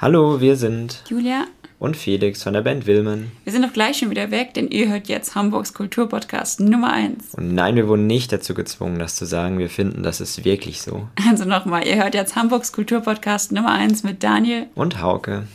[0.00, 1.46] Hallo, wir sind Julia
[1.80, 3.32] und Felix von der Band Wilmen.
[3.42, 7.34] Wir sind auch gleich schon wieder weg, denn ihr hört jetzt Hamburgs Kulturpodcast Nummer 1.
[7.34, 9.58] Und nein, wir wurden nicht dazu gezwungen, das zu sagen.
[9.58, 11.08] Wir finden, das ist wirklich so.
[11.28, 15.48] Also nochmal, ihr hört jetzt Hamburgs Kulturpodcast Nummer 1 mit Daniel und Hauke.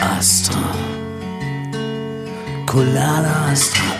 [0.00, 0.72] Astra.
[2.66, 3.91] Colada Astra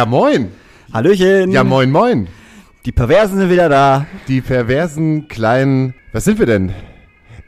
[0.00, 0.48] Ja, moin.
[0.94, 1.50] Hallöchen.
[1.50, 2.26] Ja, moin, moin.
[2.86, 4.06] Die Perversen sind wieder da.
[4.28, 5.92] Die perversen kleinen.
[6.12, 6.72] Was sind wir denn?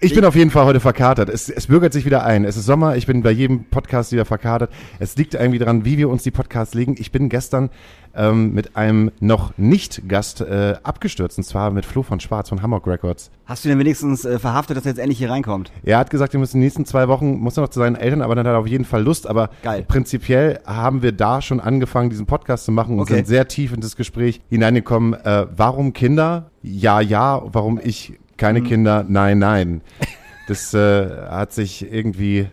[0.04, 1.28] Ich bin auf jeden Fall heute verkatert.
[1.28, 2.44] Es, es bürgert sich wieder ein.
[2.44, 2.96] Es ist Sommer.
[2.96, 4.72] Ich bin bei jedem Podcast wieder verkatert.
[4.98, 6.96] Es liegt irgendwie daran, wie wir uns die Podcasts legen.
[6.98, 7.70] Ich bin gestern
[8.12, 11.38] ähm, mit einem noch nicht Gast äh, abgestürzt.
[11.38, 13.30] Und zwar mit Flo von Schwarz von Hamburg Records.
[13.46, 15.70] Hast du denn wenigstens äh, verhaftet, dass er jetzt endlich hier reinkommt?
[15.84, 17.94] Er hat gesagt, er muss in den nächsten zwei Wochen, muss er noch zu seinen
[17.94, 19.28] Eltern, aber dann hat er auf jeden Fall Lust.
[19.28, 19.84] Aber Geil.
[19.86, 23.14] prinzipiell haben wir da schon angefangen, diesen Podcast zu machen und Okay.
[23.14, 25.14] sind sehr tief in das Gespräch hineingekommen.
[25.14, 26.50] Äh, warum Kinder?
[26.60, 27.40] Ja, ja.
[27.46, 29.06] Warum ich keine Kinder?
[29.08, 29.82] Nein, nein.
[30.48, 32.48] Das äh, hat sich irgendwie,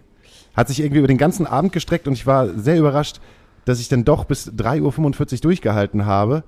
[0.56, 3.20] hat sich irgendwie über den ganzen Abend gestreckt und ich war sehr überrascht,
[3.66, 6.44] dass ich dann doch bis 3.45 Uhr durchgehalten habe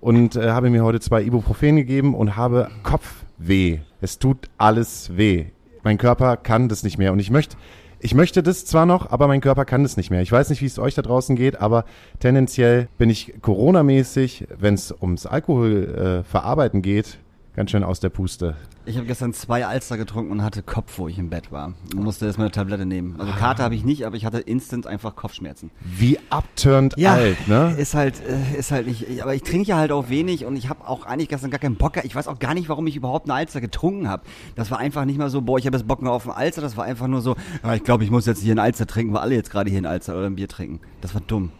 [0.00, 3.80] und äh, habe mir heute zwei Ibuprofen gegeben und habe Kopfweh.
[4.00, 5.46] Es tut alles weh.
[5.82, 7.56] Mein Körper kann das nicht mehr und ich möchte,
[7.98, 10.22] ich möchte das zwar noch, aber mein Körper kann das nicht mehr.
[10.22, 11.84] Ich weiß nicht, wie es euch da draußen geht, aber
[12.20, 17.18] tendenziell bin ich Corona-mäßig, wenn es ums Alkohol äh, geht,
[17.54, 18.56] ganz schön aus der Puste.
[18.86, 21.72] Ich habe gestern zwei Alster getrunken und hatte Kopf, wo ich im Bett war.
[21.94, 23.14] Und musste erstmal eine Tablette nehmen.
[23.18, 25.70] Also Karte habe ich nicht, aber ich hatte instant einfach Kopfschmerzen.
[25.80, 27.74] Wie abturnt alt, ne?
[27.78, 29.22] Ist halt, äh, ist halt nicht.
[29.22, 31.76] Aber ich trinke ja halt auch wenig und ich habe auch eigentlich gestern gar keinen
[31.76, 31.96] Bock.
[32.04, 34.24] Ich weiß auch gar nicht, warum ich überhaupt eine Alster getrunken habe.
[34.56, 36.60] Das war einfach nicht mal so, boah, ich habe jetzt Bock mehr auf einen Alster.
[36.60, 39.14] Das war einfach nur so, ah, ich glaube, ich muss jetzt hier einen Alster trinken,
[39.14, 40.80] weil alle jetzt gerade hier einen Alster oder ein Bier trinken.
[41.00, 41.52] Das war dumm.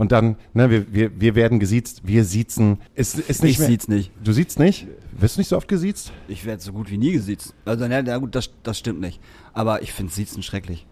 [0.00, 2.78] Und dann, ne, wir, wir, wir werden gesiezt, wir siezen.
[2.94, 4.10] Ist, ist nicht Ich mehr, sieht's nicht.
[4.24, 4.86] Du siehst nicht?
[5.12, 6.10] Wirst du nicht so oft gesiezt?
[6.26, 7.52] Ich werde so gut wie nie gesiezt.
[7.66, 9.20] Also, na, na gut, das, das stimmt nicht.
[9.52, 10.86] Aber ich finde Siezen schrecklich.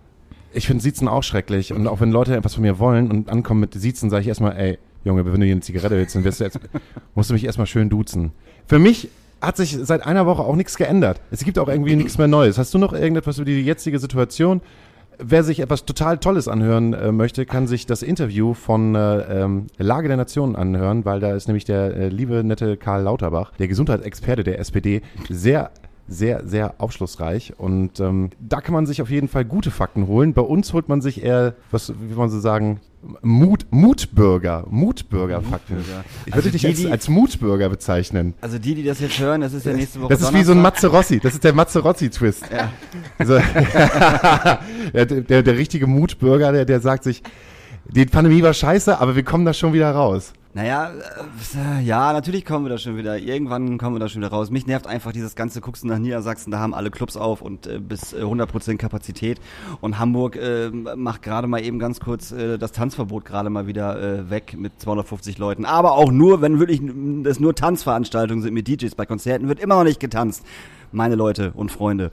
[0.52, 1.72] Ich finde Siezen auch schrecklich.
[1.72, 4.54] Und auch wenn Leute etwas von mir wollen und ankommen mit Siezen, sage ich erstmal,
[4.58, 6.60] ey, Junge, wenn du hier eine Zigarette willst, dann wirst du jetzt,
[7.14, 8.32] musst du mich erstmal schön duzen.
[8.66, 9.08] Für mich
[9.40, 11.22] hat sich seit einer Woche auch nichts geändert.
[11.30, 12.58] Es gibt auch irgendwie nichts mehr Neues.
[12.58, 14.60] Hast du noch irgendetwas über die jetzige Situation?
[15.20, 19.66] Wer sich etwas total Tolles anhören äh, möchte, kann sich das Interview von äh, ähm,
[19.76, 23.66] Lage der Nation anhören, weil da ist nämlich der äh, liebe, nette Karl Lauterbach, der
[23.66, 25.72] Gesundheitsexperte der SPD, sehr
[26.08, 30.32] sehr, sehr aufschlussreich und ähm, da kann man sich auf jeden Fall gute Fakten holen.
[30.32, 32.80] Bei uns holt man sich eher, was, wie man so sagen,
[33.22, 35.76] Mut, Mutbürger, Mutbürger-Fakten.
[35.76, 36.04] Mutbürger.
[36.26, 38.34] Ich Also würde dich die, als, als Mutbürger bezeichnen.
[38.40, 40.52] Also die, die das jetzt hören, das ist ja nächste Woche Das ist wie so
[40.52, 40.90] ein Donnerstag.
[40.92, 42.44] Matze Rossi, das ist der Matze Rossi-Twist.
[42.50, 42.72] Ja.
[43.18, 43.34] Also,
[44.94, 47.22] der, der, der richtige Mutbürger, der, der sagt sich,
[47.90, 50.32] die Pandemie war scheiße, aber wir kommen da schon wieder raus.
[50.58, 53.16] Naja, äh, ja, natürlich kommen wir da schon wieder.
[53.16, 54.50] Irgendwann kommen wir da schon wieder raus.
[54.50, 57.68] Mich nervt einfach dieses ganze, guckst du nach Niedersachsen, da haben alle Clubs auf und
[57.68, 59.40] äh, bis äh, 100% Kapazität.
[59.80, 64.02] Und Hamburg äh, macht gerade mal eben ganz kurz äh, das Tanzverbot gerade mal wieder
[64.02, 65.64] äh, weg mit 250 Leuten.
[65.64, 66.82] Aber auch nur, wenn wirklich
[67.22, 68.96] das nur Tanzveranstaltungen sind mit DJs.
[68.96, 70.44] Bei Konzerten wird immer noch nicht getanzt.
[70.90, 72.10] Meine Leute und Freunde.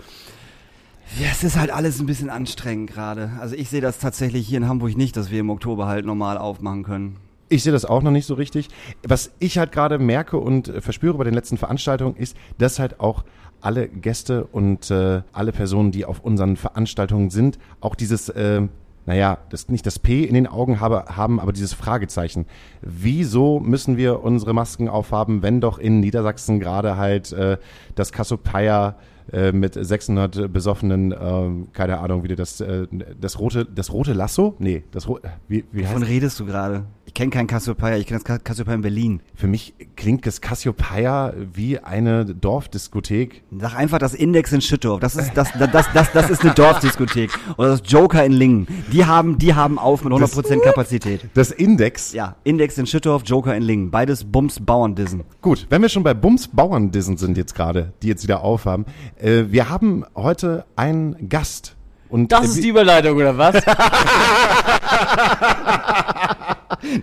[1.19, 3.31] Ja, es ist halt alles ein bisschen anstrengend gerade.
[3.39, 6.37] Also ich sehe das tatsächlich hier in Hamburg nicht, dass wir im Oktober halt normal
[6.37, 7.24] aufmachen können.
[7.47, 8.69] Ich sehe das auch noch nicht so richtig.
[9.07, 12.99] Was ich halt gerade merke und äh, verspüre bei den letzten Veranstaltungen ist, dass halt
[12.99, 13.23] auch
[13.61, 18.61] alle Gäste und äh, alle Personen, die auf unseren Veranstaltungen sind, auch dieses, äh,
[19.05, 22.45] naja, das, nicht das P in den Augen habe, haben, aber dieses Fragezeichen.
[22.81, 27.57] Wieso müssen wir unsere Masken aufhaben, wenn doch in Niedersachsen gerade halt äh,
[27.95, 28.95] das Cassiopeia
[29.31, 32.87] äh, mit 600 besoffenen, ähm, keine Ahnung, wie du das, äh,
[33.19, 34.55] das rote, das rote Lasso?
[34.59, 36.85] Nee, das rote, wie, wie heißt Wovon redest du gerade?
[37.15, 39.21] Ich kenne keinen Cassiopeia, ich kenne das Ca- Cassiopeia in Berlin.
[39.35, 43.41] Für mich klingt das Cassiopeia wie eine Dorfdiskothek.
[43.57, 44.99] Sag einfach das Index in Schüttorf.
[44.99, 47.31] Das ist, das, das, das, das, das ist eine Dorfdiskothek.
[47.57, 48.67] Oder das Joker in Lingen.
[48.91, 51.21] Die haben, die haben auf mit 100% Kapazität.
[51.35, 52.11] Das Index.
[52.11, 53.91] Ja, Index in Schüttorf, Joker in Lingen.
[53.91, 55.23] Beides Bums Bauerndissen.
[55.41, 58.83] Gut, wenn wir schon bei Bums Bauerndissen sind jetzt gerade, die jetzt wieder aufhaben.
[59.21, 61.77] Äh, wir haben heute einen Gast.
[62.09, 63.55] Und Das äh, ist die Überleitung, oder was?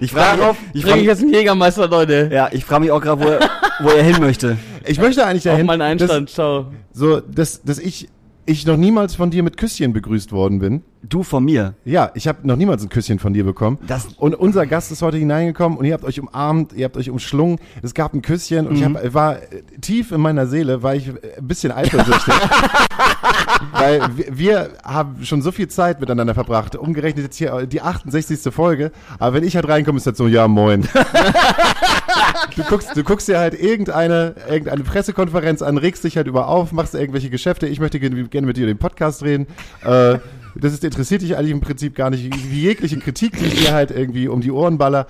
[0.01, 2.31] Ich frage Darauf mich, frag, ich jetzt einen Jägermeister, Leute.
[2.33, 3.51] ja, ich frage mich auch gerade, wo, er-
[3.81, 4.57] wo er hin möchte.
[4.87, 6.67] Ich möchte eigentlich Auf dahin, meinen Einstand, ciao.
[6.93, 8.09] dass, so, dass, dass ich,
[8.47, 10.83] ich noch niemals von dir mit Küsschen begrüßt worden bin.
[11.05, 11.75] Du von mir.
[11.85, 13.79] Ja, ich habe noch niemals ein Küsschen von dir bekommen.
[13.89, 17.11] Das- und unser Gast ist heute hineingekommen und ihr habt euch umarmt, ihr habt euch
[17.11, 17.59] umschlungen.
[17.83, 18.97] Es gab ein Küsschen und ich Mhm.
[18.97, 22.33] hab, war äh, tief in meiner Seele, war ich äh, ein bisschen eifersüchtig.
[23.73, 26.77] Weil wir, wir haben schon so viel Zeit miteinander verbracht.
[26.77, 28.53] Umgerechnet jetzt hier die 68.
[28.53, 28.93] Folge.
[29.19, 30.87] Aber wenn ich halt reinkomme, ist das so, ja moin.
[32.57, 36.73] Du guckst, du guckst dir halt irgendeine, irgendeine Pressekonferenz an, regst dich halt über auf,
[36.73, 37.67] machst irgendwelche Geschäfte.
[37.67, 39.47] Ich möchte gerne, mit dir den Podcast reden.
[39.85, 40.19] Äh,
[40.55, 42.25] das ist, interessiert dich eigentlich im Prinzip gar nicht.
[42.51, 45.07] Wie jegliche Kritik, die ich dir halt irgendwie um die Ohren baller.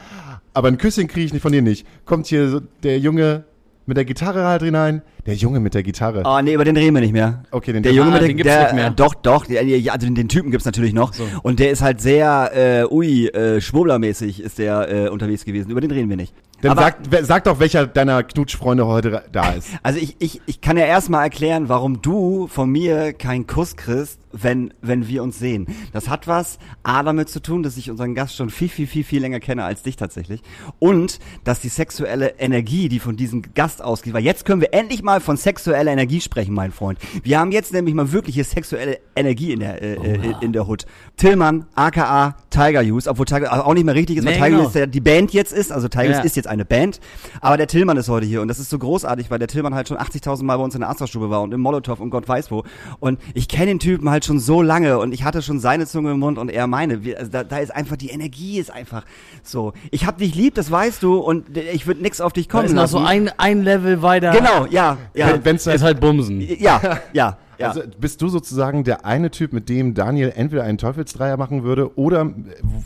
[0.54, 1.86] Aber ein Küsschen kriege ich nicht von dir nicht.
[2.04, 3.44] Kommt hier so der Junge
[3.86, 5.02] mit der Gitarre halt hinein.
[5.26, 6.22] Der Junge mit der Gitarre.
[6.24, 7.42] Oh, nee, über den reden wir nicht mehr.
[7.50, 8.90] Okay, den Der Junge Ah, mit der, den gibt's der, nicht mehr.
[8.90, 11.12] Doch, doch, der, ja, also den, den Typen gibt's natürlich noch.
[11.42, 15.70] Und der ist halt sehr, äh, ui, äh, schwurblermäßig ist der äh, unterwegs gewesen.
[15.70, 16.34] Über den reden wir nicht.
[16.60, 19.68] Dann Aber- sag, sag doch, welcher deiner Knutschfreunde heute da ist.
[19.82, 24.20] Also ich, ich, ich kann ja erstmal erklären, warum du von mir keinen Kuss kriegst,
[24.32, 25.66] wenn, wenn wir uns sehen.
[25.92, 29.04] Das hat was A damit zu tun, dass ich unseren Gast schon viel, viel, viel,
[29.04, 30.42] viel länger kenne als dich tatsächlich.
[30.78, 35.02] Und dass die sexuelle Energie, die von diesem Gast ausgeht, weil jetzt können wir endlich
[35.02, 36.98] mal von sexueller Energie sprechen, mein Freund.
[37.22, 40.86] Wir haben jetzt nämlich mal wirkliche sexuelle Energie in der, äh, äh, in der Hood.
[41.16, 44.62] Tillmann, aka Tiger Youth, obwohl Tiger auch nicht mehr richtig ist, weil Nee, Tiger genau.
[44.64, 46.16] Youth der, die Band jetzt ist, also Tiger Ja.
[46.16, 47.00] Youth ist jetzt eine Band,
[47.40, 49.88] aber der Tillmann ist heute hier und das ist so großartig, weil der Tillmann halt
[49.88, 52.50] schon 80.000 Mal bei uns in der Astra-Stube war und im Molotow und Gott weiß
[52.50, 52.64] wo
[53.00, 56.12] und ich kenne den Typen halt schon so lange und ich hatte schon seine Zunge
[56.12, 59.04] im Mund und er meine, Wir- also da, da ist einfach, die Energie ist einfach
[59.42, 62.52] so, ich hab dich lieb, das weißt du und ich würde nix auf dich Da
[62.52, 62.92] kommen ist noch lassen.
[62.92, 64.30] so ein, ein Level weiter.
[64.32, 66.40] genau, ja, ja, Wenn- wenn's Ist halt Bumsen.
[66.60, 66.80] ja,
[67.12, 67.68] ja, ja.
[67.68, 71.96] Also bist du sozusagen der eine Typ, mit dem Daniel entweder einen Teufelsdreier machen würde
[71.98, 72.32] oder äh,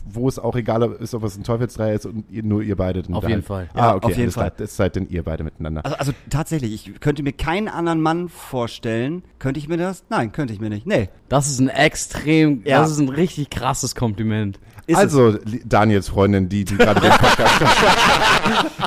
[0.04, 3.02] wo es auch egal ist, ob es ein Teufelsdreier ist und ihr, nur ihr beide.
[3.12, 3.68] Auf jeden Fall.
[3.74, 4.46] Ah, Ja, okay, auf jeden klar.
[4.46, 4.52] Fall.
[4.58, 5.84] Das seid denn ihr beide miteinander.
[5.84, 9.22] Also, also tatsächlich, ich könnte mir keinen anderen Mann vorstellen.
[9.38, 10.04] Könnte ich mir das?
[10.08, 10.86] Nein, könnte ich mir nicht.
[10.86, 11.08] Nee.
[11.28, 12.80] Das ist ein extrem, Ja.
[12.80, 14.58] das ist ein richtig krasses Kompliment.
[14.88, 17.60] Ist also, li- Daniels Freundin, die, die gerade den Podcast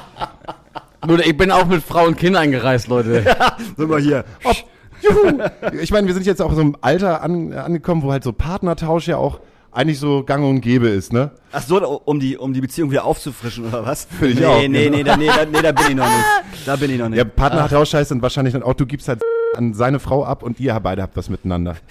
[1.07, 3.25] Nur, ich bin auch mit Frau und Kind eingereist, Leute.
[3.25, 3.75] es.
[3.77, 4.25] Sind wir hier.
[4.43, 4.55] Ob,
[5.01, 5.39] juhu!
[5.81, 9.07] Ich meine, wir sind jetzt auch so im Alter an, angekommen, wo halt so Partnertausch
[9.07, 9.39] ja auch
[9.71, 11.31] eigentlich so gang und gäbe ist, ne?
[11.51, 14.05] Ach so, um die, um die Beziehung wieder aufzufrischen oder was?
[14.05, 14.97] Finde ich nee, auch, Nee, genau.
[14.97, 16.67] nee, da, nee, da, nee, da bin ich noch nicht.
[16.67, 17.17] Da bin ich noch nicht.
[17.17, 19.21] Ja, Partnertausch heißt dann wahrscheinlich dann auch, du gibst halt
[19.55, 21.75] an seine Frau ab und ihr beide habt was miteinander.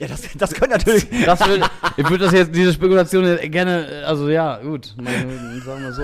[0.00, 1.06] Ja, das, das könnte natürlich.
[1.24, 1.62] Das will,
[1.96, 4.96] ich würde das jetzt, diese Spekulation gerne, also ja, gut,
[5.64, 6.02] sagen wir so.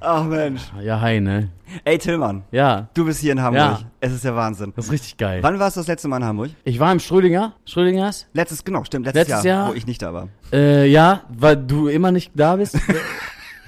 [0.00, 0.62] Ach Mensch.
[0.82, 1.50] Ja, hi, ne?
[1.84, 3.62] Ey, Tillmann, Ja, du bist hier in Hamburg.
[3.62, 3.80] Ja.
[4.00, 4.72] Es ist der Wahnsinn.
[4.76, 5.42] das ist richtig geil.
[5.42, 6.50] Wann warst du das letzte Mal in Hamburg?
[6.64, 8.26] Ich war im Schrödinger, Schrödingers.
[8.32, 9.70] Letztes, genau, stimmt, letztes, Letztes Jahr, Jahr?
[9.70, 10.28] wo ich nicht da war.
[10.52, 12.78] Äh, ja, weil du immer nicht da bist.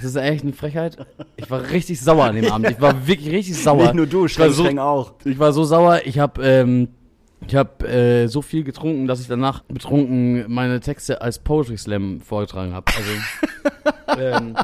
[0.02, 0.96] Das ist echt eine Frechheit.
[1.36, 2.70] Ich war richtig sauer an dem Abend.
[2.70, 3.82] Ich war wirklich richtig sauer.
[3.82, 5.12] Nicht nur du, ich war streng, so, auch.
[5.26, 6.00] Ich war so sauer.
[6.06, 6.88] Ich habe ähm,
[7.46, 12.22] ich habe äh, so viel getrunken, dass ich danach betrunken meine Texte als Poetry Slam
[12.22, 12.86] vorgetragen habe.
[12.96, 14.56] Also ähm,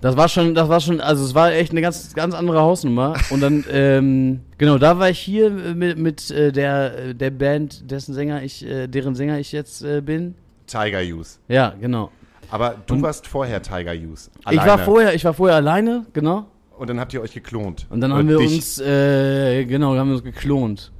[0.00, 3.14] das war schon, das war schon, also es war echt eine ganz ganz andere Hausnummer.
[3.30, 8.14] Und dann ähm, genau, da war ich hier mit, mit äh, der der Band, dessen
[8.14, 10.34] Sänger ich, äh, deren Sänger ich jetzt äh, bin.
[10.66, 11.38] Tiger Use.
[11.48, 12.10] Ja, genau.
[12.50, 14.30] Aber du warst vorher Tiger Use.
[14.50, 16.46] Ich war vorher, ich war vorher alleine, genau.
[16.78, 17.86] Und dann habt ihr euch geklont.
[17.90, 18.54] Und dann Oder haben wir dich.
[18.54, 20.92] uns, äh, genau, haben wir uns geklont.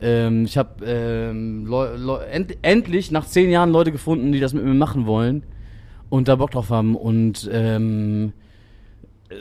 [0.00, 1.72] Ähm, ich habe ähm,
[2.30, 5.44] end endlich nach zehn Jahren Leute gefunden, die das mit mir machen wollen
[6.10, 8.32] und da Bock drauf haben und ähm,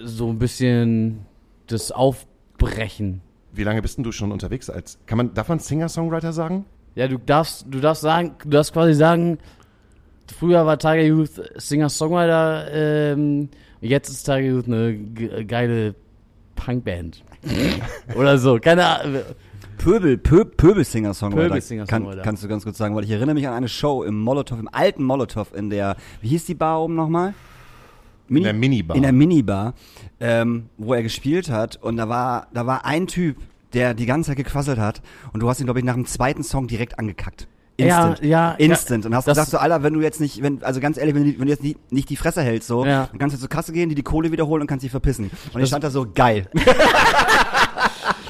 [0.03, 1.25] so ein bisschen
[1.67, 3.21] das Aufbrechen.
[3.53, 6.65] Wie lange bist denn du schon unterwegs als, kann man, darf man Singer-Songwriter sagen?
[6.95, 9.37] Ja, du darfst, du darfst sagen, du darfst quasi sagen,
[10.37, 13.49] früher war Tiger Youth Singer-Songwriter, ähm,
[13.81, 15.95] jetzt ist Tiger Youth eine ge- geile
[16.55, 17.23] Punkband.
[18.15, 19.21] Oder so, keine Ahnung.
[19.77, 21.47] Pöbel, Pö, Pöbel-Singer-Songwriter.
[21.49, 22.17] Pöbel-Singer-Songwriter.
[22.17, 24.59] Kann, kannst du ganz kurz sagen, weil ich erinnere mich an eine Show im Molotow,
[24.59, 27.33] im alten Molotow, in der, wie hieß die Bar oben nochmal?
[28.31, 28.95] Mini, der Minibar.
[28.95, 29.73] In der Minibar,
[30.19, 31.77] ähm, wo er gespielt hat.
[31.81, 33.37] Und da war, da war ein Typ,
[33.73, 35.01] der die ganze Zeit gequasselt hat.
[35.33, 37.47] Und du hast ihn, glaube ich, nach dem zweiten Song direkt angekackt.
[37.77, 38.19] Instant.
[38.21, 39.05] Ja, ja, Instant.
[39.05, 41.23] Und hast das- gesagt so, Alter, wenn du jetzt nicht, wenn, also ganz ehrlich, wenn
[41.23, 43.07] du, wenn du jetzt nicht, nicht die Fresse hältst, so, Ja.
[43.09, 45.31] dann kannst du zur Kasse gehen, die die Kohle wiederholen und kannst dich verpissen.
[45.53, 46.47] Und ich stand da so, geil.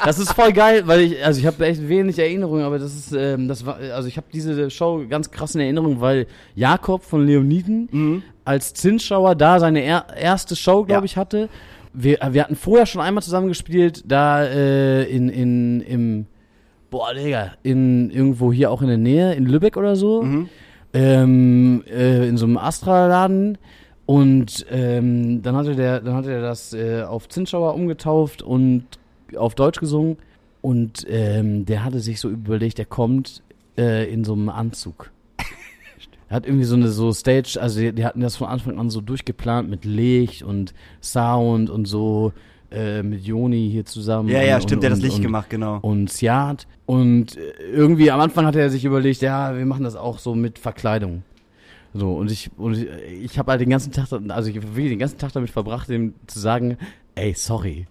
[0.04, 3.12] Das ist voll geil, weil ich, also ich habe echt wenig Erinnerungen, aber das ist,
[3.14, 7.24] ähm, das war, also ich habe diese Show ganz krass in Erinnerung, weil Jakob von
[7.26, 11.06] Leoniden als Zinsschauer da seine er erste Show, glaube Ja.
[11.06, 11.50] ich, hatte.
[11.94, 16.26] Wir, wir hatten vorher schon einmal zusammen gespielt, da äh, in, in, im,
[16.90, 20.24] boah, Digga, in, irgendwo hier auch in der Nähe, in Lübeck oder so,
[20.94, 23.58] ähm, äh, in so einem Astra-Laden.
[24.06, 28.84] Und ähm, dann hatte der, dann hatte er das äh, auf Zinschauer umgetauft und
[29.38, 30.18] auf Deutsch gesungen.
[30.62, 33.42] Und ähm, der hatte sich so überlegt, der kommt
[33.78, 35.12] äh, in so einem Anzug.
[36.32, 38.90] Er hat irgendwie so eine so Stage, also die, die hatten das von Anfang an
[38.90, 42.32] so durchgeplant mit Licht und Sound und so
[42.72, 44.30] äh, mit Joni hier zusammen.
[44.30, 45.80] Ja, ja, und, stimmt, und, der hat das Licht und, gemacht, genau.
[45.82, 46.68] Und Siat.
[46.86, 50.34] Und äh, irgendwie am Anfang hatte er sich überlegt, ja, wir machen das auch so
[50.34, 51.24] mit Verkleidung.
[51.94, 52.88] So, und ich, und ich,
[53.24, 55.90] ich habe halt den ganzen Tag, also ich hab wirklich den ganzen Tag damit verbracht,
[55.90, 56.78] ihm zu sagen,
[57.16, 57.88] ey, sorry.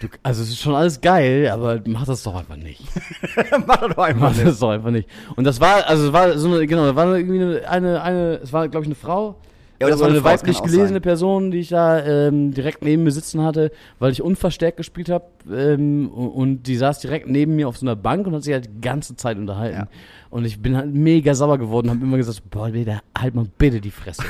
[0.00, 2.82] Du, also es ist schon alles geil, aber mach das doch einfach nicht.
[3.66, 5.08] Mach doch einfach Mach das doch einfach nicht.
[5.36, 8.34] Und das war, also es war so eine, genau, da war irgendwie eine, eine, eine
[8.42, 9.36] es war, glaube ich, eine Frau.
[9.80, 11.02] Ja, das so war eine das weiblich gelesene sein.
[11.02, 15.24] Person, die ich da ähm, direkt neben mir sitzen hatte, weil ich unverstärkt gespielt habe.
[15.52, 18.52] Ähm, und, und die saß direkt neben mir auf so einer Bank und hat sich
[18.52, 19.78] halt die ganze Zeit unterhalten.
[19.78, 19.88] Ja.
[20.30, 23.80] Und ich bin halt mega sauer geworden, habe immer gesagt, boah, bitte, halt mal bitte
[23.80, 24.24] die Fresse.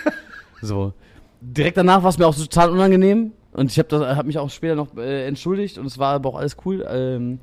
[0.62, 0.92] so.
[1.40, 3.32] Direkt danach war es mir auch so total unangenehm.
[3.52, 6.36] Und ich habe hab mich auch später noch äh, entschuldigt und es war aber auch
[6.36, 6.86] alles cool.
[6.88, 7.38] Ähm,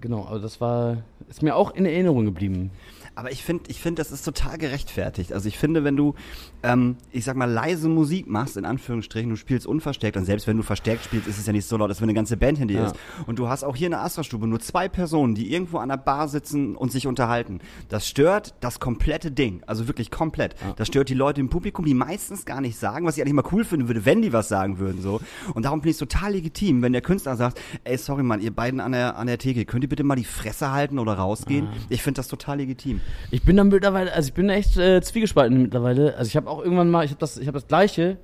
[0.00, 2.70] genau, aber das war, ist mir auch in Erinnerung geblieben.
[3.14, 5.32] Aber ich finde, ich finde, das ist total gerechtfertigt.
[5.32, 6.14] Also ich finde, wenn du,
[6.62, 10.56] ähm, ich sag mal, leise Musik machst, in Anführungsstrichen, du spielst unverstärkt und selbst wenn
[10.56, 12.72] du verstärkt spielst, ist es ja nicht so laut, als wenn eine ganze Band hinter
[12.74, 12.86] dir Ja.
[12.86, 12.96] ist.
[13.26, 15.98] Und du hast auch hier in der Astra-Stube nur zwei Personen, die irgendwo an der
[15.98, 17.60] Bar sitzen und sich unterhalten.
[17.90, 19.62] Das stört das komplette Ding.
[19.66, 20.54] Also wirklich komplett.
[20.76, 23.44] Das stört die Leute im Publikum, die meistens gar nicht sagen, was ich eigentlich mal
[23.52, 25.20] cool finden würde, wenn die was sagen würden, so.
[25.52, 28.54] Und darum finde ich es total legitim, wenn der Künstler sagt, ey, sorry, Mann, ihr
[28.54, 31.68] beiden an der, an der Theke, könnt ihr bitte mal die Fresse halten oder rausgehen?
[31.90, 33.00] Ich finde das total legitim.
[33.30, 36.16] Ich bin dann mittlerweile, also ich bin echt äh, zwiegespalten mittlerweile.
[36.16, 38.18] Also ich habe auch irgendwann mal, ich habe das, ich habe das gleiche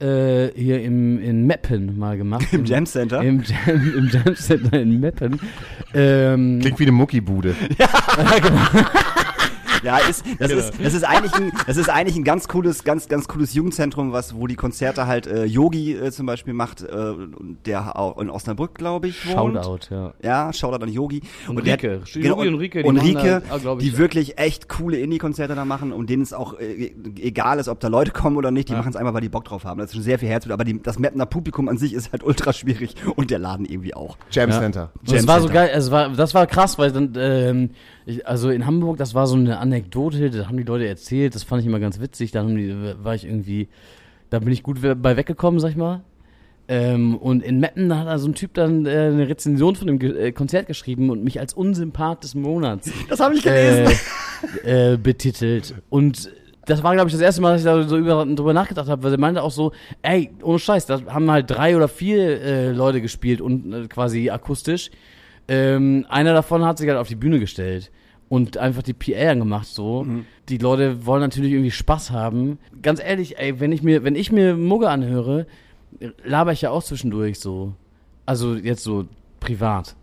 [0.00, 2.46] äh, hier im in Meppen mal gemacht.
[2.52, 3.22] Im Jam Center?
[3.22, 5.40] Im Jam, im Jam Center in Meppen.
[5.94, 7.54] Ähm, Klingt wie eine Muckibude.
[7.78, 7.88] Ja,
[9.82, 10.60] ist, das, Genau.
[10.60, 14.12] ist, das, ist eigentlich ein, das ist eigentlich ein ganz cooles, ganz, ganz cooles Jugendzentrum,
[14.12, 18.18] was, wo die Konzerte halt äh, Yogi äh, zum Beispiel macht, äh, und der auch
[18.18, 19.54] in Osnabrück, glaube ich, wohnt.
[19.64, 20.14] Shoutout, ja.
[20.22, 21.22] Ja, Shoutout an Yogi.
[21.48, 22.00] Und der Rike.
[22.02, 23.98] hat- Yogi und Rike, die und Rike, da, ah, glaub ich, die ja.
[23.98, 27.88] wirklich echt coole Indie-Konzerte da machen und denen es auch äh, egal ist, ob da
[27.88, 28.78] Leute kommen oder nicht, die Ja.
[28.78, 29.78] machen es einfach, weil die Bock drauf haben.
[29.78, 32.22] Das ist schon sehr viel Herzblut, aber die, das Mapner Publikum an sich ist halt
[32.22, 34.16] ultra schwierig und der Laden irgendwie auch.
[34.30, 34.58] Jam Ja.
[34.60, 34.90] Center.
[35.00, 37.70] Und das Jam war so geil, es war, das war krass, weil dann, ähm,
[38.06, 41.42] ich, also in Hamburg, das war so eine Anekdote, da haben die Leute erzählt, das
[41.42, 43.68] fand ich immer ganz witzig, da war ich irgendwie,
[44.30, 46.02] da bin ich gut bei weggekommen, sag ich mal.
[46.68, 49.88] Ähm, und in Meppen da hat da so ein Typ dann äh, eine Rezension von
[49.88, 53.98] dem Ge äh, Konzert geschrieben und mich als Unsympath des Monats Das habe ich gelesen.
[54.64, 55.74] äh, äh, betitelt.
[55.90, 56.30] Und
[56.66, 59.02] das war, glaube ich, das erste Mal, dass ich da so über, drüber nachgedacht habe,
[59.02, 62.70] weil er meinte auch so, ey, ohne Scheiß, da haben halt drei oder vier äh,
[62.70, 64.90] Leute gespielt und äh, quasi akustisch.
[65.48, 67.90] Ähm, einer davon hat sich halt auf die Bühne gestellt
[68.28, 70.06] und einfach die PA angemacht so.
[70.48, 72.58] Die Leute wollen natürlich irgendwie Spaß haben.
[72.80, 75.46] Ganz ehrlich, ey, wenn ich mir, wenn ich mir Mugge anhöre,
[76.24, 77.74] laber ich ja auch zwischendurch so.
[78.24, 79.06] Also jetzt so
[79.40, 79.96] privat.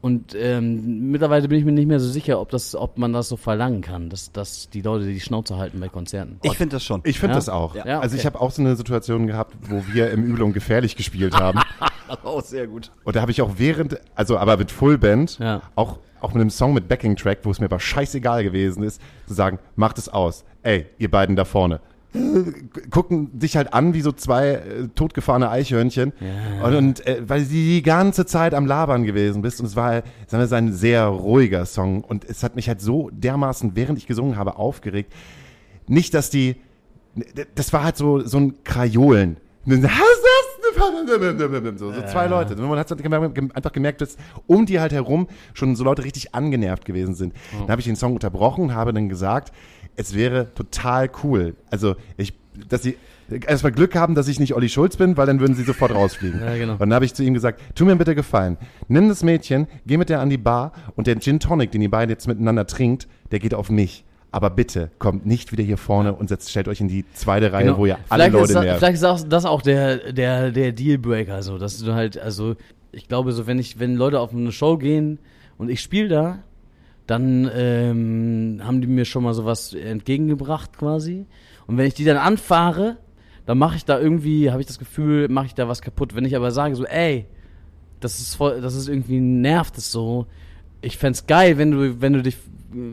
[0.00, 3.28] Und ähm, mittlerweile bin ich mir nicht mehr so sicher, ob das, ob man das
[3.28, 6.38] so verlangen kann, dass, dass die Leute die Schnauze halten bei Konzerten.
[6.44, 7.00] Ich finde das schon.
[7.04, 7.38] Ich finde Ja?
[7.38, 7.74] das auch.
[7.74, 8.20] Ja, Also okay.
[8.20, 11.58] ich habe auch so eine Situation gehabt, wo wir im Übel und gefährlich gespielt haben.
[12.24, 12.90] Oh, sehr gut.
[13.04, 15.62] Und da habe ich auch während, also aber mit Fullband, Ja.
[15.74, 19.34] auch, auch mit einem Song mit Backing-Track, wo es mir aber scheißegal gewesen ist, zu
[19.34, 20.44] sagen, macht es aus.
[20.62, 21.80] Ey, ihr beiden da vorne.
[22.90, 26.12] Gucken sich halt an wie so zwei äh, totgefahrene Eichhörnchen.
[26.64, 29.60] Und, und äh, weil sie die ganze Zeit am Labern gewesen bist.
[29.60, 32.02] Und es war, sagen wir, so ein sehr ruhiger Song.
[32.02, 35.12] Und es hat mich halt so dermaßen, während ich gesungen habe, aufgeregt.
[35.86, 36.56] Nicht, dass die,
[37.54, 39.36] das war halt so, so ein Krajolen.
[41.78, 42.56] So, so zwei Leute.
[42.56, 44.16] Man hat gemerkt- einfach gemerkt, dass
[44.46, 47.34] um die halt herum schon so Leute richtig angenervt gewesen sind.
[47.60, 49.52] Dann habe ich den Song unterbrochen und habe dann gesagt,
[49.96, 51.54] es wäre total cool.
[51.70, 52.32] Also ich,
[52.68, 52.96] dass sie
[53.46, 56.40] erstmal Glück haben, dass ich nicht Olli Schulz bin, weil dann würden sie sofort rausfliegen.
[56.44, 56.72] Ja, genau.
[56.74, 58.56] Und dann habe ich zu ihm gesagt, tu mir bitte gefallen,
[58.88, 61.90] nimm das Mädchen, geh mit der an die Bar und der Gin Tonic, den ihr
[61.90, 64.04] beide jetzt miteinander trinkt, der geht auf mich.
[64.30, 67.64] Aber bitte kommt nicht wieder hier vorne und setzt, stellt euch in die zweite Reihe,
[67.66, 67.78] Genau.
[67.78, 68.78] wo ihr alle vielleicht Leute ist, das- nervt.
[68.78, 72.54] Vielleicht ist auch, das auch der, der, der Dealbreaker, so, dass du halt, also,
[72.92, 75.18] ich glaube, so, wenn ich, wenn Leute auf eine Show gehen
[75.56, 76.38] und ich spiele da,
[77.06, 81.24] dann ähm, haben die mir schon mal sowas entgegengebracht quasi.
[81.66, 82.98] Und wenn ich die dann anfahre,
[83.46, 86.14] dann mache ich da irgendwie, habe ich das Gefühl, mache ich da was kaputt.
[86.14, 87.24] Wenn ich aber sage so, ey,
[88.00, 90.26] das ist voll, das ist irgendwie nervt es so.
[90.82, 92.36] Ich fänd's geil, wenn du, wenn du dich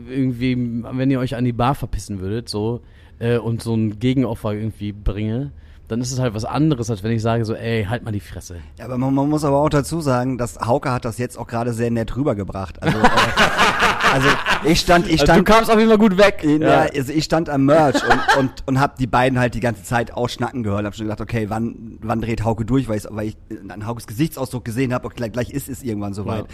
[0.08, 0.56] irgendwie,
[0.92, 2.80] wenn ihr euch an die Bar verpissen würdet, so,
[3.18, 5.52] äh, und so ein Gegenopfer irgendwie bringe,
[5.88, 8.20] dann ist es halt was anderes, als wenn ich sage so, ey, halt mal die
[8.20, 8.56] Fresse.
[8.78, 11.46] Ja, aber man, man muss aber auch dazu sagen, dass Hauke hat das jetzt auch
[11.46, 12.82] gerade sehr nett rübergebracht.
[12.82, 13.02] Also, äh,
[14.12, 14.28] Also
[14.64, 16.44] ich stand, ich Also du stand, kamst auf jeden Fall gut weg.
[16.44, 16.86] ja.
[16.94, 20.12] also ich stand am Merch und, und, und hab die beiden halt die ganze Zeit
[20.12, 20.84] ausschnacken gehört.
[20.86, 23.36] Hab schon gedacht, okay, wann, wann dreht Hauke durch, weil, ich, weil ich
[23.68, 26.46] an Haukes Gesichtsausdruck gesehen habe, gleich, gleich ist es irgendwann soweit.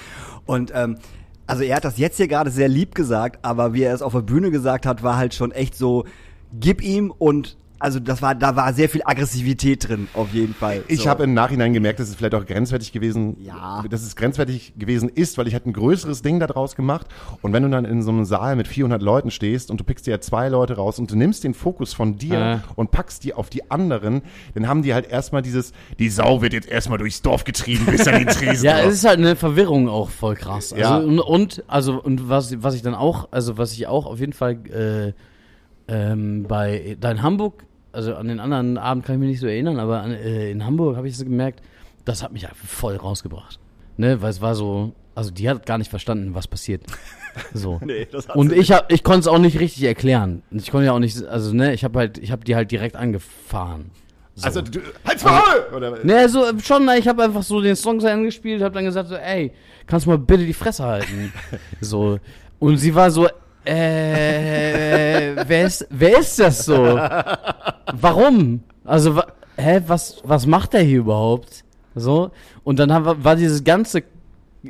[0.47, 0.99] Und ähm,
[1.47, 4.13] also er hat das jetzt hier gerade sehr lieb gesagt, aber wie er es auf
[4.13, 6.05] der Bühne gesagt hat, war halt schon echt so,
[6.53, 10.83] gib ihm und also das war, da war sehr viel Aggressivität drin, auf jeden Fall.
[10.89, 11.11] Ich so.
[11.11, 13.85] habe im Nachhinein gemerkt, dass es vielleicht auch grenzwertig gewesen, Ja.
[13.91, 17.07] dass es grenzwertig gewesen ist, weil ich halt ein größeres Ding daraus gemacht.
[17.43, 20.07] Und wenn du dann in so einem Saal mit 400 Leuten stehst und du pickst
[20.07, 22.59] dir ja zwei Leute raus und du nimmst den Fokus von dir Äh.
[22.77, 24.23] und packst die auf die anderen,
[24.55, 28.07] dann haben die halt erstmal dieses, die Sau wird jetzt erstmal durchs Dorf getrieben bis
[28.09, 28.65] an den Tresen.
[28.65, 30.73] Ja, es ist halt eine Verwirrung auch voll krass.
[30.73, 30.97] Also, Ja.
[30.99, 34.33] und, und also und was was ich dann auch, also was ich auch auf jeden
[34.33, 35.13] Fall äh,
[35.89, 39.47] ähm, bei da in Hamburg, also an den anderen Abend kann ich mich nicht so
[39.47, 41.63] erinnern, aber an, äh, in Hamburg habe ich so gemerkt,
[42.05, 43.59] das hat mich einfach voll rausgebracht.
[43.97, 46.85] Ne, weil es war so, also die hat gar nicht verstanden, was passiert.
[47.55, 47.81] So.
[47.83, 50.43] Nee, das hat Und ich hab, ich konnte es auch nicht richtig erklären.
[50.51, 52.95] Ich konnte ja auch nicht, also ne, ich habe halt, ich habe die halt direkt
[52.95, 53.91] angefahren.
[54.35, 54.45] So.
[54.45, 55.67] Also, du, halt's Maul!
[55.75, 58.85] Oder, Ne, so schon, ich habe einfach so den Song zu Ende gespielt, habe dann
[58.85, 59.51] gesagt so, ey,
[59.87, 61.33] kannst du mal bitte die Fresse halten?
[61.81, 62.19] so.
[62.59, 63.29] Und sie war so,
[63.65, 66.83] äh, wer ist, wer ist das so?
[67.93, 68.63] Warum?
[68.85, 69.27] Also, wa
[69.57, 71.65] hä, was, was macht der hier überhaupt?
[71.95, 72.31] So.
[72.65, 74.03] Und dann haben, war dieses ganze,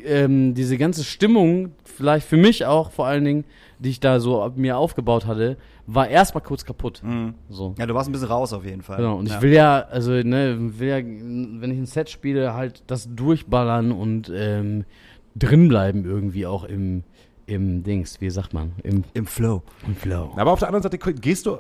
[0.05, 3.45] ähm, diese ganze Stimmung, vielleicht für mich auch vor allen Dingen,
[3.79, 5.57] die ich da so ab- mir aufgebaut hatte,
[5.87, 7.03] war erstmal kurz kaputt.
[7.49, 7.75] So.
[7.79, 8.99] Ja, du warst ein bisschen raus auf jeden Fall.
[8.99, 9.43] Genau, und ich ja.
[9.43, 14.31] will ja, also, ne, will ja, wenn ich ein Set spiele, halt das durchballern und
[14.35, 14.85] ähm,
[15.35, 17.03] drinbleiben irgendwie auch im,
[17.53, 19.63] im Dings, wie sagt man, im, im Flow.
[19.87, 20.33] im Flow.
[20.37, 21.59] Aber auf der anderen Seite gehst du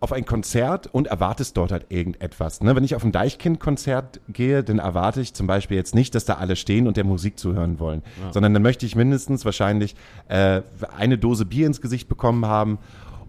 [0.00, 2.60] auf ein Konzert und erwartest dort halt irgendetwas.
[2.60, 2.74] Ne?
[2.74, 6.34] Wenn ich auf ein Deichkind-Konzert gehe, dann erwarte ich zum Beispiel jetzt nicht, dass da
[6.34, 8.02] alle stehen und der Musik zuhören wollen,
[8.32, 9.94] sondern dann möchte ich mindestens wahrscheinlich
[10.26, 10.62] äh,
[10.96, 12.78] eine Dose Bier ins Gesicht bekommen haben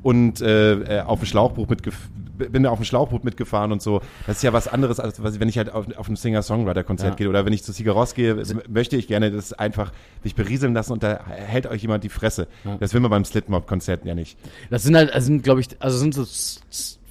[0.04, 1.96] und äh, äh, auf dem Schlauchboot mitgef
[2.36, 4.02] bin auf dem Schlauchboot mitgefahren und so.
[4.26, 7.16] Das ist ja was anderes, als wenn ich halt auf, auf ein Singer-Songwriter-Konzert Ja.
[7.16, 9.94] gehe oder wenn ich zu Sigaros gehe, m- möchte ich gerne das einfach
[10.24, 12.48] mich berieseln lassen und da hält euch jemand die Fresse.
[12.80, 14.38] Das will man beim Slipknot-Konzert ja nicht.
[14.72, 16.26] Das sind halt, also sind, glaube ich, also sind so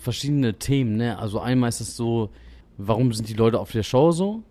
[0.00, 1.18] verschiedene Themen, ne?
[1.18, 2.30] Also einmal ist es so,
[2.76, 4.42] warum sind die Leute auf der Show so?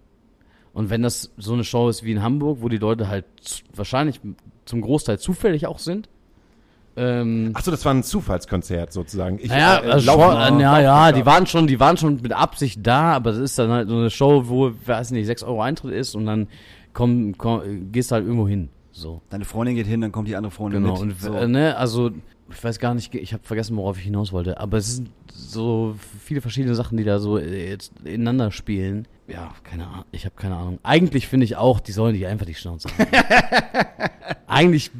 [0.73, 3.25] Und wenn das so eine Show ist wie in Hamburg, wo die Leute halt
[3.75, 4.21] wahrscheinlich
[4.63, 6.07] zum Großteil zufällig auch sind,
[7.01, 9.39] ähm, Ach so, das war ein Zufallskonzert sozusagen.
[9.41, 12.31] Ich, Naja, äh, also schon, äh, ja, ja, die waren schon, die waren schon mit
[12.33, 15.61] Absicht da, aber es ist dann halt so eine Show, wo, weiß nicht, 6 Euro
[15.61, 16.47] Eintritt ist und dann
[16.93, 18.69] komm, komm, gehst du halt irgendwo hin.
[18.91, 19.21] So.
[19.29, 20.93] Deine Freundin geht hin, dann kommt die andere Freundin Genau.
[20.93, 21.01] mit.
[21.01, 21.33] Und so.
[21.33, 22.11] äh, ne, also
[22.53, 25.95] ich weiß gar nicht, ich habe vergessen, worauf ich hinaus wollte, aber es sind so
[26.23, 29.07] viele verschiedene Sachen, die da so äh, jetzt ineinander spielen.
[29.29, 30.79] Ja, keine Ahnung, ich habe keine Ahnung.
[30.83, 33.15] Eigentlich finde ich auch, die sollen die einfach die Schnauze halten.
[34.47, 34.91] Eigentlich,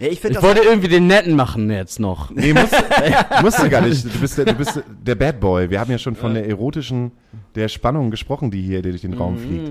[0.00, 2.30] ja, ich finde ich wollte irgendwie den netten machen jetzt noch.
[2.30, 2.74] Nee, musst,
[3.42, 4.04] musst du gar nicht.
[4.04, 5.70] Du bist, der, du bist der Bad Boy.
[5.70, 7.12] Wir haben ja schon von der erotischen,
[7.54, 9.18] der Spannung gesprochen, die hier durch den Mhm.
[9.18, 9.70] Raum fliegt.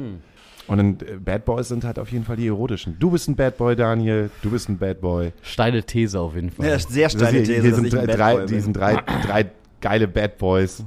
[0.68, 2.98] Und dann, äh, Bad Boys sind halt auf jeden Fall die erotischen.
[3.00, 4.32] Du bist ein Bad Boy, Daniel.
[4.42, 5.32] Du bist ein Bad Boy.
[5.44, 6.66] Steile These auf jeden Fall.
[6.68, 8.64] ja, sehr steile hier, These, hier sind ich drei, ein Bad drei, Boy die bin.
[8.64, 8.96] sind drei,
[9.28, 9.46] drei
[9.80, 10.84] geile Bad Boys.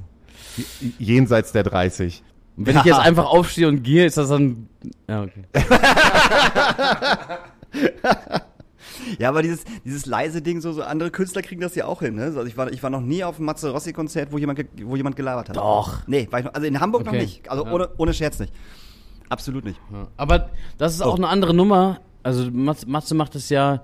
[0.98, 2.24] Jenseits der 30.
[2.56, 4.68] Und Wenn ich jetzt einfach aufstehe und gehe, ist das dann.
[5.08, 5.44] Ja, okay.
[9.18, 12.14] Ja, aber dieses, dieses leise Ding, so, so andere Künstler kriegen das ja auch hin.
[12.16, 12.24] Ne?
[12.24, 14.96] Also ich war, ich war noch nie auf einem Matze Rossi Konzert, wo jemand, wo
[14.96, 15.56] jemand gelabert hat.
[15.56, 16.06] Doch.
[16.06, 17.22] Nee, war ich noch, also in Hamburg noch Okay.
[17.22, 17.50] nicht.
[17.50, 17.72] Also Ja.
[17.72, 18.52] ohne, ohne Scherz nicht.
[19.28, 19.80] Absolut nicht.
[19.92, 20.08] Ja.
[20.16, 22.00] Aber das ist auch eine andere Nummer.
[22.22, 23.82] Also Matze, macht es ja.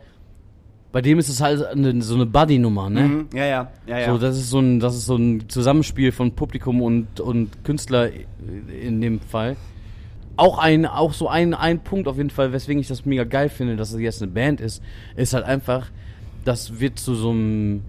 [0.93, 3.01] Bei dem ist es halt eine, so eine Buddy-Nummer, ne?
[3.03, 3.29] Mhm.
[3.35, 4.13] Ja, ja, ja, ja.
[4.13, 8.11] So, das ist so ein, das ist so ein Zusammenspiel von Publikum und, und Künstler
[8.81, 9.57] in dem Fall.
[10.37, 13.49] Auch ein, auch so ein, ein Punkt auf jeden Fall, weswegen ich das mega geil
[13.49, 14.83] finde, dass es jetzt eine Band ist,
[15.17, 15.91] ist halt einfach,
[16.45, 17.83] das wird zu so einem,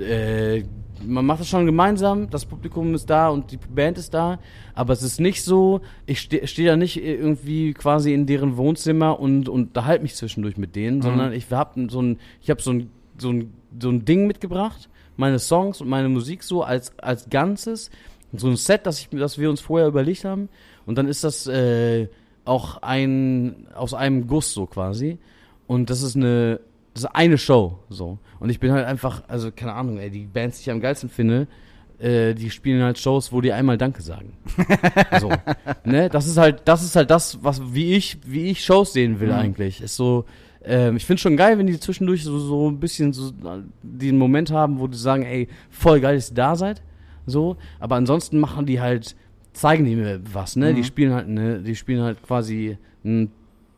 [0.00, 0.64] äh,
[1.04, 4.38] man macht das schon gemeinsam, das Publikum ist da und die Band ist da,
[4.74, 9.20] aber es ist nicht so, ich stehe steh da nicht irgendwie quasi in deren Wohnzimmer
[9.20, 12.72] und, und unterhalte mich zwischendurch mit denen, sondern ich hab so ein, ich habe so
[12.72, 17.30] ein, so ein, so ein Ding mitgebracht, meine Songs und meine Musik so als, als
[17.30, 17.90] Ganzes,
[18.32, 20.48] so ein Set, das, ich, das wir uns vorher überlegt haben
[20.86, 22.08] und dann ist das äh,
[22.44, 25.18] auch ein, aus einem Guss so quasi
[25.66, 26.60] und das ist eine,
[26.94, 28.18] das ist eine Show, so.
[28.40, 31.10] Und ich bin halt einfach, also keine Ahnung, ey, die Bands, die ich am geilsten
[31.10, 31.46] finde,
[31.98, 34.34] äh, die spielen halt Shows, wo die einmal Danke sagen.
[35.20, 35.30] so.
[35.84, 36.08] Ne?
[36.08, 39.32] Das ist halt, das ist halt das, was, wie ich, wie ich Shows sehen will
[39.32, 39.80] eigentlich.
[39.80, 40.26] Ist so,
[40.64, 43.32] ähm, ich finde schon geil, wenn die zwischendurch so, so ein bisschen so
[43.82, 46.82] den Moment haben, wo die sagen, ey, voll geil, dass ihr da seid.
[47.24, 49.16] So, aber ansonsten machen die halt,
[49.56, 50.74] zeigen die mir was, ne?
[50.74, 53.30] Die spielen halt, ne, die spielen halt quasi ein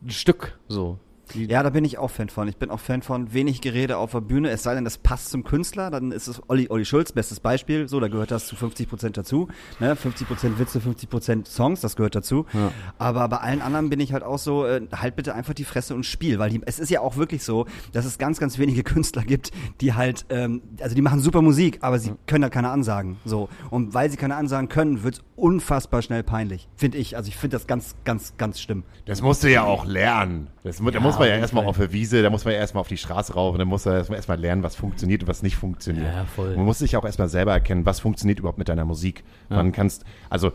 [0.07, 0.99] Stück so.
[1.35, 2.49] Ja, da bin ich auch Fan von.
[2.49, 5.31] Ich bin auch Fan von wenig Gerede auf der Bühne, es sei denn, das passt
[5.31, 8.57] zum Künstler, dann ist es Olli, Olli Schulz, bestes Beispiel, so, da gehört das zu
[8.57, 9.95] 50 Prozent dazu, ne?
[9.95, 12.47] 50 Prozent Witze, 50 Prozent Songs, das gehört dazu.
[12.53, 12.73] Ja.
[12.99, 15.95] Aber bei allen anderen bin ich halt auch so, äh, halt bitte einfach die Fresse
[15.95, 18.83] und Spiel, weil die, es ist ja auch wirklich so, dass es ganz, ganz wenige
[18.85, 22.71] Künstler gibt, die halt, ähm, also die machen super Musik, aber sie können halt keine
[22.71, 23.49] Ansagen, so.
[23.71, 27.16] Und weil sie keine Ansagen können, wird's unfassbar schnell peinlich, finde ich.
[27.16, 28.83] Also ich finde das ganz, ganz, ganz schlimm.
[29.07, 30.48] Das musst du ja auch lernen.
[30.64, 32.81] Das, mu- da muss man ja erstmal auf der Wiese, da muss man ja erstmal
[32.83, 35.57] auf die Straße rauf und dann muss man erstmal lernen, was funktioniert und was nicht
[35.57, 36.07] funktioniert.
[36.12, 36.57] Ja, voll.
[36.57, 39.24] Man muss sich auch erstmal selber erkennen, was funktioniert überhaupt mit deiner Musik.
[39.48, 40.53] Wann kannst, also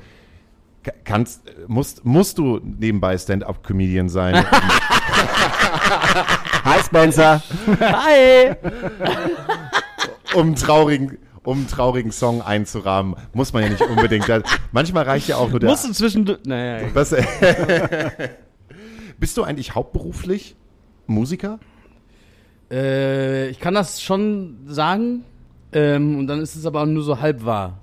[0.83, 4.45] ka- kannst, musst, musst du nebenbei Stand-up-Comedian sein,
[6.65, 7.41] Hi Spencer!
[7.79, 8.55] Hi!
[10.33, 13.15] um traurigen, um einen traurigen Song einzurahmen.
[13.33, 14.25] Muss man ja nicht unbedingt.
[14.71, 15.69] Manchmal reicht ja auch nur der.
[15.69, 16.39] Musst du zwischendurch.
[16.45, 17.11] Naja, Was,
[19.19, 20.55] bist du eigentlich hauptberuflich
[21.07, 21.59] Musiker?
[22.71, 25.23] Äh, ich kann das schon sagen,
[25.73, 27.79] ähm, und dann ist es aber nur so halb wahr.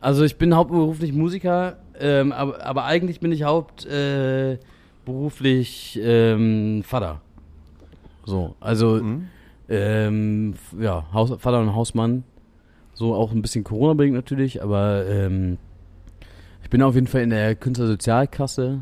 [0.00, 7.20] Also ich bin hauptberuflich Musiker, ähm, aber, aber eigentlich bin ich hauptberuflich äh, ähm, Vater.
[8.26, 9.00] So, also
[9.68, 12.24] ähm, f- ja, Haus, Vater und Hausmann.
[12.94, 15.58] So auch ein bisschen Corona-bedingt natürlich, aber ähm,
[16.62, 18.80] ich bin auf jeden Fall in der Künstlersozialkasse.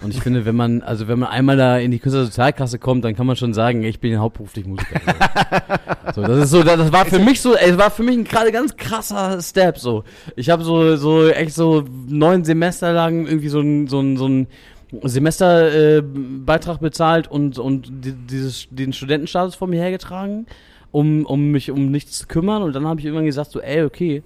[0.00, 3.16] Und ich finde, wenn man, also wenn man einmal da in die Künstlersozialkasse kommt, dann
[3.16, 5.00] kann man schon sagen, ich bin hauptberuflich Musiker.
[6.14, 8.50] So, das ist so, das war für mich so, es war für mich ein gerade
[8.50, 9.78] ganz krasser Step.
[9.78, 10.04] So,
[10.36, 14.26] ich habe so, so echt so neun Semester lang irgendwie so ein, so ein, so
[14.26, 14.46] ein
[15.02, 20.46] Semesterbeitrag äh, bezahlt und und die, dieses den Studentenstatus vor mir hergetragen,
[20.90, 22.62] um um mich um nichts zu kümmern.
[22.62, 24.22] Und dann habe ich irgendwann gesagt so, ey, okay,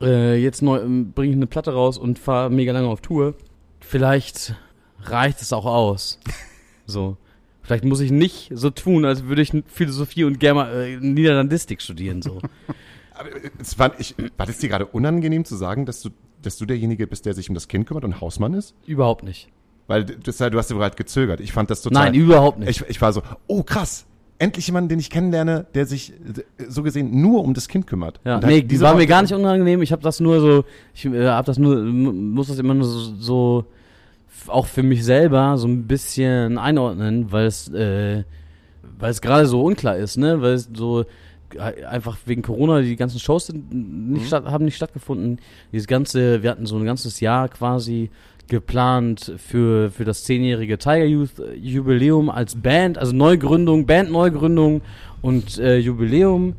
[0.00, 0.80] äh, jetzt neu
[1.14, 3.34] bringe ich eine Platte raus und fahre mega lange auf Tour.
[3.80, 4.54] Vielleicht
[5.02, 6.18] reicht es auch aus.
[6.88, 7.16] So.
[7.62, 12.22] Vielleicht muss ich nicht so tun, als würde ich Philosophie und Germa äh, Niederlandistik studieren.
[12.22, 12.40] So.
[13.12, 16.10] Aber äh, es war, ich, war das dir gerade unangenehm zu sagen, dass du,
[16.42, 18.72] dass du derjenige bist, der sich um das Kind kümmert und Hausmann ist?
[18.86, 19.48] Überhaupt nicht.
[19.88, 21.40] Weil das, du hast ja gerade gezögert.
[21.40, 22.04] Ich fand das total.
[22.04, 22.70] Nein, überhaupt nicht.
[22.70, 24.06] Ich, ich war so, oh krass,
[24.38, 28.20] endlich jemand, den ich kennenlerne, der sich äh, so gesehen nur um das Kind kümmert.
[28.24, 29.82] Ja, nee, die war mir gar nicht unangenehm.
[29.82, 33.14] Ich habe das nur so, ich äh, habe das nur, muss das immer nur so,
[33.18, 33.64] so
[34.48, 38.24] auch für mich selber so ein bisschen einordnen, weil es, äh,
[38.98, 41.04] weil es gerade so unklar ist, ne, weil es so
[41.54, 45.38] äh, einfach wegen Corona die ganzen Shows sind nicht statt, haben nicht stattgefunden.
[45.72, 48.10] Dieses ganze, wir hatten so ein ganzes Jahr quasi
[48.48, 54.82] geplant für für das zehnjährige Tiger Youth äh, Jubiläum als Band, also Neugründung, Band Neugründung
[55.22, 56.54] und äh, Jubiläum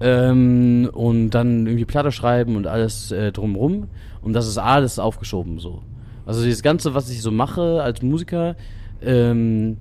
[0.00, 3.88] ähm, und dann irgendwie Platte schreiben und alles äh, drumrum.
[4.22, 5.82] Und das ist alles aufgeschoben so.
[6.26, 8.56] Also das Ganze, was ich so mache als Musiker,
[9.00, 9.78] ähm,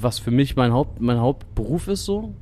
[0.00, 2.34] was für mich mein Haupt, mein Hauptberuf ist so,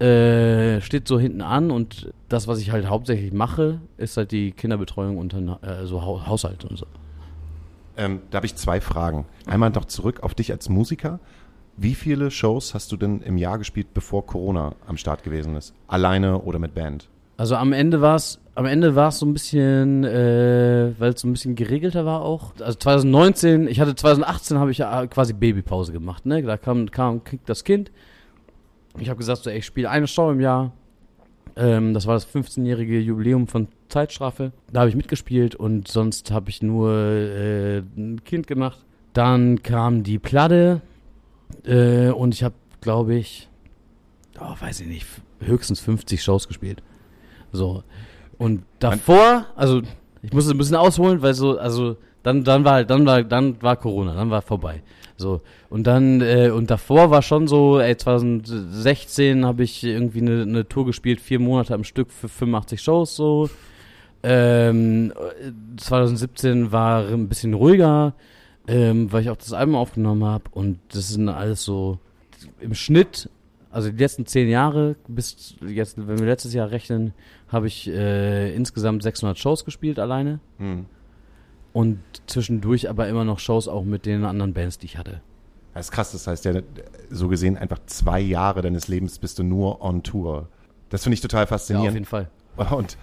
[0.00, 4.52] äh, steht so hinten an und das, was ich halt hauptsächlich mache, ist halt die
[4.52, 6.86] Kinderbetreuung und dann äh, so Hau- Haushalt und so.
[7.96, 9.26] Ähm, da habe ich zwei Fragen.
[9.46, 11.20] Einmal noch zurück auf dich als Musiker.
[11.76, 15.74] Wie viele Shows hast du denn im Jahr gespielt, bevor Corona am Start gewesen ist?
[15.88, 17.08] Alleine oder mit Band?
[17.36, 21.20] Also am Ende war es, am Ende war es so ein bisschen, äh, weil es
[21.20, 22.52] so ein bisschen geregelter war auch.
[22.60, 26.42] Also 2019, ich hatte 2018 habe ich ja quasi Babypause gemacht, ne?
[26.42, 27.90] Da kam, kam kriegt das Kind.
[28.98, 30.72] Ich habe gesagt, so, ey, ich spiele eine Show im Jahr.
[31.56, 34.52] Ähm, das war das 15-jährige Jubiläum von Zeitstrafe.
[34.72, 38.78] Da habe ich mitgespielt und sonst habe ich nur äh, ein Kind gemacht.
[39.12, 40.80] Dann kam die Platte
[41.64, 43.48] äh, und ich habe, glaube ich,
[44.40, 45.06] oh, weiß ich nicht,
[45.40, 46.82] höchstens 50 Shows gespielt.
[47.52, 47.84] So.
[48.36, 49.82] Und davor, also
[50.22, 53.22] ich muss es ein bisschen ausholen, weil so, also dann, dann war halt, dann war,
[53.22, 54.82] dann war Corona, dann war vorbei.
[55.16, 55.42] So.
[55.68, 60.68] Und dann, äh, und davor war schon so, ey, 2016 habe ich irgendwie eine, eine
[60.68, 63.48] Tour gespielt, vier Monate am Stück für 85 Shows so.
[64.22, 68.14] Ähm, äh, 2017 war ein bisschen ruhiger,
[68.66, 71.98] ähm, weil ich auch das Album aufgenommen habe und das sind alles so
[72.58, 73.28] im Schnitt,
[73.70, 77.12] also die letzten zehn Jahre bis jetzt, wenn wir letztes Jahr rechnen,
[77.48, 80.86] habe ich äh, insgesamt 600 Shows gespielt alleine Hm.
[81.74, 85.20] Und zwischendurch aber immer noch Shows auch mit den anderen Bands, die ich hatte.
[85.74, 86.62] Das ist krass, das heißt ja,
[87.10, 90.48] so gesehen einfach zwei Jahre deines Lebens bist du nur on Tour.
[90.88, 91.92] Das finde ich total Ja, auf faszinierend.
[91.94, 92.30] jeden Fall.
[92.70, 92.96] Und,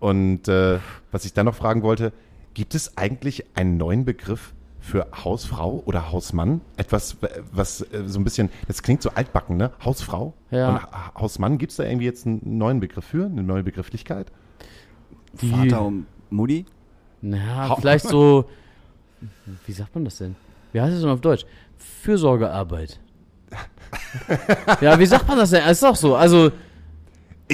[0.00, 0.78] und äh,
[1.12, 2.12] was ich dann noch fragen wollte,
[2.54, 6.60] gibt es eigentlich einen neuen Begriff für Hausfrau oder Hausmann?
[6.76, 7.16] Etwas,
[7.52, 9.70] was äh, so ein bisschen, das klingt so altbacken, ne?
[9.84, 10.68] Hausfrau Ja.
[10.70, 14.32] und Ha- Hausmann, gibt es da irgendwie jetzt einen neuen Begriff für, eine neue Begrifflichkeit?
[15.40, 16.64] Die, Vater und Mutti?
[17.22, 18.44] Na, Ha- vielleicht so,
[19.66, 20.36] wie sagt man das denn?
[20.72, 21.44] Wie heißt es denn auf Deutsch?
[22.02, 22.98] Fürsorgearbeit.
[24.80, 25.66] ja, wie sagt man das denn?
[25.68, 26.14] Ist doch so.
[26.16, 26.50] Also,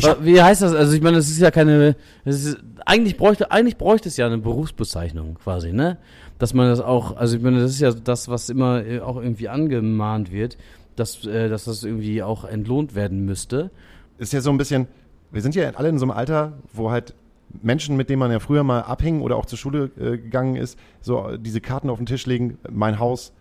[0.03, 0.75] hab- wie heißt das?
[0.75, 1.97] Also, ich meine, das ist ja keine.
[2.25, 5.99] Das ist, eigentlich, bräuchte, eigentlich bräuchte es ja eine Berufsbezeichnung quasi, ne?
[6.39, 7.17] Dass man das auch.
[7.17, 10.59] Also, ich meine, das ist ja das, was immer äh, auch irgendwie angemahnt wird,
[10.97, 13.71] dass, äh, dass das irgendwie auch entlohnt werden müsste.
[14.19, 14.89] ist ja so ein bisschen,
[15.31, 17.15] wir sind ja alle in so einem Alter, wo halt
[17.63, 20.79] Menschen, mit denen man ja früher mal abhing oder auch zur Schule äh, gegangen ist,
[21.01, 23.33] so diese Karten auf den Tisch legen, mein Haus,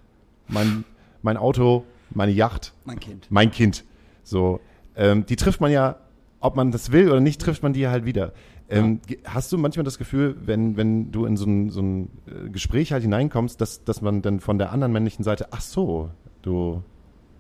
[0.48, 0.84] mein,
[1.22, 3.28] mein Auto, meine Yacht, Mein Kind.
[3.30, 3.84] mein Kind.
[4.24, 4.60] So,
[4.96, 5.98] ähm, die trifft man ja,
[6.40, 8.34] ob man das will oder nicht, trifft man die halt wieder.
[8.70, 12.10] Ähm, ge- Hast du manchmal das Gefühl, wenn, wenn du in so ein, so ein
[12.28, 16.10] äh, Gespräch halt hineinkommst, dass, dass man dann von der anderen männlichen Seite, ach so,
[16.42, 16.82] du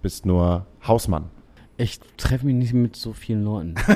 [0.01, 1.29] bist nur Hausmann.
[1.75, 3.73] Ich treffe mich nicht mit so vielen Leuten.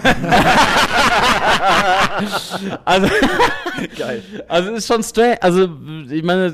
[2.85, 3.07] also,
[3.95, 4.23] geil.
[4.47, 5.43] Also es ist schon strange.
[5.43, 5.69] Also
[6.09, 6.51] ich meine,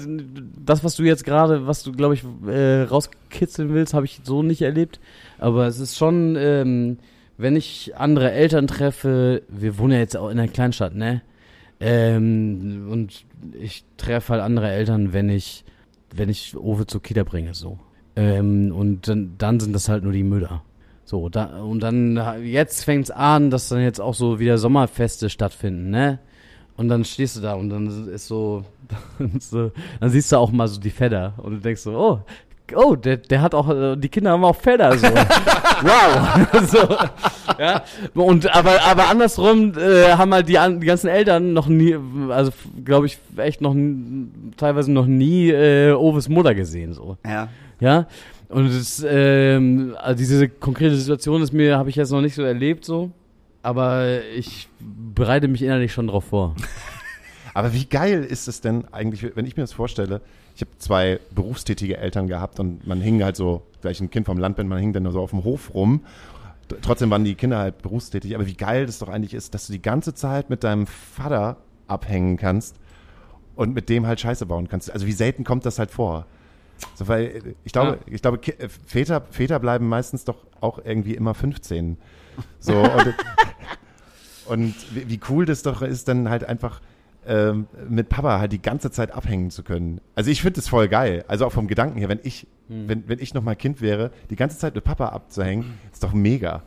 [0.58, 4.44] das, was du jetzt gerade, was du glaube ich äh, rauskitzeln willst, habe ich so
[4.44, 5.00] nicht erlebt.
[5.38, 6.98] Aber es ist schon, ähm,
[7.38, 11.22] wenn ich andere Eltern treffe, wir wohnen ja jetzt auch in einer Kleinstadt, ne?
[11.80, 13.26] Ähm, und
[13.60, 15.64] ich treffe halt andere Eltern, wenn ich,
[16.14, 17.80] wenn ich Owe zur Kita bringe, so.
[18.16, 20.64] Ähm, und dann, dann sind das halt nur die Mütter.
[21.06, 25.90] So, da, und dann, jetzt fängt's an, dass dann jetzt auch so wieder Sommerfeste stattfinden,
[25.90, 26.20] ne?
[26.76, 28.64] Und dann stehst du da und dann ist so,
[29.20, 32.20] dann, so, dann siehst du auch mal so die Fedder und du denkst so, oh,
[32.76, 35.08] oh, der, der hat auch, äh, die Kinder haben auch Fedder, so.
[35.82, 36.64] wow.
[36.68, 36.98] so,
[37.60, 37.84] ja.
[38.14, 41.96] Und, aber, aber andersrum, äh, haben halt die, die ganzen Eltern noch nie,
[42.30, 42.52] also,
[42.84, 43.76] glaube ich, echt noch,
[44.58, 47.18] teilweise noch nie, äh, Oves Mutter gesehen, so.
[47.26, 47.50] Ja.
[47.80, 48.08] Ja.
[48.50, 52.44] Und es, ähm, also diese konkrete Situation ist mir, habe ich jetzt noch nicht so
[52.44, 53.12] erlebt so.
[53.62, 54.68] Aber ich
[55.16, 56.56] bereite mich innerlich schon drauf vor.
[57.54, 60.22] Aber wie geil ist es denn eigentlich, wenn ich mir das vorstelle,
[60.56, 64.26] ich habe zwei berufstätige Eltern gehabt und man hing halt so, da ich ein Kind
[64.26, 66.02] vom Land bin, man hing dann so auf dem Hof rum.
[66.82, 68.36] Trotzdem waren die Kinder halt berufstätig.
[68.36, 71.58] Aber wie geil das doch eigentlich ist, dass du die ganze Zeit mit deinem Vater
[71.88, 72.76] abhängen kannst
[73.56, 74.92] und mit dem halt Scheiße bauen kannst.
[74.92, 76.26] Also wie selten kommt das halt vor?
[76.96, 81.16] So, weil äh, ich glaube, ich glaube, äh, Väter, Väter bleiben meistens doch auch irgendwie
[81.16, 81.98] immer 15.
[82.60, 83.16] So, und,
[84.46, 86.82] und wie, cool das doch ist, dann halt einfach
[87.26, 90.02] ähm, mit Papa halt die ganze Zeit abhängen zu können.
[90.16, 91.24] Also ich finde das voll geil.
[91.28, 94.36] Also auch vom Gedanken her, wenn ich, wenn, wenn ich noch mal Kind wäre, die
[94.36, 96.64] ganze Zeit mit Papa abzuhängen, ist doch mega.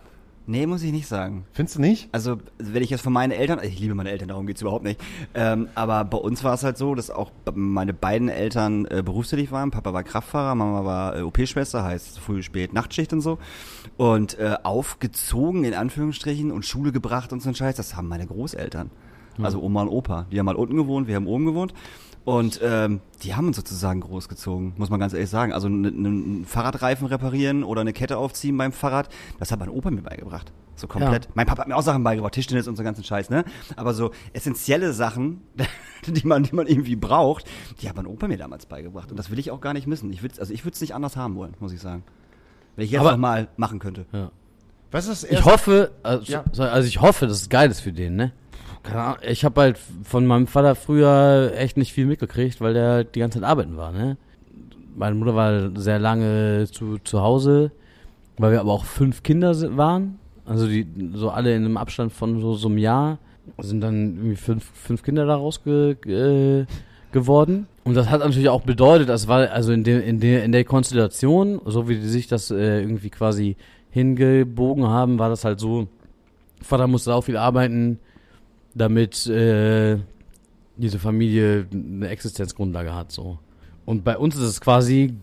[0.49, 1.45] Nee, muss ich nicht sagen.
[1.53, 2.09] Findest du nicht?
[2.13, 5.01] Also, wenn ich jetzt von meinen Eltern, ich liebe meine Eltern, darum geht's überhaupt nicht.
[5.35, 9.51] Ähm, aber bei uns war es halt so, dass auch meine beiden Eltern äh, berufstätig
[9.51, 9.73] waren.
[9.73, 13.39] Papa war Kraftfahrer, Mama war äh, OP-Schwester, heißt früh, spät, Nachtschicht und so.
[13.97, 18.27] Und äh, aufgezogen, in Anführungsstrichen, und Schule gebracht und so ein Scheiß, das haben meine
[18.27, 18.91] Großeltern.
[19.43, 20.27] Also Oma und Opa.
[20.31, 21.75] Die haben mal unten gewohnt, wir haben oben gewohnt.
[22.27, 25.53] Und ähm, die haben uns sozusagen großgezogen, muss man ganz ehrlich sagen.
[25.53, 29.09] Also einen Fahrradreifen reparieren oder eine Kette aufziehen beim Fahrrad,
[29.39, 30.51] das hat mein Opa mir beigebracht.
[30.75, 31.27] So komplett.
[31.27, 31.31] Ja.
[31.35, 33.45] Mein Papa hat mir auch Sachen beigebracht, Tischtennis und so ganzen Scheiß, ne?
[33.77, 35.41] Aber so essentielle Sachen,
[36.07, 37.45] die man, die man irgendwie braucht,
[37.81, 39.11] die hat mein Opa mir damals beigebracht.
[39.13, 40.13] Und das will ich auch gar nicht missen.
[40.13, 42.03] Ich würd, also ich würde es nicht anders haben wollen, muss ich sagen.
[42.75, 44.05] Wenn ich jetzt Aber- noch mal machen könnte.
[44.91, 46.43] Was ist das Ich hoffe, also, Ja.
[46.59, 48.33] also ich hoffe, dass es geil ist für den, ne?
[48.95, 53.15] Ahnung, ich habe halt von meinem Vater früher echt nicht viel mitgekriegt, weil der halt
[53.15, 54.17] die ganze Zeit arbeiten war, ne?
[54.97, 57.71] Meine Mutter war sehr lange zu, zu Hause,
[58.39, 60.19] weil wir aber auch fünf Kinder waren.
[60.47, 63.19] Also die so alle in einem Abstand von so, so einem Jahr
[63.59, 66.67] sind dann irgendwie fünf, fünf Kinder daraus ge, äh,
[67.13, 67.67] geworden.
[67.85, 70.65] Und das hat natürlich auch bedeutet, das war also in der, in der, in der
[70.65, 73.57] Konstellation, so wie die sich das äh, irgendwie quasi
[73.91, 75.89] hingebogen haben, war das halt so,
[76.63, 77.99] Vater musste auch viel arbeiten,
[78.77, 79.99] damit äh,
[80.77, 83.39] diese Familie eine Existenzgrundlage hat, so.
[83.85, 85.15] Und bei uns ist es quasi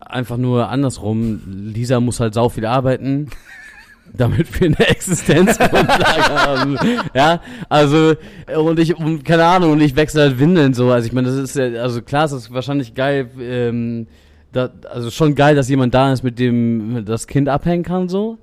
[0.00, 1.40] einfach nur andersrum.
[1.46, 3.28] Lisa muss halt sau viel arbeiten,
[4.12, 6.78] damit wir eine Existenzgrundlage haben.
[7.14, 8.14] Ja, also,
[8.56, 10.90] und ich, und keine Ahnung, und ich wechsle halt Windeln so.
[10.90, 14.06] Also ich meine, das ist ja, also klar, es ist wahrscheinlich geil, ähm,
[14.52, 18.38] da, also schon geil, dass jemand da ist, mit dem das Kind abhängen kann, so.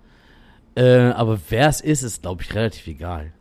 [0.75, 3.31] Äh, aber wer es ist, ist, glaube ich, relativ egal.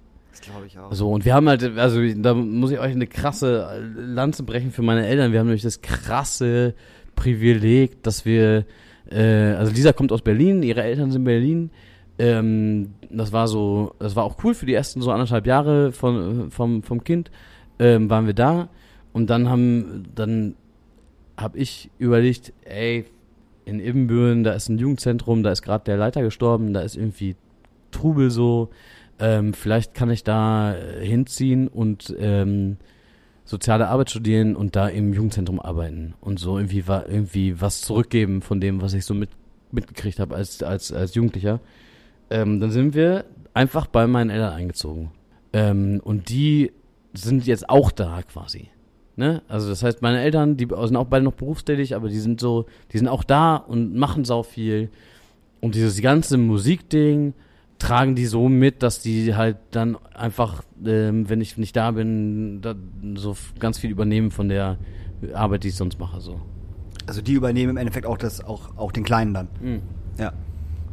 [0.42, 0.92] Glaube ich auch.
[0.92, 4.82] So, und wir haben halt, also da muss ich euch eine krasse Lanze brechen für
[4.82, 5.32] meine Eltern.
[5.32, 6.74] Wir haben nämlich das krasse
[7.14, 8.64] Privileg, dass wir,
[9.10, 11.70] äh, also Lisa kommt aus Berlin, ihre Eltern sind in Berlin.
[12.18, 16.50] Ähm, das war so, das war auch cool für die ersten so anderthalb Jahre von,
[16.50, 17.30] vom, vom Kind,
[17.78, 18.68] ähm, waren wir da.
[19.12, 20.56] Und dann haben, dann
[21.36, 23.04] habe ich überlegt, ey,
[23.64, 27.36] in Ibbenbüren, da ist ein Jugendzentrum, da ist gerade der Leiter gestorben, da ist irgendwie
[27.92, 28.70] Trubel so.
[29.22, 32.76] Ähm, vielleicht kann ich da äh, hinziehen und ähm,
[33.44, 38.42] soziale Arbeit studieren und da im Jugendzentrum arbeiten und so irgendwie wa irgendwie was zurückgeben
[38.42, 39.30] von dem, was ich so mit
[39.70, 41.60] mitgekriegt habe als, als, als Jugendlicher.
[42.30, 45.12] Ähm, dann sind wir einfach bei meinen Eltern eingezogen.
[45.52, 46.72] Ähm, und die
[47.14, 48.70] sind jetzt auch da quasi.
[49.14, 49.42] Ne?
[49.46, 52.66] Also das heißt, meine Eltern, die sind auch beide noch berufstätig, aber die sind so,
[52.92, 54.90] die sind auch da und machen sau viel.
[55.60, 57.34] Und dieses ganze Musikding
[57.82, 62.60] tragen die so mit, dass die halt dann einfach, ähm, wenn ich nicht da bin,
[62.60, 62.74] da,
[63.14, 64.78] so ganz viel übernehmen von der
[65.34, 66.20] Arbeit, die ich sonst mache.
[66.20, 66.40] So.
[67.06, 69.48] Also die übernehmen im Endeffekt auch das, auch, auch den Kleinen dann.
[69.60, 69.82] Mhm.
[70.18, 70.32] Ja.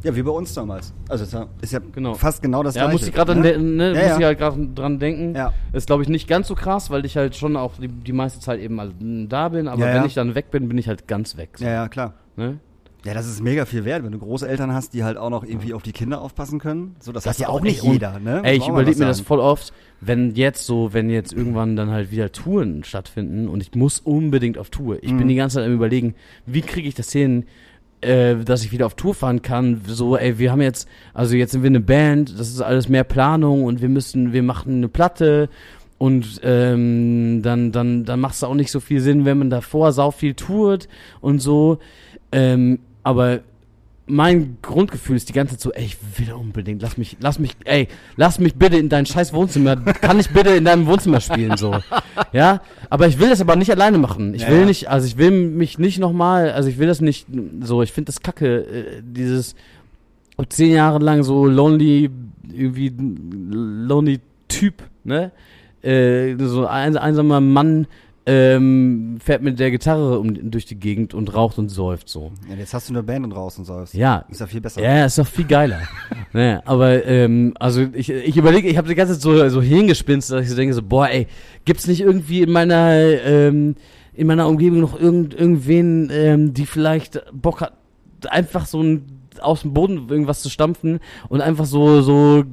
[0.02, 0.94] Ja, wie bei uns damals.
[1.10, 2.14] Also es ist ja Genau.
[2.14, 2.98] fast genau das Ja, gleiche.
[2.98, 3.58] muss ich gerade ne?
[3.58, 3.86] ne?
[3.88, 4.18] Ja, muss ja.
[4.18, 5.34] ich halt gerade dran denken.
[5.34, 5.52] Ja.
[5.74, 8.40] Ist glaube ich nicht ganz so krass, weil ich halt schon auch die, die meiste
[8.40, 8.92] Zeit eben mal
[9.28, 11.50] da bin, aber wenn ich dann weg bin, bin ich halt ganz weg.
[11.58, 12.14] So, Ja, ja, klar.
[12.36, 12.58] Ne?
[13.04, 15.72] Ja, das ist mega viel wert, wenn du Großeltern hast, die halt auch noch irgendwie
[15.72, 16.96] auf die Kinder aufpassen können.
[17.00, 18.36] So, das, Das hat ja auch nicht jeder, ne?
[18.36, 21.90] Muss Ey, ich überlege mir das voll oft, wenn jetzt so, wenn jetzt irgendwann dann
[21.90, 24.98] halt wieder Touren stattfinden und ich muss unbedingt auf Tour.
[25.02, 25.18] Ich Mhm.
[25.18, 27.46] bin die ganze Zeit am überlegen, wie kriege ich das hin,
[28.02, 29.80] äh, dass ich wieder auf Tour fahren kann.
[29.86, 33.04] So, ey, wir haben jetzt, also jetzt sind wir eine Band, das ist alles mehr
[33.04, 35.48] Planung und wir müssen, wir machen eine Platte
[35.96, 39.92] und ähm, dann, dann, dann macht es auch nicht so viel Sinn, wenn man davor
[39.92, 40.88] sau viel tourt
[41.22, 41.78] und so.
[42.32, 43.40] Ähm, aber
[44.06, 47.52] mein Grundgefühl ist die ganze Zeit so, ey, ich will unbedingt, lass mich, lass mich,
[47.64, 47.86] ey,
[48.16, 51.76] lass mich bitte in dein scheiß Wohnzimmer, kann ich bitte in deinem Wohnzimmer spielen, so.
[52.32, 52.60] Ja,
[52.90, 54.34] aber ich will das aber nicht alleine machen.
[54.34, 54.66] Ich Ja, will ja.
[54.66, 57.26] nicht, also ich will mich nicht nochmal, also ich will das nicht
[57.60, 59.54] so, ich finde das kacke, äh, dieses
[60.48, 62.10] zehn Jahre lang so lonely,
[62.52, 62.92] irgendwie
[63.50, 65.30] lonely Typ, ne?
[65.82, 67.86] Äh, so ein einsamer Mann,
[68.26, 72.32] ähm, fährt mit der Gitarre um, durch die Gegend und raucht und säuft so.
[72.48, 73.94] Ja, jetzt hast du eine Band und draußen sollst.
[73.94, 74.82] Ja, Ist ja viel besser.
[74.82, 75.80] ja, ist doch viel geiler.
[76.32, 80.30] ne, aber ähm, also ich, ich überlege, ich habe die ganze Zeit so, so hingespinst,
[80.30, 81.26] dass ich so denke so, boah, ey,
[81.64, 83.74] gibt's nicht irgendwie in meiner ähm,
[84.12, 87.72] in meiner Umgebung noch irgend, irgendwen, ähm, die vielleicht Bock hat,
[88.28, 89.06] einfach so ein,
[89.40, 90.98] aus dem Boden irgendwas zu stampfen
[91.30, 92.44] und einfach so so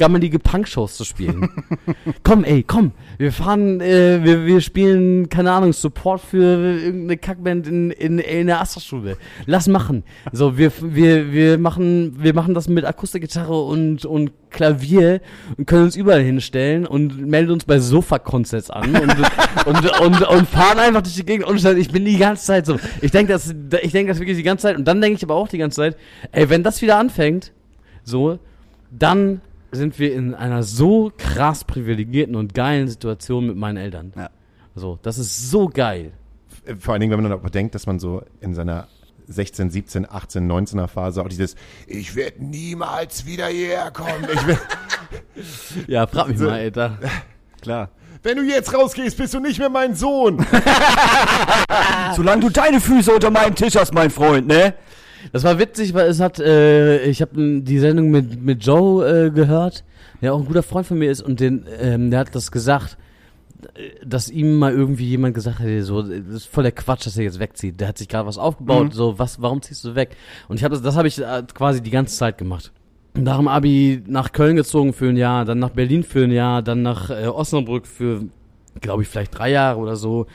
[0.00, 1.50] gammelige Punkshows zu spielen.
[2.22, 7.66] komm, ey, komm, wir fahren, äh, wir, wir spielen, keine Ahnung, Support für irgendeine Kackband
[7.66, 9.18] in, in, in der Astra-Schule.
[9.44, 10.02] Lass machen.
[10.32, 15.20] So, wir, wir, wir machen, wir machen das mit Akustikgitarre und, und Klavier
[15.58, 20.48] und können uns überall hinstellen und melden uns bei Sofa-Concerts an und, und, und, und
[20.48, 22.78] fahren einfach durch die Gegend und ich bin die ganze Zeit so.
[23.02, 25.34] Ich denke das, ich denke das wirklich die ganze Zeit und dann denke ich aber
[25.34, 25.98] auch die ganze Zeit,
[26.32, 27.52] ey, wenn das wieder anfängt,
[28.02, 28.38] so,
[28.90, 34.12] dann sind wir in einer so krass privilegierten und geilen Situation mit meinen Eltern.
[34.16, 34.30] Ja.
[34.74, 36.12] So, das ist so geil.
[36.78, 38.88] Vor allen Dingen, wenn man dann auch bedenkt, dass man so in seiner
[39.28, 41.54] 16, 17, 18, 19er Phase auch dieses
[41.86, 44.26] Ich werde niemals wieder hierher kommen.
[44.32, 46.46] Ich Ja, frag mich So.
[46.46, 46.98] mal, Alter.
[47.62, 47.90] Klar.
[48.22, 50.44] wenn du jetzt rausgehst, bist du nicht mehr mein Sohn.
[52.16, 54.74] Solange du deine Füße unter meinem Tisch hast, mein Freund, ne?
[55.32, 59.30] Das war witzig, weil es hat, äh, ich habe die Sendung mit, mit Joe äh,
[59.30, 59.84] gehört,
[60.22, 62.96] der auch ein guter Freund von mir ist und den, ähm, der hat das gesagt,
[63.74, 67.16] äh, dass ihm mal irgendwie jemand gesagt hat, so, das ist voll der Quatsch, dass
[67.16, 67.80] er jetzt wegzieht.
[67.80, 68.92] Der hat sich gerade was aufgebaut, Mhm.
[68.92, 70.16] so, was, warum ziehst du weg?
[70.48, 72.72] Und ich habe das, das habe ich äh, quasi die ganze Zeit gemacht.
[73.14, 76.62] Nach dem Abi nach Köln gezogen für ein Jahr, dann nach Berlin für ein Jahr,
[76.62, 78.22] dann nach äh, Osnabrück für,
[78.80, 80.26] glaube ich, vielleicht drei Jahre oder so.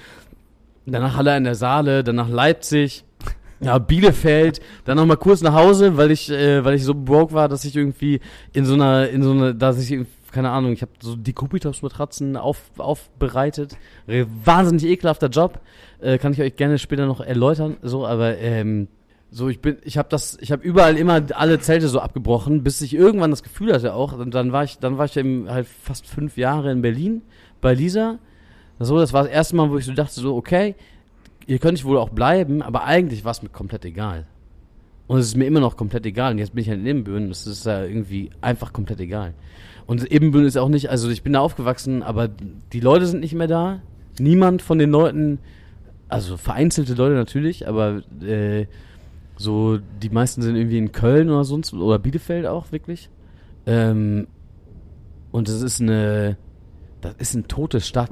[0.86, 3.06] Danach Halle an der Saale, dann nach Leipzig,
[3.65, 7.34] ja, Bielefeld, dann noch mal kurz nach Hause, weil ich, äh, weil ich so broke
[7.34, 8.21] war, dass ich irgendwie
[8.54, 12.38] in so einer, in so einer, dass ich, keine Ahnung, ich habe so die Kubitos-Matratzen
[12.38, 13.78] auf, aufbereitet.
[14.43, 15.60] Wahnsinnig ekelhafter Job,
[15.99, 18.88] äh, kann ich euch gerne später noch erläutern, so, aber ähm,
[19.32, 22.82] so, ich bin, ich habe das, ich habe überall immer alle Zelte so abgebrochen, bis
[22.82, 25.67] ich irgendwann das Gefühl hatte auch, und dann war ich, dann war ich eben halt
[25.67, 27.23] fast fünf Jahre in Berlin
[27.62, 28.19] bei Lisa.
[28.78, 30.75] So, das war das erste Mal, wo ich so dachte, so, okay,
[31.47, 34.27] ihr könnt wohl auch bleiben, aber eigentlich war es mir komplett egal.
[35.08, 36.31] Und es ist mir immer noch komplett egal.
[36.31, 39.34] Und jetzt bin ich halt in Ebenbüren, das ist ja irgendwie einfach komplett egal.
[39.86, 43.36] Und Ebenbüren ist auch nicht, also ich bin da aufgewachsen, aber die Leute sind nicht
[43.36, 43.81] mehr da.
[44.19, 45.39] Niemand von den Leuten,
[46.08, 48.65] also vereinzelte Leute natürlich, aber äh,
[49.38, 53.10] so die meisten sind irgendwie in Köln oder sonst oder Bielefeld auch wirklich.
[53.67, 54.27] Ähm,
[55.31, 56.37] und es ist eine,
[57.02, 58.12] das ist eine tote Stadt.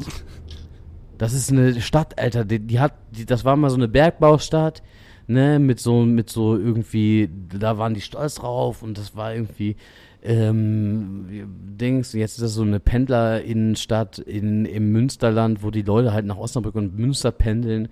[1.23, 4.83] Das ist eine Stadt, Alter, die, die hat, die, das war mal so eine Bergbaustadt,
[5.25, 9.77] ne, mit so, mit so irgendwie, da waren die stolz drauf und das war irgendwie,
[10.21, 11.47] ähm,
[11.79, 16.35] Dings, jetzt ist das so eine Pendlerinnenstadt in, im Münsterland, wo die Leute halt nach
[16.35, 17.87] Osnabrück und Münster pendeln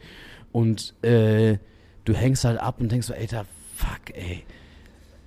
[0.51, 1.57] und, äh,
[2.03, 3.45] du hängst halt ab und denkst so, Alter,
[3.77, 4.43] fuck, ey.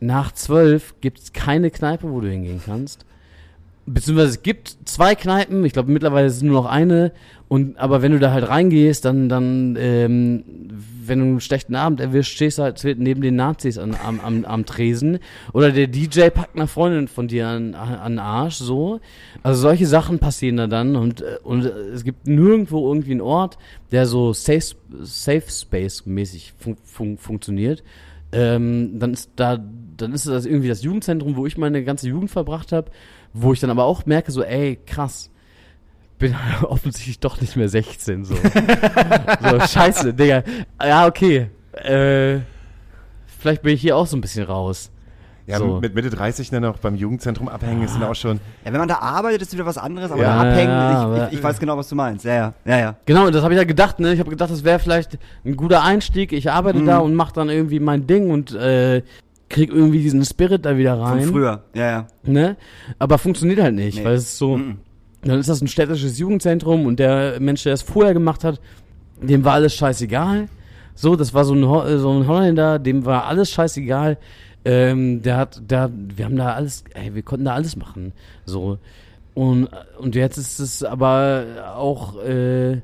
[0.01, 3.07] Nach zwölf gibt's keine Kneipe, wo du hingehen kannst.
[3.87, 7.13] Beziehungsweise es gibt zwei Kneipen, ich glaube mittlerweile ist es nur noch eine.
[7.47, 10.45] Und aber wenn du da halt reingehst, dann, dann, ähm,
[11.07, 14.45] wenn du einen schlechten Abend erwischst, stehst du halt neben den Nazis an, am, am,
[14.45, 15.19] am Tresen.
[15.53, 19.01] Oder der DJ packt eine Freundin von dir an, an Arsch, so.
[19.43, 23.59] Also solche Sachen passieren da dann und, äh, und es gibt nirgendwo irgendwie einen Ort,
[23.93, 27.85] der so Safe, Safe Space mäßig fun fun funktioniert.
[28.33, 29.63] Ähm, dann ist da,
[29.97, 32.91] dann ist das irgendwie das Jugendzentrum, wo ich meine ganze Jugend verbracht habe,
[33.33, 35.31] wo ich dann aber auch merke, so, ey, krass,
[36.19, 38.35] bin offensichtlich doch nicht mehr 16, so.
[39.51, 40.43] so, scheiße, Digga.
[40.83, 41.51] Ja, okay.
[41.73, 42.41] Äh,
[43.39, 44.91] vielleicht bin ich hier auch so ein bisschen raus.
[45.47, 45.79] Ja, So.
[45.79, 48.41] mit Mitte 30 dann noch beim Jugendzentrum abhängen ist dann auch schon.
[48.65, 50.97] Ja, wenn man da arbeitet, ist wieder was anderes, aber Ja, da abhängen, ja, ich,
[50.97, 52.25] aber- ich, ich weiß genau, was du meinst.
[52.25, 52.97] Ja, ja, ja, ja.
[53.05, 54.15] Genau, das habe ich ja gedacht, ne?
[54.15, 56.33] Ich habe gedacht, das wäre vielleicht ein guter Einstieg.
[56.33, 56.87] Ich arbeite Mhm.
[56.87, 59.03] da und mache dann irgendwie mein Ding und äh,
[59.55, 61.25] krieg irgendwie diesen Spirit da wieder Von rein.
[61.29, 61.63] früher.
[61.75, 62.07] Ja, ja.
[62.25, 62.57] Ne?
[62.99, 64.05] Aber funktioniert halt nicht, Nee.
[64.05, 64.79] weil es ist so, Mhm.
[65.23, 68.61] dann ist das ein städtisches Jugendzentrum und der Mensch, der es vorher gemacht hat,
[69.23, 70.49] dem war alles scheißegal.
[70.97, 74.19] So, das war so ein, Ho- so ein Holländer, dem war alles scheißegal.
[74.65, 78.13] Ähm, der hat, der, wir haben da alles, ey, wir konnten da alles machen.
[78.47, 78.79] So.
[79.35, 81.45] Und, und jetzt ist es aber
[81.77, 82.81] auch äh,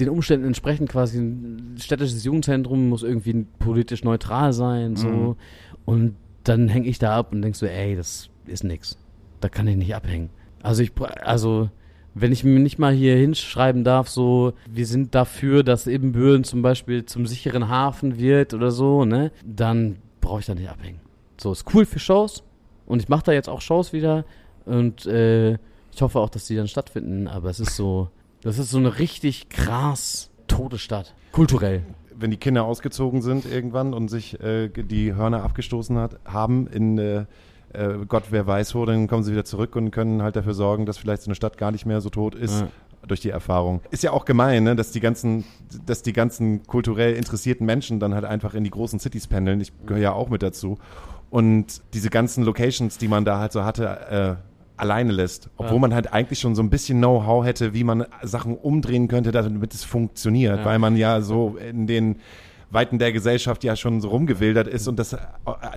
[0.00, 4.96] den Umständen entsprechend quasi ein städtisches Jugendzentrum muss irgendwie politisch neutral sein.
[4.96, 5.08] So.
[5.08, 5.36] Mhm.
[5.84, 8.98] Und dann hänge ich da ab und denk so, ey, das ist nix.
[9.40, 10.30] Da kann ich nicht abhängen.
[10.62, 10.92] Also ich,
[11.22, 11.70] also
[12.14, 16.62] wenn ich mir nicht mal hier hinschreiben darf, so, wir sind dafür, dass Ebenbüren zum
[16.62, 21.00] Beispiel zum sicheren Hafen wird oder so, ne, dann brauche ich da nicht abhängen.
[21.40, 22.42] So, ist cool für Shows
[22.86, 24.24] und ich mache da jetzt auch Shows wieder
[24.64, 25.52] und äh,
[25.92, 28.10] ich hoffe auch, dass die dann stattfinden, aber es ist so,
[28.42, 31.14] das ist so eine richtig krass tote Stadt.
[31.32, 31.82] Kulturell.
[32.14, 36.98] wenn die Kinder ausgezogen sind irgendwann und sich äh, die Hörner abgestoßen hat, haben in
[36.98, 37.24] äh,
[37.72, 40.86] äh, Gott wer weiß wo, dann kommen sie wieder zurück und können halt dafür sorgen,
[40.86, 42.60] dass vielleicht so eine Stadt gar nicht mehr so tot ist.
[42.60, 42.68] Ja.
[43.08, 43.80] Durch die Erfahrung.
[43.90, 44.76] Ist ja auch gemein, ne?
[44.76, 45.44] dass die ganzen,
[45.86, 49.58] dass die ganzen kulturell interessierten Menschen dann halt einfach in die großen Cities pendeln.
[49.62, 50.76] Ich gehöre ja auch mit dazu.
[51.30, 54.49] Und diese ganzen Locations, die man da halt so hatte, äh,
[54.80, 55.48] alleine lässt.
[55.56, 55.80] Obwohl Ja.
[55.80, 59.74] man halt eigentlich schon so ein bisschen Know-how hätte, wie man Sachen umdrehen könnte, damit
[59.74, 60.58] es funktioniert.
[60.58, 60.64] Ja.
[60.64, 62.16] Weil man ja so in den
[62.72, 65.18] Weiten der Gesellschaft ja schon so rumgewildert ist und das, äh,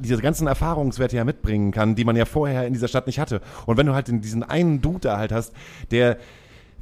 [0.01, 3.41] diese ganzen Erfahrungswerte ja mitbringen kann, die man ja vorher in dieser Stadt nicht hatte.
[3.65, 5.53] Und wenn du halt in diesen einen Dude da halt hast,
[5.89, 6.17] der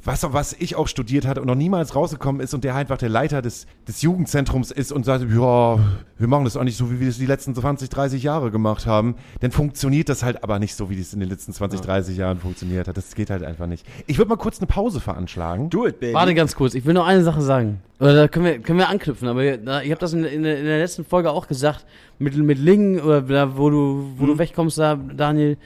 [0.04, 3.08] was, was ich auch studiert hatte und noch niemals rausgekommen ist und der einfach der
[3.08, 5.78] Leiter des, des Jugendzentrums ist und sagt, ja,
[6.18, 8.84] wir machen das auch nicht so, wie wir es die letzten 20, 30 Jahre gemacht
[8.86, 12.16] haben, dann funktioniert das halt aber nicht so, wie es in den letzten 20, 30
[12.16, 12.96] Jahren funktioniert hat.
[12.96, 13.86] Das geht halt einfach nicht.
[14.08, 15.70] Ich würde mal kurz eine Pause veranschlagen.
[15.70, 16.14] Do it, baby.
[16.14, 17.80] Warte ganz kurz, ich will noch eine Sache sagen.
[18.00, 20.64] Oder da können wir, können wir anknüpfen, aber ich habe das in, in, der- in
[20.64, 21.86] der letzten Folge auch gesagt,
[22.18, 25.56] mit, mit Lingen, oder da, wo du, wo du wegkommst da, Daniel,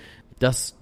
[0.41, 0.77] dass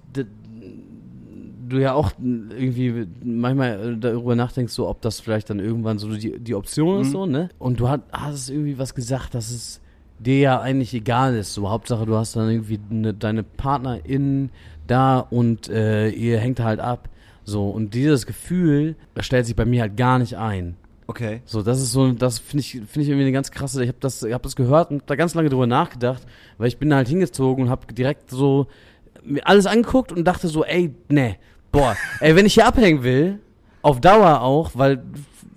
[1.67, 6.09] du ja auch irgendwie manchmal äh, darüber nachdenkst, so ob das vielleicht dann irgendwann so
[6.15, 7.11] die, die Option ist, Mhm.
[7.11, 7.49] so, ne?
[7.59, 9.81] Und du hat, hast irgendwie was gesagt, dass es
[10.19, 11.53] dir ja eigentlich egal ist.
[11.53, 14.49] So, Hauptsache, du hast dann irgendwie ne, deine PartnerInnen
[14.87, 17.09] da und äh, ihr hängt halt ab.
[17.43, 20.77] So, und dieses Gefühl, das stellt sich bei mir halt gar nicht ein.
[21.07, 21.41] Okay.
[21.45, 23.83] So, das ist so, das finde ich, finde ich irgendwie eine ganz krasse.
[23.83, 26.23] Ich habe das, ich habe das gehört und da ganz lange drüber nachgedacht,
[26.57, 28.65] weil ich bin da halt hingezogen und habe direkt so
[29.23, 31.35] mir alles angeguckt und dachte so, ey, nee,
[31.75, 33.39] boah, ey, wenn ich hier abhängen will,
[33.81, 35.03] auf Dauer auch, weil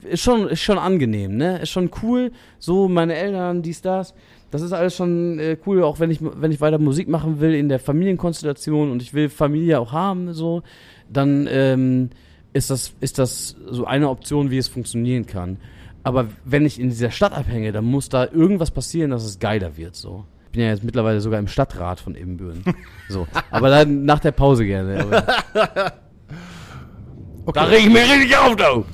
[0.03, 2.33] ist schon, ist schon angenehm, ne, ist schon cool.
[2.59, 4.15] So meine Eltern, dies, das,
[4.51, 7.55] das ist alles schon äh, cool, auch wenn ich, wenn ich weiter Musik machen will
[7.55, 10.63] in der Familienkonstellation und ich will Familie auch haben, so,
[11.11, 12.11] dann ähm,
[12.53, 15.59] ist das, ist das so eine Option, wie es funktionieren kann.
[16.03, 19.77] Aber wenn ich in dieser Stadt abhänge, dann muss da irgendwas passieren, dass es geiler
[19.77, 20.25] wird, so.
[20.47, 22.65] Ich bin ja jetzt mittlerweile sogar im Stadtrat von Ebenbüren.
[23.11, 23.27] So.
[23.51, 25.23] Aber dann nach der Pause gerne.
[27.49, 28.85] Aber Da reg ich mich richtig auf, du!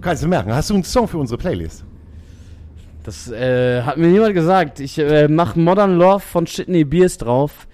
[0.00, 1.84] Kannst du merken, hast du einen Song für unsere Playlist?
[3.04, 4.80] Das äh, hat mir niemand gesagt.
[4.80, 7.66] Ich äh, mach Modern Love von Shitney Beers drauf.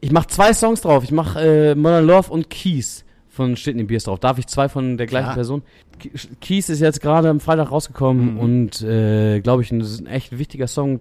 [0.00, 1.04] Ich mach zwei Songs drauf.
[1.04, 4.18] Ich mach äh, Modern Love und Keys von Shitney Beers drauf.
[4.20, 5.34] Darf ich zwei von der gleichen Klar.
[5.36, 5.62] Person?
[5.98, 6.10] Ke-
[6.40, 8.40] Keys ist jetzt gerade am Freitag rausgekommen Mhm.
[8.40, 11.00] und äh, glaube ich, das ist ein echt wichtiger Song.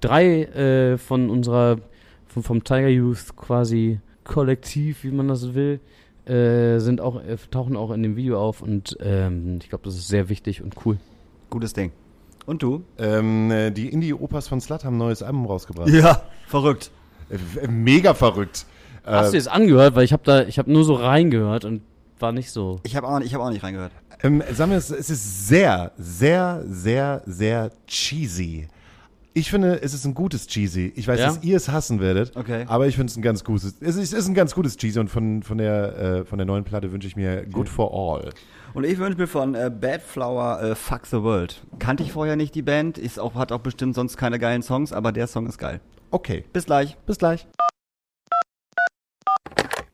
[0.00, 1.78] Drei äh, von unserer,
[2.26, 5.80] von, vom Tiger Youth quasi Kollektiv, wie man das will,
[6.26, 9.94] äh, sind auch, äh, tauchen auch in dem Video auf und ähm, ich glaube, das
[9.94, 10.98] ist sehr wichtig und cool.
[11.50, 11.92] Gutes Ding.
[12.46, 12.84] Und du?
[12.98, 15.88] Ähm, äh, die Indie-Opas von Slut haben ein neues Album rausgebracht.
[15.90, 16.22] Ja.
[16.46, 16.90] Verrückt.
[17.68, 18.66] Mega verrückt.
[19.04, 19.94] Hast du jetzt angehört?
[19.94, 21.82] Weil ich habe da, ich habe nur so reingehört und
[22.18, 22.80] war nicht so.
[22.84, 23.92] Ich habe auch, ich hab auch nicht reingehört.
[24.22, 28.68] ähm, sagen wir, es, es ist sehr, sehr, sehr, sehr cheesy.
[29.34, 30.92] Ich finde, es ist ein gutes Cheesy.
[30.94, 31.26] Ich weiß, Ja?
[31.26, 32.64] dass ihr es hassen werdet, Okay.
[32.68, 33.76] aber ich finde es ein ganz gutes.
[33.80, 36.44] Es ist, es ist ein ganz gutes Cheesy und von, von, der, äh, von der
[36.46, 38.30] neuen Platte wünsche ich mir Good for All.
[38.74, 41.62] Und ich wünsche mir von äh, Bad Flower äh, Fuck the World.
[41.78, 44.92] Kannte ich vorher nicht die Band, ist auch, hat auch bestimmt sonst keine geilen Songs,
[44.92, 45.80] aber der Song ist geil.
[46.10, 46.96] Okay, Bis gleich.
[47.06, 47.46] bis gleich.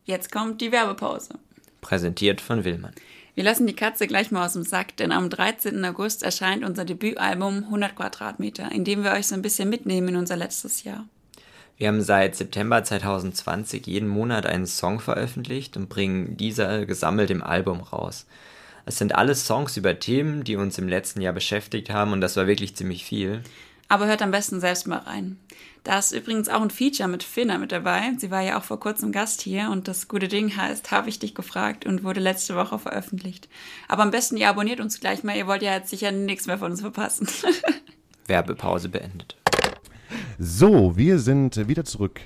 [0.04, 1.34] Jetzt kommt die Werbepause.
[1.80, 2.92] Präsentiert von Willmann.
[3.38, 5.84] Wir lassen die Katze gleich mal aus dem Sack, denn am 13.
[5.84, 10.16] August erscheint unser Debütalbum 100 Quadratmeter, in dem wir euch so ein bisschen mitnehmen in
[10.16, 11.06] unser letztes Jahr.
[11.76, 17.44] Wir haben seit September 2020 jeden Monat einen Song veröffentlicht und bringen dieser gesammelt im
[17.44, 18.26] Album raus.
[18.86, 22.36] Es sind alles Songs über Themen, die uns im letzten Jahr beschäftigt haben und das
[22.36, 23.42] war wirklich ziemlich viel.
[23.88, 25.38] Aber hört am besten selbst mal rein.
[25.82, 28.12] Da ist übrigens auch ein Feature mit Finna mit dabei.
[28.18, 31.18] Sie war ja auch vor kurzem Gast hier und das gute Ding heißt Habe ich
[31.18, 33.48] dich gefragt und wurde letzte Woche veröffentlicht.
[33.88, 36.58] Aber am besten ihr abonniert uns gleich mal, ihr wollt ja jetzt sicher nichts mehr
[36.58, 37.28] von uns verpassen.
[38.26, 39.36] Werbepause beendet.
[40.38, 42.20] So, wir sind wieder zurück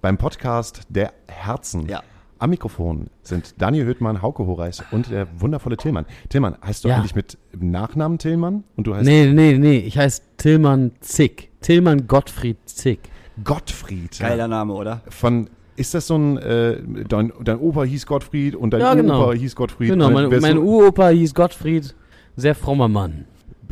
[0.00, 1.88] beim Podcast der Herzen.
[1.88, 2.02] Ja.
[2.38, 6.04] Am Mikrofon sind Daniel Höhtmann, Hauke Horeis und der wundervolle Tillmann.
[6.28, 6.96] Tillmann, heißt du Ja.
[6.96, 8.64] eigentlich mit Nachnamen Tillmann?
[8.76, 11.50] Und du heißt Nee, nee, nee, ich heiße Tillmann Zick.
[11.62, 13.00] Tillmann Gottfried Zick.
[13.42, 14.18] Gottfried.
[14.18, 15.00] Geiler Name, oder?
[15.08, 16.78] Von, ist das so ein, äh,
[17.08, 19.24] dein, dein Opa hieß Gottfried und dein Ja, genau.
[19.24, 19.88] Opa hieß Gottfried?
[19.90, 21.94] Genau, Und mein, mein Uropa hieß Gottfried,
[22.36, 23.24] sehr frommer Mann.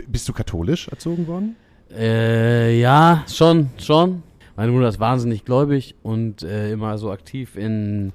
[0.09, 1.57] Bist du katholisch erzogen worden?
[1.95, 4.23] Äh, ja, schon, schon.
[4.57, 8.13] Meine Mutter ist wahnsinnig gläubig und äh, immer so aktiv in,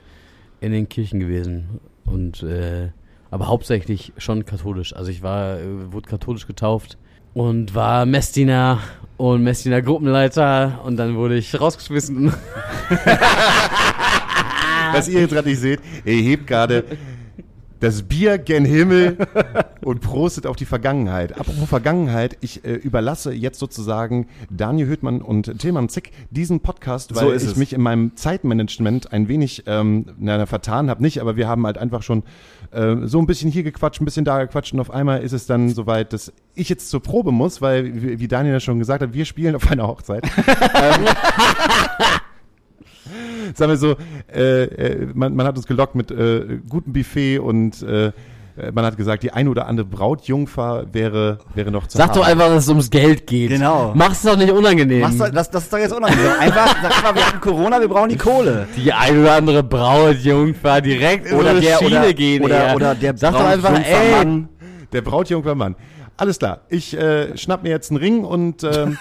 [0.62, 1.80] in den Kirchen gewesen.
[2.06, 2.90] Und, äh,
[3.32, 4.96] aber hauptsächlich schon katholisch.
[4.96, 6.98] Also ich war, äh, wurde katholisch getauft
[7.34, 8.80] und war Messdiener
[9.18, 12.34] und Messdiener Gruppenleiter und dann wurde ich rausgeschmissen.
[14.94, 16.84] Was ihr jetzt gerade nicht seht, er hebt gerade
[17.80, 19.18] das Bier gen Himmel
[19.82, 21.40] und prostet auf die Vergangenheit.
[21.40, 27.26] Apropos Vergangenheit, ich äh, überlasse jetzt sozusagen Daniel Hüttmann und Tilman Zick diesen Podcast, weil
[27.26, 27.56] So ist ich es.
[27.58, 31.02] mich in meinem Zeitmanagement ein wenig ähm, na, vertan habe.
[31.02, 32.24] Nicht, aber wir haben halt einfach schon
[32.72, 35.46] äh, so ein bisschen hier gequatscht, ein bisschen da gequatscht und auf einmal ist es
[35.46, 39.02] dann soweit, dass ich jetzt zur Probe muss, weil, wie wie Daniel ja schon gesagt
[39.02, 40.24] hat, wir spielen auf einer Hochzeit.
[43.54, 43.96] sagen wir so,
[44.34, 48.12] äh, äh, man, man hat uns gelockt mit äh, gutem Buffet und äh,
[48.60, 52.26] äh, man hat gesagt, die eine oder andere Brautjungfer wäre, wäre noch zu Sag doch
[52.26, 52.34] haben.
[52.34, 53.50] einfach, dass es ums Geld geht.
[53.50, 53.94] Genau.
[53.96, 55.02] Mach's doch nicht unangenehm.
[55.02, 56.32] Mach's doch, das, das ist doch jetzt unangenehm.
[56.40, 58.68] Einfach, sag einfach, wir haben Corona, wir brauchen die Kohle.
[58.76, 62.44] die ein oder andere Brautjungfer direkt Oder eine der, Schiene oder, gehen.
[62.44, 62.76] oder, eher.
[62.76, 64.50] oder der Sag doch einfach, ey, Brautjungfermann.
[64.92, 65.76] Der Brautjungfer Mann.
[66.18, 68.98] Alles klar, ich äh, schnapp mir jetzt einen Ring und ähm,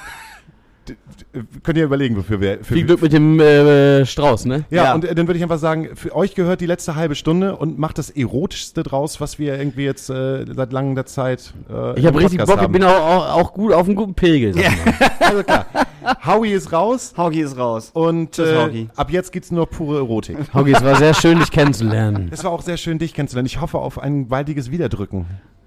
[1.62, 2.58] könnt ihr überlegen, wofür wir...
[2.58, 4.64] Für, viel Glück mit dem äh, Strauß, ne?
[4.70, 4.94] Ja, Ja.
[4.94, 7.78] und äh, dann würde ich einfach sagen, für euch gehört die letzte halbe Stunde und
[7.78, 12.06] macht das Erotischste draus, was wir irgendwie jetzt äh, seit langer Zeit äh, Ich im
[12.08, 14.54] habe richtig Bock, ich bin auch, auch, auch gut auf einem guten Pegel.
[14.54, 14.94] Sag mal.
[15.28, 15.66] Also klar,
[16.24, 17.90] Howie ist raus Hauki ist raus.
[17.92, 20.38] und äh, ab jetzt geht's nur noch pure Erotik.
[20.54, 22.28] Hauki, es war sehr schön, dich kennenzulernen.
[22.30, 23.44] Es war auch sehr schön, dich kennenzulernen.
[23.46, 25.26] Ich hoffe auf ein baldiges Wiederdrücken.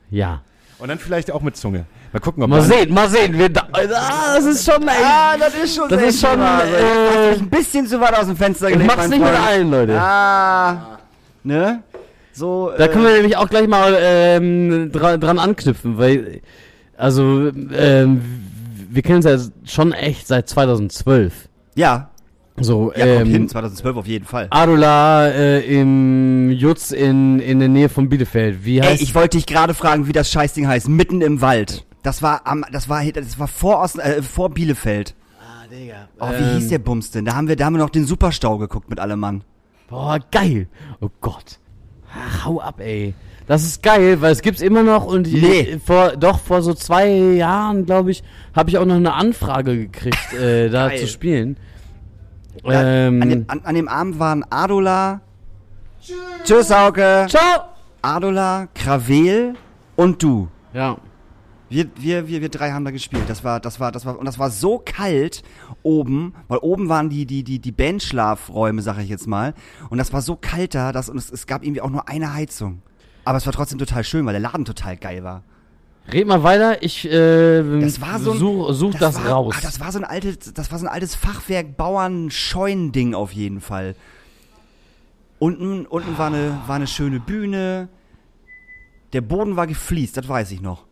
[0.09, 0.41] Ja.
[0.81, 1.85] Und dann vielleicht auch mit Zunge.
[2.11, 3.37] Mal gucken, ob Mal sehen, mal sehen.
[3.37, 7.33] Wir da, ah, das ist schon Ah, das ist schon Das ist schon, also, äh,
[7.35, 9.47] ein bisschen zu weit aus dem Fenster Ich gelegt, mach's mein nicht mit Freund.
[9.47, 10.01] allen, Leute.
[10.01, 10.97] Ah,
[11.43, 11.83] ne?
[12.33, 16.41] So, Da äh, können wir nämlich auch gleich mal ähm, dra dran anknüpfen, weil,
[16.97, 18.21] also, ähm,
[18.89, 21.47] wir kennen uns ja schon echt seit 2012.
[21.75, 22.09] ja,
[22.63, 24.47] So, ja, kommt ähm, hin, 2012 auf jeden Fall.
[24.49, 28.63] Adola äh, im Jutz in, in der Nähe von Bielefeld.
[28.65, 31.85] Wie Ey, heißt ich wollte dich gerade fragen, wie das Scheißding heißt, mitten im Wald.
[32.03, 35.15] Das war am, das war, das war vor, Osten, äh, vor Bielefeld.
[35.39, 36.07] Ah, Digga.
[36.19, 37.25] Oh, wie hieß der Bums denn?
[37.25, 39.43] Da haben wir, da haben wir noch den Superstau geguckt mit allem Mann.
[39.87, 40.67] Boah, geil.
[40.99, 41.59] Oh Gott.
[42.13, 43.13] Ach, hau ab, ey.
[43.47, 45.77] Das ist geil, weil es gibt's immer noch und Nee.
[45.83, 48.23] vor doch vor so zwei Jahren, glaube ich,
[48.55, 50.99] habe ich auch noch eine Anfrage gekriegt, äh, da Geil.
[50.99, 51.57] zu spielen.
[52.63, 55.21] Ähm, an, dem, an, an dem Abend waren Adola.
[56.43, 57.27] Tschüss, Hauke.
[57.29, 57.65] ciao.
[58.01, 59.53] Adola, Kravel
[59.95, 60.47] und du.
[60.73, 60.97] Ja.
[61.69, 63.23] Wir, wir, wir, wir drei haben da gespielt.
[63.27, 65.41] Das war, das war, das war, und das war so kalt
[65.83, 69.53] oben, weil oben waren die, die, die, die Bandschlafräume, sag ich jetzt mal.
[69.89, 72.33] Und das war so kalt da, dass, und es, es gab irgendwie auch nur eine
[72.33, 72.81] Heizung.
[73.23, 75.43] Aber es war trotzdem total schön, weil der Laden total geil war.
[76.11, 79.55] Red mal weiter, ich äh, Das war so ein, such, such das, war, raus.
[79.57, 83.31] Ah, das war so ein altes, das war so ein altes Fachwerk Bauern Scheunending auf
[83.31, 83.95] jeden Fall.
[85.39, 87.87] Unten, unten war eine, war eine schöne Bühne.
[89.13, 90.85] Der Boden war gefliest, das weiß ich noch.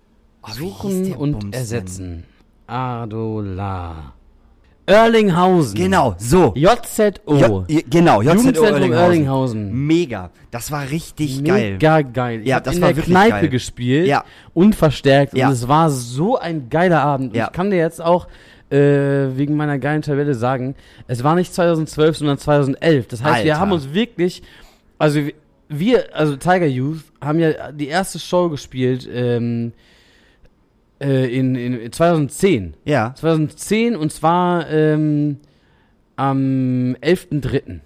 [0.43, 1.53] Oh, wie hieß Suchen und Bums denn?
[1.53, 2.23] ersetzen.
[2.67, 4.13] Adola.
[4.89, 5.75] Erlinghausen.
[5.75, 6.53] Genau, so.
[6.55, 7.65] JZO.
[7.67, 9.87] J genau, JZO Jugendzentrum Erlinghausen.
[9.87, 10.31] Mega.
[10.51, 11.73] Das war richtig geil.
[11.73, 12.41] Mega geil.
[12.41, 13.49] Ich Ja, hab das in war der wirklich Kneipe geil.
[13.49, 14.07] gespielt.
[14.07, 14.23] Ja.
[14.53, 15.37] Und verstärkt.
[15.37, 15.47] Ja.
[15.47, 17.29] Und es war so ein geiler Abend.
[17.31, 17.45] Und Ja.
[17.47, 18.27] Ich kann dir jetzt auch
[18.71, 18.77] äh,
[19.35, 20.75] wegen meiner geilen Tabelle sagen,
[21.07, 23.07] es war nicht 2012, sondern 2011.
[23.07, 23.61] Das heißt, wir Alter.
[23.61, 24.43] haben uns wirklich,
[24.97, 25.21] also
[25.69, 29.71] wir, also Tiger Youth, haben ja die erste Show gespielt ähm,
[31.01, 32.75] äh, in, in 2010.
[32.85, 33.13] Ja.
[33.15, 35.37] 2010 und zwar ähm,
[36.15, 37.79] am 11.3.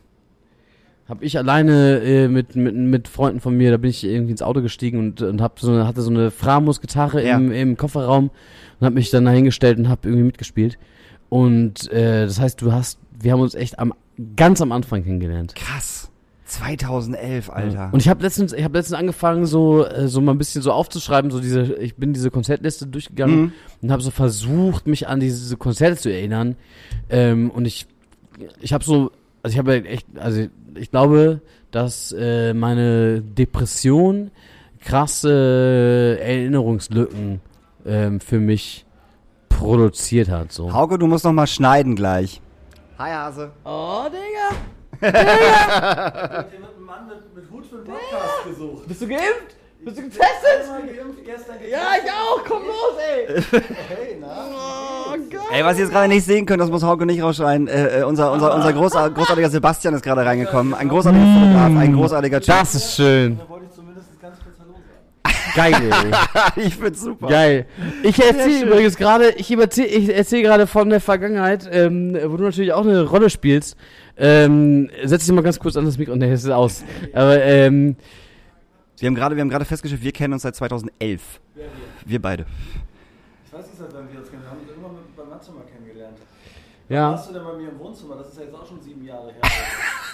[1.09, 4.41] Habe ich alleine äh, mit, mit, mit Freunden von mir, da bin ich irgendwie ins
[4.41, 7.35] Auto gestiegen und, und hab so eine, hatte so eine Framus-Gitarre Ja.
[7.37, 8.31] im, im Kofferraum
[8.79, 10.77] und habe mich dann dahingestellt und habe irgendwie mitgespielt.
[11.29, 13.93] Und äh, das heißt, du hast, wir haben uns echt am,
[14.35, 15.55] ganz am Anfang kennengelernt.
[15.55, 16.09] Krass.
[16.53, 17.89] 2011, Alter.
[17.91, 20.71] Und ich habe letztens, ich habe letztens angefangen, so, äh, so mal ein bisschen so
[20.71, 23.51] aufzuschreiben, so diese, ich bin diese Konzertliste durchgegangen Mhm.
[23.81, 26.55] und habe so versucht, mich an diese Konzerte zu erinnern.
[27.09, 27.87] Ähm, und ich,
[28.61, 30.45] ich habe so, also ich habe echt, also
[30.75, 31.41] ich glaube,
[31.71, 34.31] dass äh, meine Depression
[34.79, 37.41] krasse Erinnerungslücken
[37.85, 38.85] ähm, für mich
[39.49, 40.51] produziert hat.
[40.51, 40.73] So.
[40.73, 42.41] Hauke, du musst noch mal schneiden gleich.
[42.99, 43.51] Hi, Hase.
[43.65, 44.55] Oh, Digga.
[45.03, 48.87] Hier wird ein Mann mit, mit Hut für den Podcast gesucht.
[48.87, 49.55] Bist du geimpft?
[49.83, 50.25] Bist du getestet?
[50.61, 51.71] Einmal geimpft, gestern getestet.
[51.71, 52.43] Ja, ich auch.
[52.47, 53.41] Komm los, ey.
[53.89, 54.27] Hey, na?
[54.27, 55.41] Oh, geil.
[55.51, 57.67] Ey, was ihr jetzt gerade nicht sehen könnt, das muss Hauke nicht rausschreien.
[57.67, 60.73] Äh, äh, unser unser, unser großar, großartiger Sebastian ist gerade reingekommen.
[60.73, 62.55] Ein großartiger Fotograf, ein großartiger Typ.
[62.55, 63.37] Das ist schön.
[63.37, 65.53] Da wollte ich zumindest ganz kurz Hallo sagen.
[65.53, 65.91] Geil,
[66.55, 66.63] ey.
[66.67, 67.27] ich find's super.
[67.27, 67.65] Geil.
[68.03, 72.43] Ich erzähle übrigens gerade, ich erzähle ich erzähl gerade von der Vergangenheit, ähm, wo du
[72.45, 73.75] natürlich auch eine Rolle spielst.
[74.15, 76.15] Ähm, setz dich mal ganz kurz an das Mikro.
[76.15, 76.83] Nee, das ist aus.
[77.13, 77.95] Aber, ähm,
[78.99, 81.41] Wir haben gerade wir haben gerade festgestellt, wir kennen uns seit 2011.
[82.05, 82.45] Wir beide.
[83.45, 84.43] Ich weiß nicht, seit wann wir uns kennen.
[84.43, 86.17] Wir haben uns irgendwann mit, beim Mathe mal kennengelernt.
[86.89, 88.15] ja, Warst du denn bei mir im Wohnzimmer?
[88.17, 89.41] Das ist ja jetzt auch schon sieben Jahre her.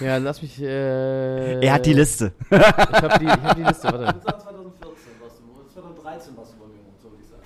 [0.00, 2.32] ja, lass mich, äh, Er hat die Liste.
[2.50, 4.04] Ich hab die, ich hab die Liste, warte.
[4.04, 7.28] Ich würde sagen 2014 warst du, 2013 warst du bei mir im Wohnzimmer, würde ich
[7.30, 7.42] sagen.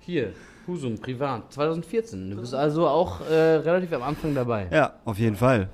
[0.00, 0.32] Hier,
[0.66, 2.30] Husum, privat, 2014.
[2.30, 4.66] Du bist also auch äh, relativ am Anfang dabei.
[4.70, 5.68] Ja, auf jeden Fall.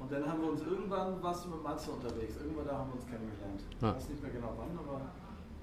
[0.00, 2.34] Und dann haben wir uns irgendwann, warst du mit Matze unterwegs.
[2.42, 3.60] Irgendwann da haben wir uns kennengelernt.
[3.70, 3.94] Ich Ja.
[3.94, 5.00] weiß nicht mehr genau wann, aber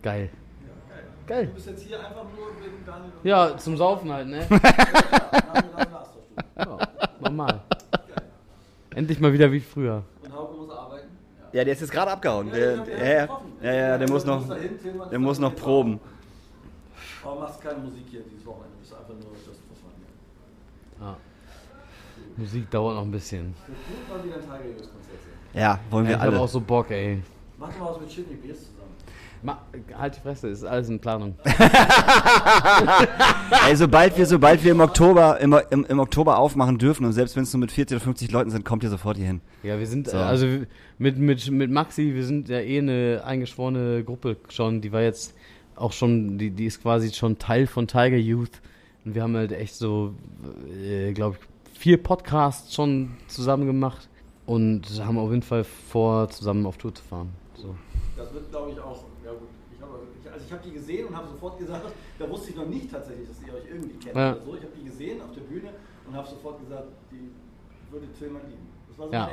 [0.03, 0.29] Geil.
[0.61, 1.03] ja, geil.
[1.27, 1.45] Geil.
[1.47, 4.45] Du bist jetzt hier einfach nur wegen Daniel und Ja, zum Saufen halt, ne?
[6.57, 6.77] Ja,
[7.19, 7.61] normal.
[8.95, 10.03] Endlich mal wieder wie früher.
[10.23, 11.07] Und Hauke muss arbeiten.
[11.51, 12.47] Ja, der ist jetzt gerade abgehauen.
[12.47, 13.51] Ja, Der, ja, ja, getroffen.
[13.61, 14.43] ja, ja, der muss noch,
[15.11, 15.99] der muss noch proben.
[17.23, 18.73] Aber du machst keine Musik hier dieses Wochenende.
[18.75, 19.91] Du bist einfach nur das was man
[21.07, 21.17] hier.
[22.37, 23.53] Musik dauert noch ein bisschen.
[24.09, 25.33] Mal wieder ein Tiger Konzert sehen.
[25.53, 26.41] Ja, wollen Ja, wir ich habe alle.
[26.41, 27.21] auch so Bock, ey.
[27.57, 28.73] Mach doch mal was mit Shitney Beers zusammen.
[29.43, 29.61] Ma
[29.97, 31.35] halt die Fresse, ist alles in Planung.
[33.67, 37.35] Ey, sobald wir, sobald wir im Oktober, im, im, im Oktober aufmachen dürfen und selbst
[37.35, 39.41] wenn es nur mit 40 oder 50 Leuten sind, kommt ihr sofort hier hin.
[39.63, 40.17] Ja, wir sind, So.
[40.17, 40.47] also
[40.97, 44.81] mit, mit, mit Maxi, wir sind ja eh eine eingeschworene Gruppe schon.
[44.81, 45.35] Die war jetzt
[45.77, 48.61] auch schon, die, die ist quasi schon Teil von Tiger Youth.
[49.05, 50.13] Und wir haben halt echt so,
[50.83, 54.09] äh, glaube ich, vier Podcasts schon zusammen gemacht.
[54.45, 57.29] Und haben auf jeden Fall vor, zusammen auf Tour zu fahren.
[57.55, 57.75] So.
[58.15, 59.03] Das wird, glaube ich, auch.
[59.25, 59.49] Ja, gut.
[59.75, 61.85] Ich habe, ich, also ich habe die gesehen und habe sofort gesagt,
[62.17, 64.31] da wusste ich noch nicht tatsächlich, dass ihr euch irgendwie kennt Ja.
[64.31, 64.55] oder so.
[64.55, 65.69] Ich habe die gesehen auf der Bühne
[66.07, 67.29] und habe sofort gesagt, die
[67.91, 68.67] würde Tillmann lieben.
[68.89, 69.29] Das war so Ja,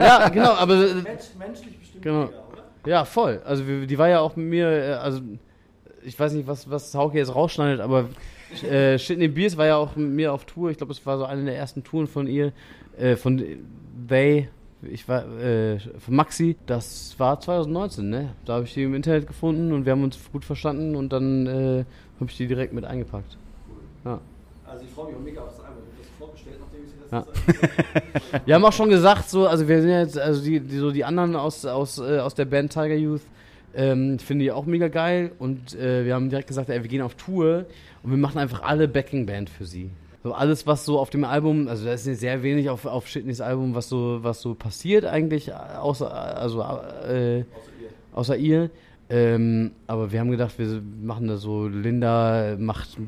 [0.06, 2.26] ja, genau, aber äh, Mensch, menschlich bestimmt Genau.
[2.26, 2.64] mega, oder?
[2.86, 3.42] Ja, voll.
[3.44, 5.20] Also die war ja auch mit mir, äh, also
[6.02, 8.06] ich weiß nicht, was, was Hauke jetzt rausschneidet, aber
[8.68, 10.70] äh, Shitney Beers war ja auch mit mir auf Tour.
[10.70, 12.52] Ich glaube, es war so eine der ersten Touren von ihr,
[12.96, 13.42] äh, von
[14.08, 14.48] They,
[14.82, 16.56] ich war, äh, von Maxi.
[16.66, 18.34] Das war 2019, ne?
[18.44, 21.46] Da habe ich die im Internet gefunden und wir haben uns gut verstanden und dann
[21.46, 21.84] äh,
[22.18, 23.36] habe ich die direkt mit eingepackt.
[24.04, 24.20] Ja.
[24.66, 25.82] Also ich freue mich auch mega auf das Album.
[25.84, 27.26] Ich habe das vorbestellt, nachdem ich sie Ja.
[28.44, 31.04] Wir haben auch schon gesagt, so, also wir sind jetzt, also die, die so die
[31.04, 33.22] anderen aus, aus, äh, aus der Band Tiger Youth,
[33.74, 35.32] ähm, finde ich auch mega geil.
[35.38, 37.66] Und äh, wir haben direkt gesagt, ey, wir gehen auf Tour
[38.02, 39.90] und wir machen einfach alle Backing-Band für sie.
[40.22, 43.08] So alles, was so auf dem Album, also da ist ja sehr wenig auf, auf
[43.08, 46.60] Shitneys Album, was so, was so passiert eigentlich, außer, also,
[47.08, 47.44] äh,
[48.12, 48.70] außer ihr.
[49.08, 52.98] Ähm, aber wir haben gedacht, wir machen da so, Linda macht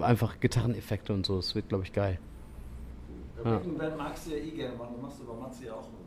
[0.00, 1.36] einfach Gitarreneffekte und so.
[1.36, 2.18] Das wird, glaube ich, geil.
[3.46, 3.60] Der Ja.
[3.78, 4.94] Band magst du ja eh gerne machen.
[4.96, 6.00] Du machst aber Matze ja auch nur.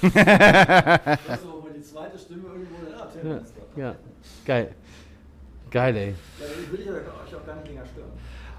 [0.00, 1.18] wenn du ne?
[1.26, 2.74] Das ist aber mal die zweite Stimme irgendwo.
[2.90, 3.80] Ja, Tillmann ist da.
[3.80, 3.94] Ja,
[4.44, 4.74] geil.
[5.70, 6.08] Geil, ey.
[6.08, 8.10] Ja, dann will ich euch auch gar nicht länger stören.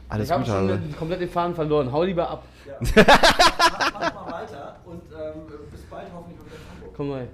[0.08, 1.92] Alles ich habe schon den- komplett den Faden verloren.
[1.92, 2.44] Hau lieber ab.
[2.66, 2.76] Ja.
[3.06, 6.94] mach, mach mal weiter und ähm, bis bald hoffentlich wieder in Hamburg.
[6.96, 7.28] Komm mal.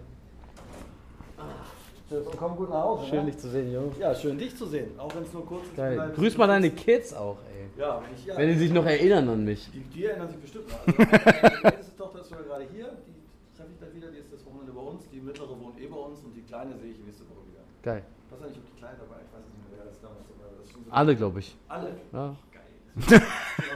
[2.37, 3.07] Komm gut nach Hause.
[3.07, 3.31] Schön ne?
[3.31, 3.97] dich zu sehen, Jungs.
[3.97, 6.15] Ja, schön dich zu sehen, auch wenn es nur kurz ist.
[6.15, 7.60] Grüß mal deine Kids auch, ey.
[7.77, 8.37] Ja, wenn ich ja.
[8.37, 9.69] Wenn die sich noch erinnern an mich.
[9.71, 10.79] Die, die erinnern sich bestimmt noch.
[10.87, 13.13] Also, meine älteste Tochter ist sogar gerade hier, die
[13.57, 15.95] treffe ich dann wieder, die ist das Wochenende bei uns, die mittlere wohnt eh bei
[15.97, 17.61] uns und die kleine sehe ich nächste Woche wieder.
[17.83, 18.03] Geil.
[18.27, 20.25] Ich weiß nicht, ob die kleine dabei ist, ich weiß nicht mehr, wer das damals
[20.27, 20.57] dabei war.
[20.59, 21.55] Das ist schon so Alle, glaube ich.
[21.67, 21.95] Alle?
[22.13, 22.35] Ja.
[22.51, 22.61] Geil.
[22.95, 23.09] Das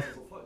[0.16, 0.44] so voll.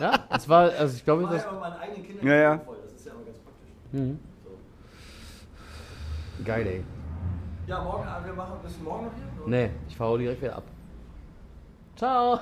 [0.00, 1.44] ja, es war, also ich glaube, Ich mache das.
[1.44, 2.58] ja immer meine eigenen Kinder Ja, ja.
[2.58, 3.70] voll, das ist ja immer ganz praktisch.
[3.92, 4.18] Mhm.
[4.44, 4.50] So.
[6.44, 6.84] Geil, ey.
[7.66, 9.24] Ja, morgen, äh, wir machen, bist du morgen noch hier?
[9.42, 9.50] oder?
[9.50, 10.64] Nee, ich fahre direkt wieder ab.
[11.96, 12.40] Ciao.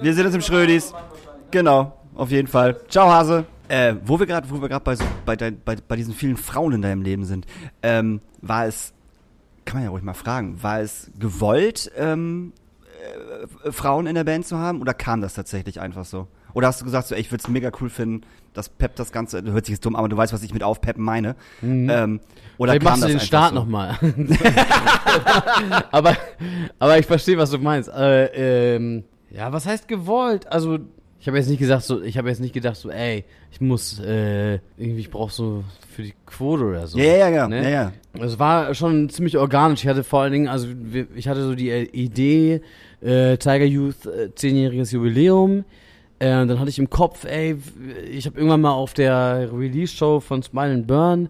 [0.00, 0.94] Wir sehen uns im Schrödis.
[1.50, 2.80] Genau, auf jeden Fall.
[2.88, 3.44] Ciao, Hase.
[3.68, 6.72] Äh, wo wir gerade, wo wir gerade bei, so, bei, bei, bei diesen vielen Frauen
[6.72, 7.46] in deinem Leben sind,
[7.82, 8.94] ähm, war es,
[9.66, 12.54] kann man ja ruhig mal fragen, war es gewollt, ähm,
[13.64, 16.28] äh, Frauen in der Band zu haben oder kam das tatsächlich einfach so?
[16.54, 18.24] Oder hast du gesagt, so, ey, ich würde es mega cool finden,
[18.58, 20.62] dass Pep das Ganze, du hört sich jetzt dumm, aber du weißt, was ich mit
[20.64, 21.36] aufpeppen meine.
[21.62, 22.20] Ähm,
[22.58, 23.54] oder Vielleicht machst du den Start so?
[23.54, 23.96] nochmal.
[25.92, 26.16] aber,
[26.78, 27.88] aber ich verstehe, was du meinst.
[27.88, 30.46] Äh, ähm, ja, was heißt gewollt?
[30.50, 30.78] Also,
[31.20, 34.00] ich habe jetzt nicht gesagt, so, ich habe jetzt nicht gedacht, so, ey, ich muss,
[34.00, 35.62] äh, irgendwie, ich brauche so
[35.94, 36.98] für die Quote oder so.
[36.98, 37.62] Ja, ja, ja, Ne?
[37.62, 37.92] ja, ja.
[38.20, 39.84] Es war schon ziemlich organisch.
[39.84, 40.66] Ich hatte vor allen Dingen, also
[41.14, 42.60] ich hatte so die Idee,
[43.00, 45.64] äh, Tiger Youth äh, zehnjähriges Jubiläum.
[46.20, 47.56] Äh, dann hatte ich im Kopf, ey,
[48.10, 51.28] ich habe irgendwann mal auf der Release-Show von Smile and Burn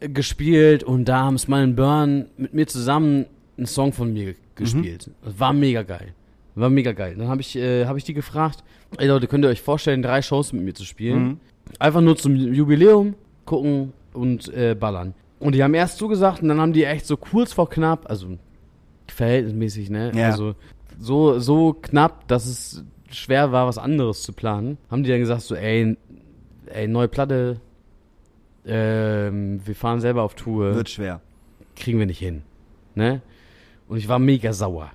[0.00, 4.24] äh, gespielt und da haben Smile and Burn mit mir zusammen einen Song von mir
[4.24, 5.10] ge- gespielt.
[5.24, 6.12] Das war mega geil.
[6.56, 7.14] War mega geil.
[7.16, 8.64] Dann habe ich, äh, hab ich die gefragt,
[8.98, 11.22] ey Leute, könnt ihr euch vorstellen, drei Shows mit mir zu spielen?
[11.22, 11.40] Mhm.
[11.78, 13.14] Einfach nur zum Jubiläum
[13.44, 15.14] gucken und äh, ballern.
[15.38, 18.38] Und die haben erst zugesagt und dann haben die echt so kurz vor knapp, also
[19.08, 20.12] verhältnismäßig, ne?
[20.14, 20.30] Ja.
[20.30, 20.54] Also
[20.98, 25.42] so, so knapp, dass es schwer war, was anderes zu planen, haben die dann gesagt
[25.42, 25.96] so, ey,
[26.66, 27.60] ey, neue Platte,
[28.66, 31.20] ähm, wir fahren selber auf Tour Wird schwer.
[31.76, 32.42] kriegen wir nicht hin.
[32.94, 33.20] Ne?
[33.88, 34.90] Und ich war mega sauer.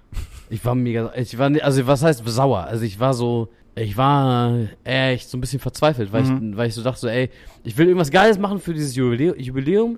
[0.50, 2.66] Ich war mega, ich war, also was heißt sauer?
[2.66, 6.52] Also ich war so, ich war echt so ein bisschen verzweifelt, weil, Mhm.
[6.52, 7.30] ich, weil ich so dachte so, ey,
[7.64, 9.98] ich will irgendwas Geiles machen für dieses Jubiläum, Jubiläum,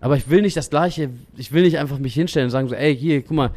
[0.00, 1.08] aber ich will nicht das Gleiche,
[1.38, 3.50] ich will nicht einfach mich hinstellen und sagen so, ey, hier, guck mal,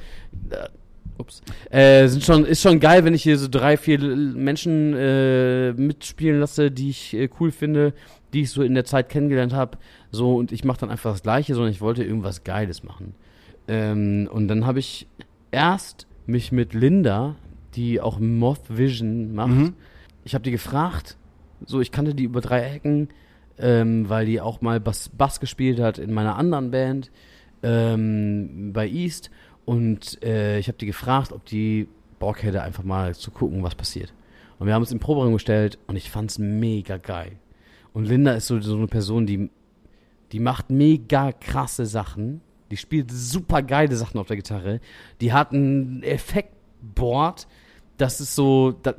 [1.19, 5.73] ups, äh, sind schon, ist schon geil, wenn ich hier so drei, vier Menschen äh,
[5.73, 7.93] mitspielen lasse, die ich äh, cool finde,
[8.33, 9.77] die ich so in der Zeit kennengelernt habe,
[10.11, 13.15] so und ich mache dann einfach das Gleiche, sondern ich wollte irgendwas Geiles machen.
[13.67, 15.07] Ähm, und dann habe ich
[15.51, 17.35] erst mich mit Linda,
[17.75, 19.73] die auch Moth Vision macht, Mhm.
[20.23, 21.17] ich habe die gefragt,
[21.65, 23.09] so ich kannte die über drei Ecken,
[23.59, 27.11] ähm, weil die auch mal Bass, Bass gespielt hat in meiner anderen Band
[27.63, 29.31] ähm, bei East
[29.67, 31.89] und äh, ich habe die gefragt, ob die
[32.19, 34.13] Bock hätte, einfach mal zu gucken, was passiert.
[34.57, 37.33] Und wir haben uns im Proberaum gestellt und ich fand's mega geil.
[37.91, 39.49] Und Linda ist so, so eine Person, die,
[40.31, 42.39] die macht mega krasse Sachen.
[42.71, 44.79] Die spielt super geile Sachen auf der Gitarre.
[45.19, 47.45] Die hat ein Effektboard,
[47.97, 48.95] das ist so, das,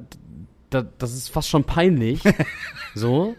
[0.69, 2.21] das, das ist fast schon peinlich.
[2.95, 3.35] so.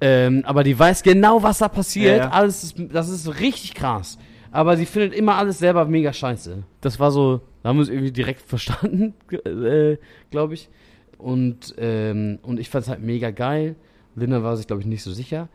[0.00, 2.18] Ähm, aber die weiß genau, was da passiert.
[2.18, 2.30] Ja, ja.
[2.30, 4.18] Alles ist, das ist richtig krass.
[4.56, 6.62] Aber sie findet immer alles selber mega scheiße.
[6.80, 9.12] Das war so, da haben wir es irgendwie direkt verstanden,
[9.44, 9.98] äh,
[10.30, 10.70] glaube ich.
[11.18, 13.76] Und, ähm, und ich fand es halt mega geil.
[14.14, 15.50] Linda war sich, glaube ich, nicht so sicher.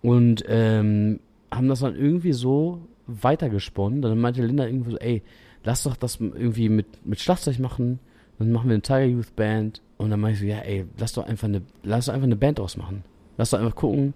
[0.00, 1.18] Und ähm,
[1.52, 4.00] haben das dann irgendwie so weitergesponnen.
[4.00, 5.24] Dann meinte Linda irgendwie so, ey,
[5.64, 7.98] lass doch das irgendwie mit, mit Schlagzeug machen.
[8.38, 9.82] Dann machen wir eine Tiger Youth Band.
[9.96, 12.36] Und dann meinte ich so, ja, ey, lass doch einfach eine, lass doch einfach eine
[12.36, 13.02] Band draus machen.
[13.38, 14.14] Lass doch einfach gucken.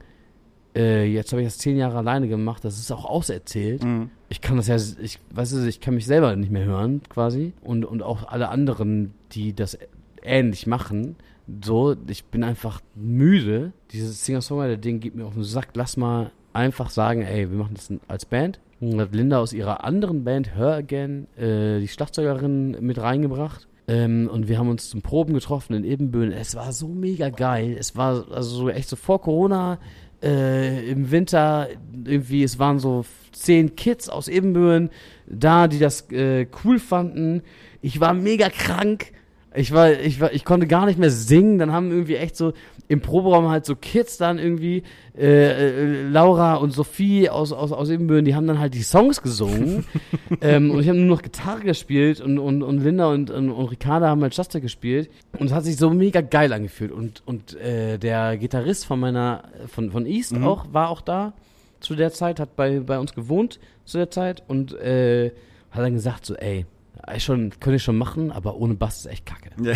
[0.75, 2.65] Äh, jetzt habe ich das zehn Jahre alleine gemacht.
[2.65, 3.83] Das ist auch auserzählt.
[3.83, 4.11] Mhm.
[4.29, 7.53] Ich kann das ja, ich weiß es, ich kann mich selber nicht mehr hören, quasi.
[7.63, 9.79] Und, und auch alle anderen, die das
[10.23, 11.17] ähnlich machen.
[11.65, 13.73] So, ich bin einfach müde.
[13.91, 15.71] Dieses Singer-Songwriter-Ding geht mir auf den Sack.
[15.75, 18.61] Lass mal einfach sagen, ey, wir machen das als Band.
[18.81, 23.67] Und hat Linda aus ihrer anderen Band, Her Again, äh, die Schlagzeugerin mit reingebracht.
[23.89, 26.33] Ähm, und wir haben uns zum Proben getroffen in Ebenbüren.
[26.33, 27.77] Es war so mega geil.
[27.79, 29.79] Es war also so echt so vor Corona,
[30.23, 31.69] äh, im Winter
[32.05, 34.91] irgendwie, es waren so zehn Kids aus Ebenbüren
[35.27, 37.43] da, die das äh, cool fanden.
[37.81, 39.13] Ich war mega krank.
[39.55, 41.59] Ich war, ich war, ich konnte gar nicht mehr singen.
[41.59, 42.53] Dann haben irgendwie echt so
[42.87, 44.83] im Proberaum halt so Kids dann irgendwie,
[45.17, 49.23] äh, äh, Laura und Sophie aus, aus, aus Ebenbüren, die haben dann halt die Songs
[49.23, 49.85] gesungen.
[50.41, 53.67] ähm, und ich habe nur noch Gitarre gespielt und, und, und Linda und, und, und
[53.67, 55.11] Ricarda haben halt Schlagzeug gespielt.
[55.39, 56.93] Und es hat sich so mega geil angefühlt.
[56.93, 61.33] Und, und äh, der Gitarrist von meiner, von, von East auch, war auch da
[61.81, 65.31] zu der Zeit, hat bei, bei uns gewohnt zu der Zeit und äh,
[65.71, 66.67] hat dann gesagt so, ey,
[67.07, 69.51] ey, schon, könnte ich schon machen, aber ohne Bass ist echt kacke.
[69.63, 69.75] Ja.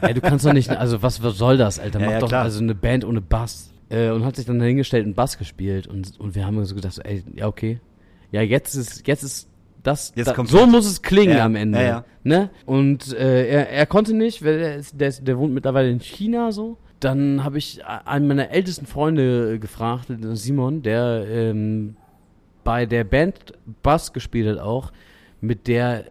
[0.08, 2.00] Ey, du kannst doch nicht, also was, was soll das, Alter?
[2.00, 2.42] Ja, Mach ja, doch klar.
[2.44, 3.70] also eine Band ohne Bass.
[3.88, 6.92] Äh, und hat sich dann dahingestellt und Bass gespielt und, und wir haben so gedacht,
[6.94, 7.80] so, ey, ja, okay.
[8.30, 9.48] Ja, jetzt ist, jetzt ist
[9.82, 11.78] das, Jetzt da, so muss es klingen Ja, am Ende.
[11.78, 12.04] ja, ja.
[12.22, 12.50] Ne?
[12.66, 16.00] Und äh, er, er konnte nicht, weil er ist, der, ist, der wohnt mittlerweile in
[16.00, 16.76] China so.
[17.00, 21.96] Dann habe ich einen meiner ältesten Freunde äh, gefragt, Simon, der ähm,
[22.62, 24.92] bei der Band Bass gespielt hat auch,
[25.40, 26.04] mit der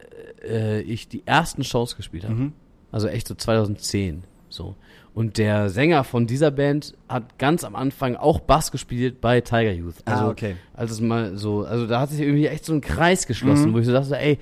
[0.43, 2.33] äh, ich die ersten Shows gespielt habe.
[2.35, 2.53] Mhm.
[2.91, 4.23] Also echt so 2010.
[4.49, 4.75] So.
[5.13, 9.71] Und der Sänger von dieser Band hat ganz am Anfang auch Bass gespielt bei Tiger
[9.71, 9.95] Youth.
[10.05, 10.55] Also, Ah, okay.
[10.73, 13.73] Als es mal so, also da hat sich irgendwie echt so ein Kreis geschlossen, Mhm.
[13.73, 14.39] wo ich so dachte, ey,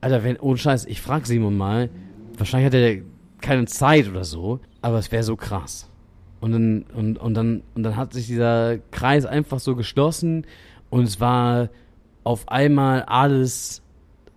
[0.00, 1.88] Alter, wenn, ohne Scheiß, ich frag Simon mal,
[2.36, 3.02] wahrscheinlich hat er
[3.40, 5.88] keine Zeit oder so, aber es wäre so krass.
[6.40, 10.46] Und dann, und, und dann, und dann hat sich dieser Kreis einfach so geschlossen
[10.90, 11.70] und es war
[12.24, 13.82] auf einmal alles,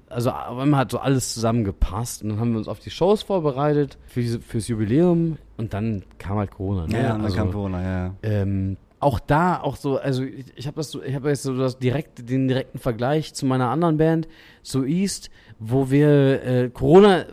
[0.09, 3.23] also auf einmal hat so alles zusammengepasst und dann haben wir uns auf die Shows
[3.23, 6.87] vorbereitet für fürs Jubiläum und dann kam halt Corona.
[6.87, 6.93] Ne?
[6.93, 8.13] Ja, ja, und dann also, kam Corona, ja, ja.
[8.23, 11.57] ähm, auch da, auch so, also ich, ich habe das so, ich habe jetzt so
[11.57, 14.27] das direkt, den direkten Vergleich zu meiner anderen Band,
[14.61, 17.25] zu East, wo wir, äh, Corona äh,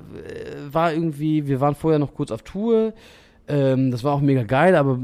[0.70, 2.93] war irgendwie, wir waren vorher noch kurz auf Tour,
[3.49, 4.99] ähm, das war auch mega geil, aber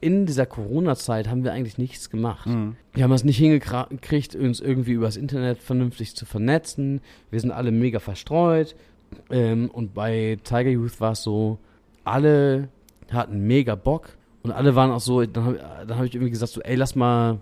[0.00, 2.46] in dieser Corona-Zeit haben wir eigentlich nichts gemacht.
[2.46, 2.76] Mhm.
[2.92, 7.00] Wir haben es nicht hingekriegt, uns irgendwie übers Internet vernünftig zu vernetzen.
[7.30, 8.76] Wir sind alle mega verstreut.
[9.30, 11.58] Ähm, und bei Tiger Youth war es so,
[12.04, 12.68] alle
[13.10, 16.52] hatten mega Bock und alle waren auch so, dann habe dann hab ich irgendwie gesagt,
[16.52, 17.38] so, ey, lass mal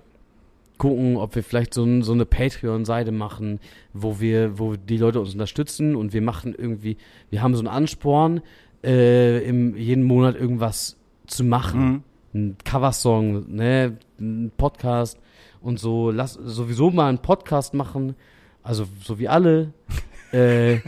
[0.79, 3.61] gucken, ob wir vielleicht so, so eine Patreon-Seite machen,
[3.93, 6.97] wo wir, wo die Leute uns unterstützen und wir machen irgendwie,
[7.31, 8.43] wir haben so einen Ansporn,
[8.85, 10.97] äh, im, jeden Monat irgendwas
[11.27, 11.81] zu machen.
[11.81, 12.03] Mhm.
[12.37, 15.19] Ein Coversong, ne, ein Podcast
[15.63, 18.15] und so, lass sowieso mal einen Podcast machen,
[18.63, 19.73] also so wie alle.
[20.33, 20.81] äh,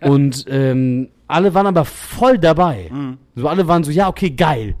[0.00, 2.88] und ähm, alle waren aber voll dabei.
[2.90, 3.18] Mhm.
[3.34, 4.74] So alle waren so, ja, okay, geil.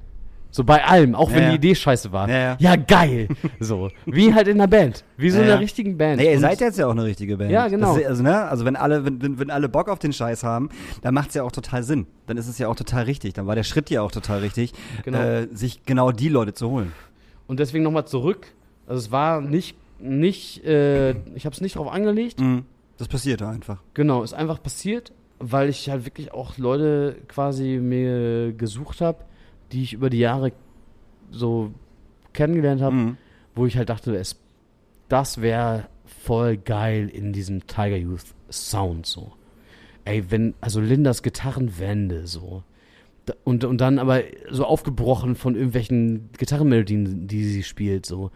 [0.56, 2.28] So bei allem, auch Ja, wenn die Idee scheiße war.
[2.30, 2.76] Ja, ja.
[2.76, 3.26] geil.
[3.58, 3.90] So.
[4.06, 5.02] Wie halt in der Band.
[5.16, 6.18] Wie so in einer richtigen Band.
[6.20, 7.50] Nee, ihr Und- seid jetzt ja auch eine richtige Band.
[7.50, 7.96] Ja, genau.
[7.96, 8.42] Ist, also, ne?
[8.44, 10.68] also wenn alle, wenn, wenn, wenn alle Bock auf den Scheiß haben,
[11.02, 12.06] dann macht's ja auch total Sinn.
[12.28, 13.32] Dann ist es ja auch total richtig.
[13.32, 14.72] Dann war der Schritt ja auch total richtig,
[15.04, 15.18] Genau.
[15.18, 16.92] äh, sich genau die Leute zu holen.
[17.48, 18.46] Und deswegen nochmal zurück.
[18.86, 22.38] Also es war nicht, nicht, äh, ich habe es nicht drauf angelegt.
[22.38, 22.62] Mhm.
[22.96, 23.78] Das passiert einfach.
[23.94, 29.18] Genau, ist einfach passiert, weil ich halt wirklich auch Leute quasi mir gesucht habe,
[29.74, 30.52] die ich über die Jahre
[31.30, 31.72] so
[32.32, 33.16] kennengelernt habe, Mhm.
[33.54, 34.36] wo ich halt dachte, es,
[35.08, 39.32] das wäre voll geil in diesem Tiger Youth Sound so.
[40.04, 42.62] Ey, wenn, also Lindas Gitarrenwände so.
[43.42, 48.30] Und, und dann aber so aufgebrochen von irgendwelchen Gitarrenmelodien, die sie spielt, so.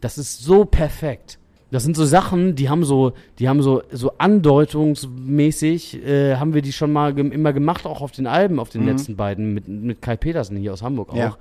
[0.00, 1.38] Das ist so perfekt.
[1.72, 6.62] Das sind so Sachen, die haben so, die haben so, so andeutungsmäßig, äh, haben wir
[6.62, 8.88] die schon mal gem immer gemacht, auch auf den Alben, auf den Mhm.
[8.88, 11.16] letzten beiden, mit, mit Kai Petersen hier aus Hamburg auch.
[11.16, 11.36] Ja.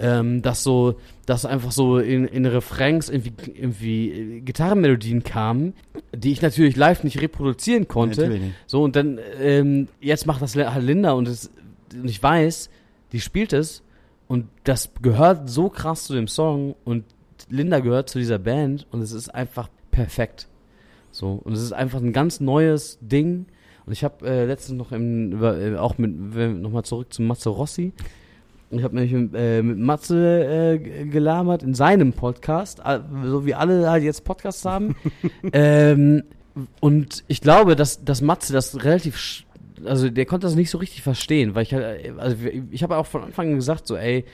[0.00, 0.94] Ähm, dass so,
[1.26, 5.74] dass einfach so in, in Refrains irgendwie, irgendwie äh, Gitarrenmelodien kamen,
[6.14, 8.28] die ich natürlich live nicht reproduzieren konnte.
[8.28, 8.42] Nicht.
[8.66, 11.50] So, und dann, ähm, jetzt macht das halt Linda und, es,
[11.94, 12.70] und ich weiß,
[13.10, 13.82] die spielt es
[14.28, 17.02] und das gehört so krass zu dem Song und
[17.50, 20.48] Linda gehört zu dieser Band und es ist einfach perfekt.
[21.10, 23.46] So, und es ist einfach ein ganz neues Ding.
[23.86, 26.14] Und ich habe äh, letztens noch im, über, äh, auch mit,
[26.60, 27.92] nochmal zurück zu Matze Rossi.
[28.70, 33.54] Ich habe nämlich mit, äh, mit Matze äh, gelabert in seinem Podcast, äh, so wie
[33.54, 34.94] alle halt jetzt Podcasts haben.
[35.52, 36.22] ähm,
[36.80, 39.44] und ich glaube, dass, dass Matze das relativ,
[39.84, 42.36] also der konnte das nicht so richtig verstehen, weil ich halt, äh, also
[42.70, 44.26] ich habe auch von Anfang an gesagt, so ey,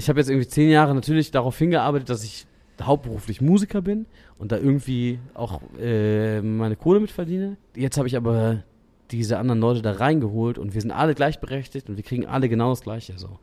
[0.00, 2.46] ich habe jetzt irgendwie zehn Jahre natürlich darauf hingearbeitet, dass ich
[2.82, 4.06] hauptberuflich Musiker bin
[4.38, 7.56] und da irgendwie auch äh, meine Kohle mit verdiene.
[7.76, 8.62] Jetzt habe ich aber
[9.10, 12.70] diese anderen Leute da reingeholt und wir sind alle gleichberechtigt und wir kriegen alle genau
[12.70, 13.38] das Gleiche so.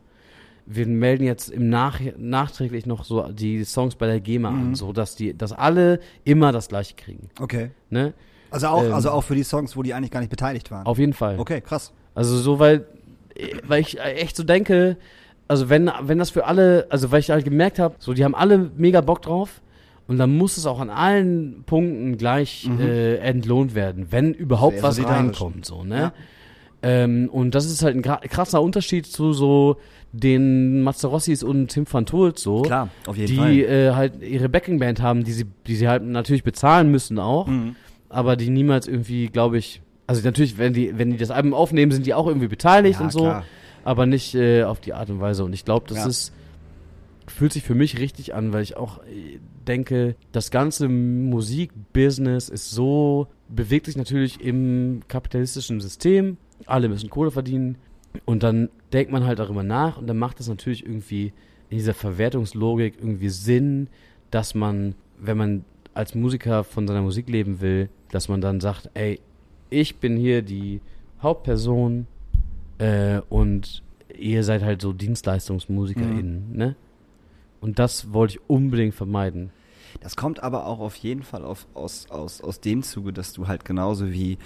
[0.66, 4.74] Wir melden jetzt im Nach nachträglich noch so die Songs bei der GEMA an, Mhm.
[4.74, 7.30] so dass die, dass alle immer das Gleiche kriegen.
[7.40, 7.70] Okay.
[7.90, 8.12] Ne?
[8.50, 10.84] Also auch, Ähm, also auch für die Songs, wo die eigentlich gar nicht beteiligt waren.
[10.84, 11.38] Auf jeden Fall.
[11.38, 11.92] Okay, krass.
[12.14, 12.86] Also so, weil,
[13.66, 14.96] weil ich echt so denke,
[15.48, 18.34] also wenn, wenn das für alle, also weil ich halt gemerkt habe, so die haben
[18.34, 19.60] alle mega Bock drauf
[20.06, 22.80] und dann muss es auch an allen Punkten gleich Mhm.
[22.80, 25.96] äh, entlohnt werden, wenn überhaupt was reinkommt, so, ne?
[25.96, 26.12] Ja.
[26.80, 29.78] Ähm, und das ist halt ein krasser Unterschied zu so
[30.12, 32.62] den Mazarossis und Tim van Tolt so.
[32.62, 33.52] Klar, auf jeden die Fall.
[33.58, 37.74] äh, halt ihre Backingband haben, die sie, die sie halt natürlich bezahlen müssen auch, Mhm.
[38.08, 41.92] aber die niemals irgendwie, glaube ich, also natürlich, wenn die, wenn die das Album aufnehmen,
[41.92, 43.44] sind die auch irgendwie beteiligt Ja, und so, klar.
[43.88, 45.44] Aber nicht äh, auf die Art und Weise.
[45.44, 46.06] Und ich glaube, das Ja.
[46.06, 46.32] ist
[47.26, 52.70] fühlt sich für mich richtig an, weil ich auch äh, denke, das ganze Musikbusiness ist
[52.70, 56.36] so, bewegt sich natürlich im kapitalistischen System.
[56.66, 57.76] Alle müssen Kohle verdienen.
[58.24, 61.32] Und dann denkt man halt darüber nach und dann macht es natürlich irgendwie
[61.70, 63.88] in dieser Verwertungslogik irgendwie Sinn,
[64.30, 65.64] dass man, wenn man
[65.94, 69.20] als Musiker von seiner Musik leben will, dass man dann sagt, ey,
[69.70, 70.80] ich bin hier die
[71.22, 72.06] Hauptperson
[72.78, 73.82] äh, und
[74.16, 76.76] ihr seid halt so DienstleistungsmusikerInnen, ne?
[77.60, 79.50] Und das wollte ich unbedingt vermeiden.
[80.00, 83.48] Das kommt aber auch auf jeden Fall auf, aus, aus, aus dem Zuge, dass du
[83.48, 84.38] halt genauso wie,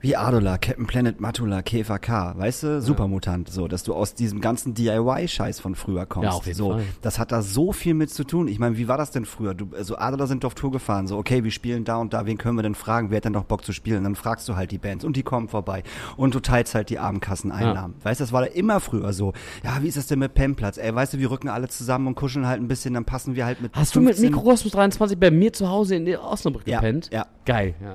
[0.00, 4.40] wie Adola, Captain Planet, Matula, Käfer K, weißt du, Supermutant, so, dass du aus diesem
[4.40, 6.30] ganzen DIY-Scheiß von früher kommst.
[6.30, 6.82] Ja, auf jeden so, Fall.
[7.02, 8.48] Das hat da so viel mit zu tun.
[8.48, 9.54] Ich meine, wie war das denn früher?
[9.54, 12.38] Du, also Adola sind auf Tour gefahren, so, okay, wir spielen da und da, wen
[12.38, 13.10] können wir denn fragen?
[13.10, 14.04] Wer hat denn noch Bock zu spielen?
[14.04, 15.82] dann fragst du halt die Bands und die kommen vorbei
[16.16, 17.96] und du teilst halt die Abendkasseneinnahmen.
[18.02, 19.32] Weißt du, das war da immer früher so.
[19.64, 20.78] Ja, wie ist das denn mit Pennplatz?
[20.78, 23.44] Ey, weißt du, wir rücken alle zusammen und kuscheln halt ein bisschen, dann passen wir
[23.46, 26.66] halt mit Hast du mit 15 Mikrokosmos 23 bei mir zu Hause in der Osnabrück
[26.66, 27.10] Ja, gepennt?
[27.12, 27.26] ja.
[27.44, 27.94] Geil, ja.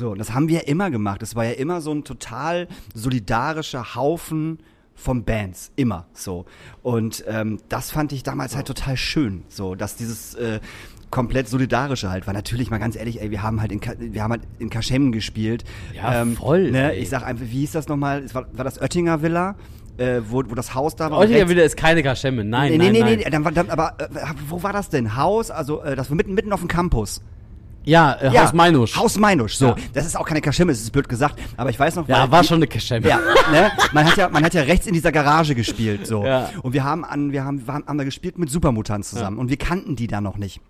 [0.00, 1.22] So, und das haben wir immer gemacht.
[1.22, 4.60] Es war ja immer so ein total solidarischer Haufen
[4.94, 6.46] von Bands, immer so.
[6.82, 10.60] Und ähm, das fand ich damals halt total schön, so, dass dieses äh,
[11.10, 12.32] komplett solidarische halt war.
[12.32, 15.12] Natürlich mal ganz ehrlich, ey, wir haben halt in, Ka wir haben halt in Kaschem
[15.12, 15.64] gespielt.
[15.94, 16.94] Ja, voll, Ne?
[16.94, 18.24] Ich sag einfach, wie hieß das nochmal?
[18.32, 19.54] War, war das Oettinger Villa?
[19.98, 21.18] Äh, wo, wo das Haus da war?
[21.18, 22.42] Oettinger wieder ist keine Kaschemme.
[22.42, 23.18] Nein, nee, nein, nee, nein.
[23.18, 24.06] nee, nee, dann dann, aber äh,
[24.48, 25.14] wo war das denn?
[25.18, 27.20] Haus, also äh, das war mitten, mitten auf dem Campus.
[27.90, 28.96] Ja, äh, Haus Meinusch.
[28.96, 29.66] Haus Meinusch, so.
[29.66, 29.76] Ja.
[29.92, 32.42] Das ist auch keine Kaschemme, es ist blöd gesagt, aber ich weiß noch, ja, war
[32.42, 33.08] die- schon eine Kaschemme.
[33.08, 33.18] ja,
[33.50, 33.72] ne?
[33.92, 36.24] Man hat ja, man hat ja rechts in dieser Garage gespielt, so.
[36.24, 36.50] Ja.
[36.62, 39.50] Und wir haben an, wir haben, wir haben, haben da gespielt mit Supermutanten zusammen und
[39.50, 40.60] wir kannten die da noch nicht.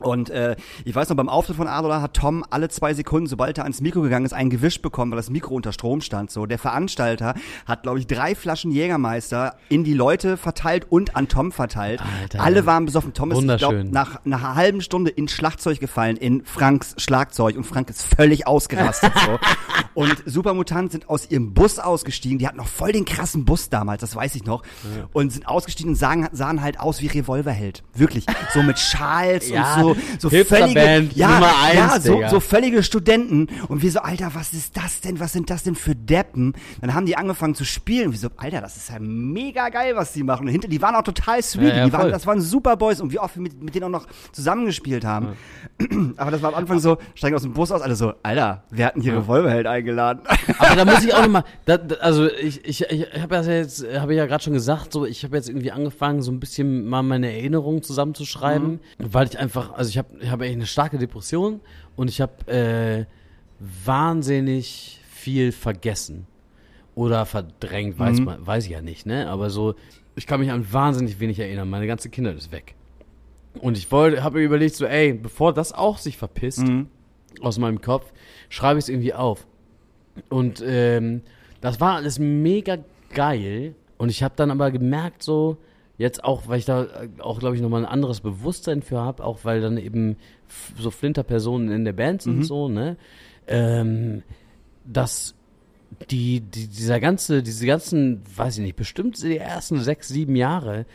[0.00, 3.58] Und äh, ich weiß noch, beim Auftritt von Adola hat Tom alle zwei Sekunden, sobald
[3.58, 6.30] er ans Mikro gegangen ist, einen gewischt bekommen, weil das Mikro unter Strom stand.
[6.30, 7.34] So, der Veranstalter
[7.66, 12.02] hat, glaube ich, drei Flaschen Jägermeister in die Leute verteilt und an Tom verteilt.
[12.20, 12.42] Alter.
[12.42, 13.14] Alle waren besoffen.
[13.14, 13.90] Tom ist, ich glaube, Wunderschön.
[13.90, 19.12] nach einer halben Stunde ins Schlagzeug gefallen, in Franks Schlagzeug und Frank ist völlig ausgerastet.
[19.24, 19.38] so.
[19.94, 22.38] Und Supermutanten sind aus ihrem Bus ausgestiegen.
[22.38, 24.62] Die hatten noch voll den krassen Bus damals, das weiß ich noch.
[25.14, 27.82] Und sind ausgestiegen und sahen, sahen halt aus wie Revolverheld.
[27.94, 28.26] Wirklich.
[28.52, 29.85] So mit Schals Ja, und so,
[30.18, 33.48] so Hipsterband völlige, ja, eins, ja, so, so völlige Studenten.
[33.68, 35.20] Und wir so, Alter, was ist das denn?
[35.20, 36.54] Was sind das denn für Deppen?
[36.80, 38.06] Dann haben die angefangen zu spielen.
[38.06, 40.46] Und wir so, Alter, das ist ja mega geil, was die machen.
[40.46, 41.68] Und hinter, die waren auch total sweet.
[41.68, 43.00] Ja, ja, die waren, das waren super Boys.
[43.00, 45.36] Und wie oft wir mit, mit denen auch noch zusammengespielt haben.
[46.16, 48.86] Aber das war am Anfang so, steigen aus dem Bus aus, alle so, Alter, wir
[48.86, 50.20] hatten hier Revolverheld eingeladen.
[50.58, 51.44] Aber da muss ich auch nochmal,
[52.00, 55.24] also ich, ich, ich habe ja jetzt, habe ich ja gerade schon gesagt, so ich
[55.24, 59.90] habe jetzt irgendwie angefangen, so ein bisschen mal meine Erinnerungen zusammenzuschreiben, weil ich einfach, also
[59.90, 61.60] ich habe ich hab echt eine starke Depression
[61.94, 63.04] und ich habe äh,
[63.84, 66.26] wahnsinnig viel vergessen
[66.94, 69.28] oder verdrängt, weiß man, weiß ich ja nicht, ne?
[69.28, 69.74] Aber so,
[70.14, 71.68] ich kann mich an wahnsinnig wenig erinnern.
[71.68, 72.74] Meine ganze Kindheit ist weg.
[73.60, 76.64] Und ich wollte, habe mir überlegt, so, ey, bevor das auch sich verpisst
[77.40, 78.12] aus meinem Kopf,
[78.48, 79.46] schreibe ich es irgendwie auf.
[80.30, 81.22] Und ähm,
[81.60, 82.78] das war alles mega
[83.12, 83.74] geil.
[83.98, 85.58] Und ich habe dann aber gemerkt, so,
[85.98, 89.24] jetzt auch, weil ich da äh, auch, glaube ich, nochmal ein anderes Bewusstsein für habe,
[89.24, 90.16] auch weil dann eben
[90.78, 92.96] so Flinterpersonen in der Band sind, so, ne?
[93.46, 94.22] Ähm,
[94.84, 95.34] dass
[96.10, 100.86] die, die, dieser ganze, diese ganzen, weiß ich nicht, bestimmt die ersten sechs, sieben Jahre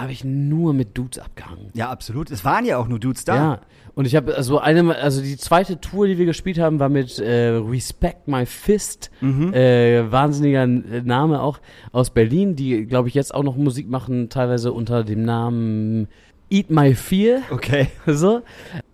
[0.00, 1.70] habe ich nur mit Dudes abgehangen.
[1.74, 2.30] Ja, absolut.
[2.30, 3.34] Es waren ja auch nur Dudes da.
[3.34, 3.60] Ja,
[3.94, 7.18] und ich habe also eine, also die zweite Tour, die wir gespielt haben, war mit
[7.18, 11.60] äh, Respect My Fist, äh, wahnsinniger äh, Name auch
[11.92, 16.08] aus Berlin, die glaube ich jetzt auch noch Musik machen, teilweise unter dem Namen
[16.50, 17.88] Eat My Fear, Okay.
[18.06, 18.42] so.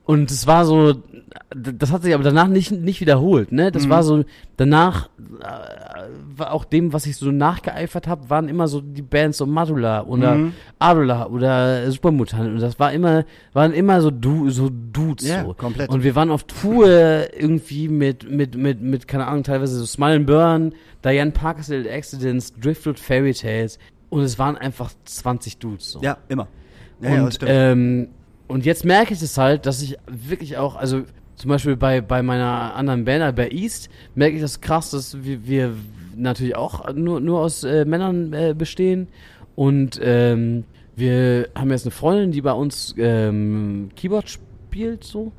[0.08, 0.94] Und es war so,
[1.54, 3.70] das hat sich aber danach nicht, nicht wiederholt, ne?
[3.70, 4.24] Das war so,
[4.56, 9.36] danach, äh, war auch dem, was ich so nachgeeifert habe, waren immer so die Bands
[9.36, 10.38] so Madula oder
[10.78, 12.48] Adula oder Supermutant.
[12.54, 15.52] Und das war immer, waren immer so, du, so Dudes Ja, so.
[15.52, 15.90] komplett.
[15.90, 16.86] Und wir waren auf Tour
[17.38, 20.72] irgendwie mit, mit, mit, mit, keine Ahnung, teilweise so Smile and Burn,
[21.04, 23.78] Diane Parker's Little Accidents, Driftwood Fairy Tales.
[24.08, 26.00] Und es waren einfach 20 Dudes so.
[26.00, 26.48] Ja, immer.
[27.02, 27.52] Ja, ja, das Und, stimmt.
[27.54, 28.08] ähm,
[28.48, 31.02] und jetzt merke ich es halt, dass ich wirklich auch, also
[31.36, 35.46] zum Beispiel bei, bei meiner anderen Band, bei East, merke ich das krass, dass wir,
[35.46, 35.74] wir
[36.16, 39.08] natürlich auch nur, nur aus äh, Männern äh, bestehen.
[39.54, 40.64] Und ähm,
[40.96, 45.32] wir haben jetzt eine Freundin, die bei uns ähm, Keyboard spielt, so.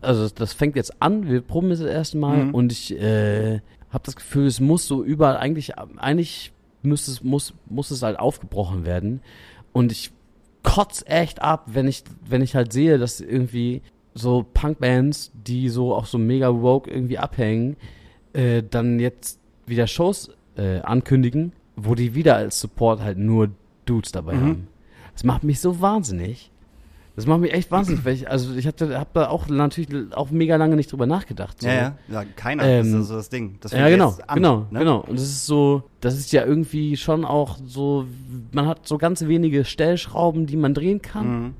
[0.00, 4.04] Also das, fängt jetzt an, wir proben es das erste Mal und ich äh, habe
[4.04, 8.84] das Gefühl, es muss so überall eigentlich, eigentlich müsste es, muss, muss es halt aufgebrochen
[8.84, 9.20] werden.
[9.72, 10.12] Und ich
[10.64, 13.82] kotz echt ab, wenn ich, wenn ich halt sehe, dass irgendwie
[14.14, 17.76] so Punkbands, die so auch so mega woke irgendwie abhängen,
[18.32, 23.50] äh, dann jetzt wieder Shows äh, ankündigen, wo die wieder als Support halt nur
[23.84, 24.68] Dudes dabei haben.
[25.12, 26.50] Das macht mich so wahnsinnig.
[27.16, 30.30] Das macht mich echt wahnsinnig, weil ich, also ich hatte, hab da auch natürlich auch
[30.30, 31.60] mega lange nicht drüber nachgedacht.
[31.60, 31.68] So.
[31.68, 33.56] ja, ja, ja, keiner, Ähm, das ist so das Ding.
[33.60, 34.80] Das Ja, genau, an, genau, ne?
[34.80, 34.98] genau.
[35.00, 38.06] Und das ist so, das ist ja irgendwie schon auch so,
[38.52, 41.26] man hat so ganz wenige Stellschrauben, die man drehen kann.
[41.28, 41.54] Mhm.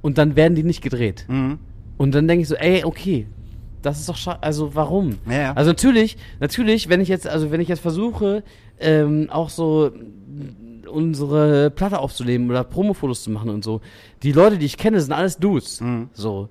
[0.00, 1.26] und dann werden die nicht gedreht.
[1.28, 1.58] Mhm.
[1.98, 3.26] Und dann denke ich so, ey, okay,
[3.82, 5.18] das ist doch scha also warum?
[5.28, 5.52] Ja, ja.
[5.52, 8.42] Also natürlich, natürlich, wenn ich jetzt, also wenn ich jetzt versuche,
[8.80, 9.90] ähm, auch so
[10.88, 13.80] unsere Platte aufzunehmen oder Promofotos zu machen und so,
[14.22, 15.80] die Leute, die ich kenne, sind alles Dudes.
[15.80, 16.08] Mhm.
[16.12, 16.48] So.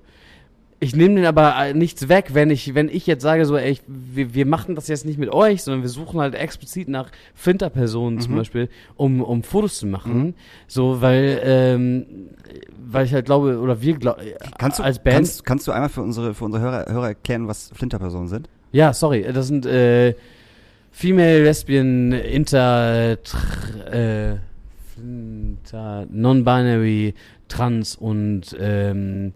[0.80, 3.72] Ich nehme denen aber äh, nichts weg, wenn ich, wenn ich jetzt sage, so, ey,
[3.72, 7.10] ich, wir, wir machen das jetzt nicht mit euch, sondern wir suchen halt explizit nach
[7.34, 10.34] Flinterpersonen zum Beispiel, um, um Fotos zu machen.
[10.68, 12.06] So, weil, ähm,
[12.86, 14.22] weil ich halt glaube, oder wir glauben,
[14.56, 15.16] Kannst du, als Band.
[15.16, 18.48] kannst, kannst du einmal für unsere, für unsere Hörer, Hörer erklären, was Flinterpersonen sind?
[18.70, 20.14] Ja, sorry, das sind äh,
[20.98, 24.36] Female, Lesbian, Inter, tr, äh,
[24.96, 27.14] inter Non-Binary,
[27.46, 29.32] Trans und ähm,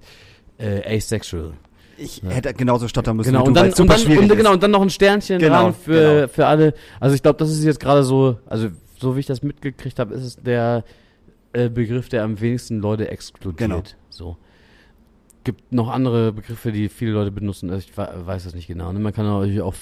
[0.59, 1.53] äh, Asexual.
[1.97, 3.29] Ich hätte genauso stottern müssen.
[3.29, 4.91] Genau, wie und du, dann, weil's und, dann, schwierig und, genau, und dann noch ein
[4.91, 6.29] Sternchen Genau, dran für, genau.
[6.29, 6.75] für alle.
[6.99, 10.15] Also ich glaube, das ist jetzt gerade so, also so wie ich das mitgekriegt habe,
[10.15, 10.83] ist es der
[11.53, 13.59] äh, Begriff, der am wenigsten Leute exkludiert.
[13.59, 13.83] Genau.
[14.11, 14.37] So.
[15.45, 17.71] Gibt noch andere Begriffe, die viele Leute benutzen.
[17.71, 18.93] Also ich we- weiß das nicht genau.
[18.93, 19.01] Ne?
[19.01, 19.75] Man kann natürlich auch,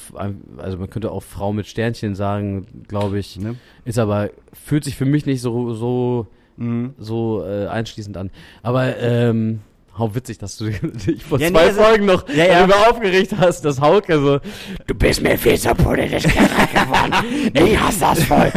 [0.57, 3.39] also man könnte auch Frau mit Sternchen sagen, glaube ich.
[3.39, 3.57] Ne?
[3.85, 6.95] Ist aber, fühlt sich für mich nicht so, so, Mhm.
[6.99, 8.31] so äh, einschließend an.
[8.63, 9.61] Aber, ähm,
[9.99, 10.65] hau witzig, dass du
[11.07, 12.59] dich vor Ja, nee, zwei also- Folgen noch Ja, ja.
[12.61, 14.39] darüber aufgeregt hast, dass Hauke so,
[14.87, 17.13] Du bist mir viel zu politisch geworden.
[17.55, 18.51] Ich hasse das voll.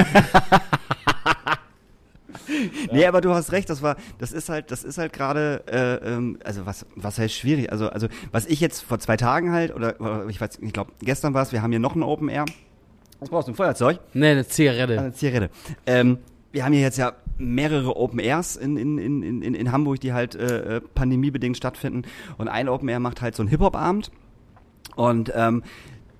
[2.91, 6.13] Nee, aber du hast recht, das war, das ist halt, das ist halt gerade, äh,
[6.13, 7.71] ähm, also was, was heißt schwierig?
[7.71, 10.91] Also, also was ich jetzt vor zwei Tagen halt, oder, oder ich weiß, ich glaube,
[10.99, 12.45] gestern war es, wir haben hier noch ein Open Air.
[13.19, 13.99] Was brauchst du, ein Feuerzeug?
[14.13, 14.99] nee, eine Zigarette.
[14.99, 15.49] Eine Zigarette.
[15.85, 16.19] Ähm,
[16.51, 20.13] wir haben hier jetzt ja mehrere Open Airs in, in, in, in, in Hamburg, die
[20.13, 22.03] halt äh, äh, pandemiebedingt stattfinden.
[22.37, 24.11] Und ein Open Air macht halt so einen Hip-Hop-Abend.
[24.95, 25.63] Und ähm,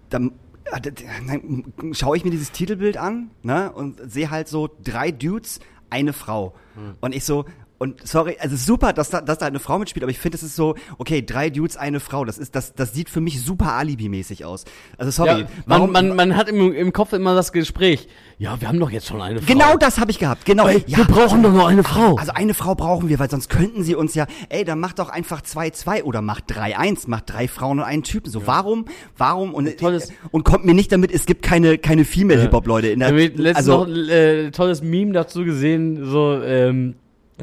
[0.10, 0.32] dann
[0.66, 5.60] äh, dann schaue ich mir dieses Titelbild an ne, und sehe halt so drei Dudes,
[5.94, 6.54] eine Frau.
[7.02, 7.46] Und ich so,
[7.78, 10.44] und sorry, also super, dass da, dass da eine Frau mitspielt, aber ich finde, es
[10.44, 12.24] ist so, okay, drei Dudes, eine Frau.
[12.24, 14.64] Das ist, das, das sieht für mich super Alibi-mäßig aus.
[14.98, 18.08] Also sorry, Ja, man, man, man hat im, im Kopf immer das Gespräch.
[18.38, 19.46] Ja, wir haben doch jetzt schon eine Frau.
[19.46, 20.46] Genau das habe ich gehabt.
[20.46, 20.68] Genau.
[20.68, 22.16] Ey, ja, wir brauchen doch noch eine Frau.
[22.16, 25.10] Also eine Frau brauchen wir, weil sonst könnten sie uns ja, ey, dann macht doch
[25.10, 28.32] einfach 2-2 oder macht 3-1, macht drei Frauen und einen Typen.
[28.32, 28.86] So, warum,
[29.18, 33.08] warum und, Tolles- und kommt mir nicht damit, es gibt keine, keine Female-Hip-Hop-Leute in Ich
[33.08, 36.96] der, habe letztens also, noch ein äh, tolles Meme dazu gesehen, so ähm,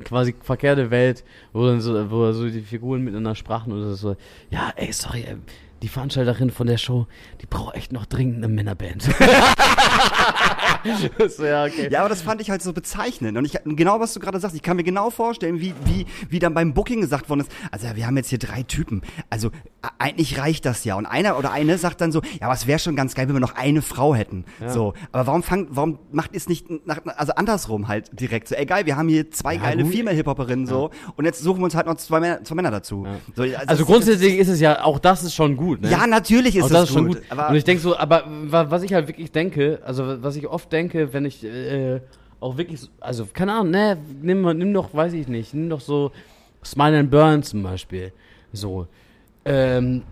[0.05, 4.17] quasi verkehrte Welt, wo dann so, wo so die Figuren miteinander sprachen und so,
[4.51, 5.37] ja, ey, sorry, ey,
[5.83, 7.07] die Veranstalterin von der Show,
[7.41, 9.09] die braucht echt noch dringend eine Männerband.
[11.39, 11.89] ja, okay.
[11.91, 13.37] Ja, aber das fand ich halt so bezeichnend.
[13.37, 16.39] Und ich, genau was du gerade sagst, ich kann mir genau vorstellen, wie, wie, wie
[16.39, 19.03] dann beim Booking gesagt worden ist, also ja, wir haben jetzt hier drei Typen.
[19.29, 19.51] Also
[19.99, 20.95] eigentlich reicht das ja.
[20.97, 23.35] Und einer oder eine sagt dann so, ja, aber es wäre schon ganz geil, wenn
[23.37, 24.45] wir noch eine Frau hätten.
[24.69, 28.67] So, aber warum fangt, warum macht es nicht nach, also andersrum halt direkt so, ey
[28.67, 29.93] geil, wir haben hier zwei Ja, geile gut.
[29.93, 33.07] Female-Hip-Hoperinnen so und jetzt suchen wir uns halt noch zwei Männer, zwei Männer dazu.
[33.35, 35.91] So, Also das- grundsätzlich ist es ja, auch das ist schon gut, ne?
[35.91, 37.17] Ja, natürlich ist Auch das, das ist schon gut.
[37.19, 37.25] gut.
[37.31, 40.47] Aber und ich denke so, aber wa- was ich halt wirklich denke, also was ich
[40.47, 42.01] oft denke, wenn ich äh,
[42.41, 45.81] auch wirklich, so- also keine Ahnung, ne, nimm, nimm doch, weiß ich nicht, nimm doch
[45.81, 46.11] so
[46.65, 48.13] Smile and Burn zum Beispiel,
[48.53, 48.87] so,
[49.45, 50.03] ähm,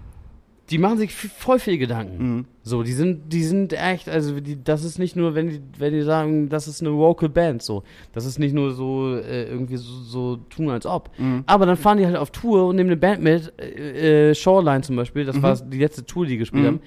[0.71, 2.17] die machen sich voll viel Gedanken.
[2.37, 2.45] Mhm.
[2.63, 5.95] So, die sind, die sind echt, also die, das ist nicht nur, wenn die, wenn
[5.95, 7.83] die sagen, das ist eine Vocal Band, so,
[8.13, 11.09] das ist nicht nur so äh, irgendwie so, so tun als ob.
[11.17, 11.43] Mhm.
[11.47, 14.83] Aber dann fahren die halt auf Tour und nehmen eine Band mit, äh, äh, Shoreline
[14.83, 16.67] zum Beispiel, das war die letzte Tour, die gespielt Mhm.
[16.67, 16.81] haben,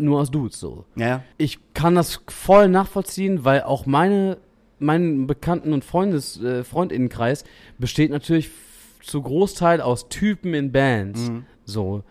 [0.00, 0.84] nur aus Dudes, so.
[0.96, 4.38] ja, Ich kann das voll nachvollziehen, weil auch meine,
[4.78, 7.44] mein Bekannten- und Freundes, äh, Freundinnenkreis
[7.78, 8.50] besteht natürlich
[9.02, 11.30] zu Großteil aus Typen in Bands.
[11.30, 11.44] Mhm.
[11.64, 12.04] So.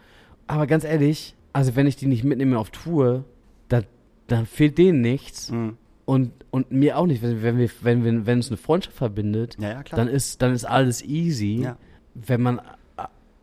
[0.48, 3.26] Aber ganz ehrlich, also wenn ich die nicht mitnehme auf Tour,
[3.70, 3.86] dann,
[4.28, 5.52] dann fehlt denen nichts.
[5.52, 5.78] Mhm.
[6.06, 7.22] Und, und mir auch nicht.
[7.22, 10.64] Wenn, wir, wenn, wir, wenn uns eine Freundschaft verbindet, ja, ja, dann ist, dann ist
[10.64, 11.64] alles easy.
[11.64, 11.78] Ja.
[12.14, 12.62] Wenn man,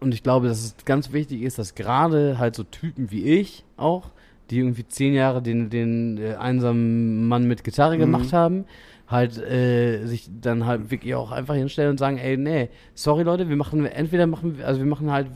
[0.05, 3.64] und ich glaube, dass es ganz wichtig ist, dass gerade halt so Typen wie ich
[3.76, 4.11] auch,
[4.50, 8.66] die irgendwie zehn Jahre den, den äh, einsamen Mann mit Gitarre gemacht haben,
[9.09, 13.48] halt äh, sich dann halt wirklich auch einfach hinstellen und sagen, ey, nee, sorry Leute,
[13.48, 15.28] wir machen, entweder machen wir, also wir machen halt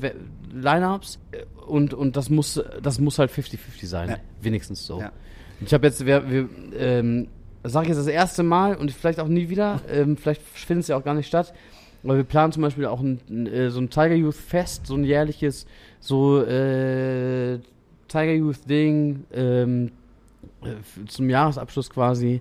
[0.52, 4.16] Line-Ups äh, und, und das muss, das muss halt 50-50 sein, Ja.
[4.40, 5.00] wenigstens so.
[5.00, 5.12] Ja.
[5.60, 7.28] Ich habe jetzt, wir, wir ähm,
[7.64, 10.88] sage ich jetzt das erste Mal und vielleicht auch nie wieder, ähm, vielleicht findet es
[10.88, 11.52] ja auch gar nicht statt,
[12.08, 15.04] aber wir planen zum Beispiel auch ein, äh, so ein Tiger Youth Fest, so ein
[15.04, 15.66] jährliches,
[16.00, 17.58] so äh,
[18.08, 19.92] Tiger Youth Ding ähm,
[20.62, 22.40] äh, zum Jahresabschluss quasi,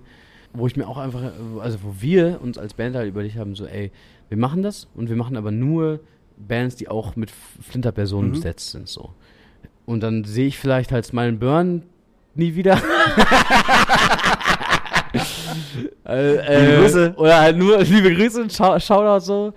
[0.54, 3.54] wo ich mir auch einfach, äh, also wo wir uns als Band halt überlegt haben,
[3.54, 3.90] so ey,
[4.30, 6.00] wir machen das und wir machen aber nur
[6.38, 8.34] Bands, die auch mit Flinterpersonen Mhm.
[8.34, 9.12] besetzt sind, so.
[9.84, 11.82] Und dann sehe ich vielleicht halt Smile Burn
[12.34, 12.80] nie wieder.
[16.06, 17.14] äh, Liebe Grüße.
[17.16, 19.52] Oder halt nur liebe Grüße, Schau Shoutout so.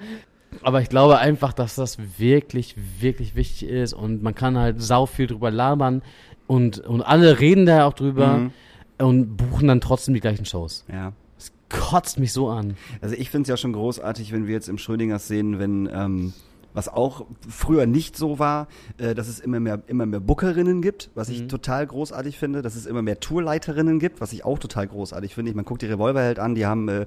[0.64, 5.06] Aber ich glaube einfach, dass das wirklich, wirklich wichtig ist und man kann halt sau
[5.06, 6.02] viel drüber labern
[6.48, 8.52] und, und alle reden da auch drüber Mhm.
[9.00, 10.86] und buchen dann trotzdem die gleichen Shows.
[10.92, 11.14] Ja.
[11.38, 12.76] Das kotzt mich so an.
[13.02, 16.34] Also ich finde es ja schon großartig, wenn wir jetzt im Schrödingers sehen, wenn ähm,
[16.74, 18.68] was auch früher nicht so war,
[18.98, 22.76] äh, dass es immer mehr immer mehr Bookerinnen gibt, was ich total großartig finde, dass
[22.76, 25.52] es immer mehr Tourleiterinnen gibt, was ich auch total großartig finde.
[25.52, 27.06] Ich man guckt die Revolverheld an, die haben äh,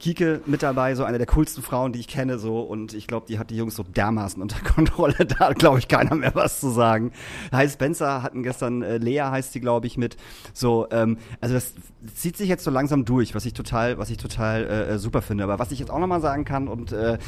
[0.00, 3.26] Kike mit dabei, so eine der coolsten Frauen, die ich kenne, so und ich glaube,
[3.28, 6.60] die hat die Jungs so dermaßen unter Kontrolle, da hat, glaube ich keiner mehr was
[6.60, 7.12] zu sagen.
[7.52, 10.16] Heißt Spencer hatten gestern äh, Lea heißt die, glaube ich, mit.
[10.52, 11.74] So, ähm, also das
[12.14, 15.44] zieht sich jetzt so langsam durch, was ich total, was ich total äh, super finde.
[15.44, 17.18] Aber was ich jetzt auch nochmal sagen kann und äh,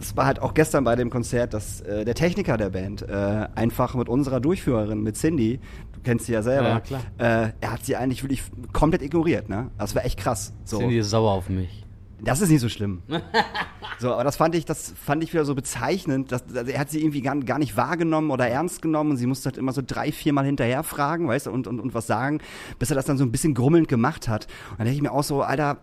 [0.00, 3.48] es war halt auch gestern bei dem Konzert, dass äh, der Techniker der Band äh,
[3.54, 5.60] einfach mit unserer Durchführerin, mit Cindy,
[5.92, 7.44] du kennst sie ja selber, Ja.
[7.44, 8.42] Äh, er hat sie eigentlich wirklich
[8.72, 9.70] komplett ignoriert, ne?
[9.78, 10.52] Das war echt krass.
[10.64, 10.78] So.
[10.78, 11.84] Sind die sauer auf mich?
[12.24, 13.02] Das ist nicht so schlimm.
[13.98, 16.30] so, aber das fand ich, das fand ich wieder so bezeichnend.
[16.30, 19.26] Dass, also er hat sie irgendwie gar, gar nicht wahrgenommen oder ernst genommen und sie
[19.26, 22.40] musste halt immer so drei, viermal hinterher fragen, weißt du, und, und, und was sagen,
[22.78, 24.46] bis er das dann so ein bisschen grummelnd gemacht hat.
[24.70, 25.78] Und dann denke ich mir auch so, Alter,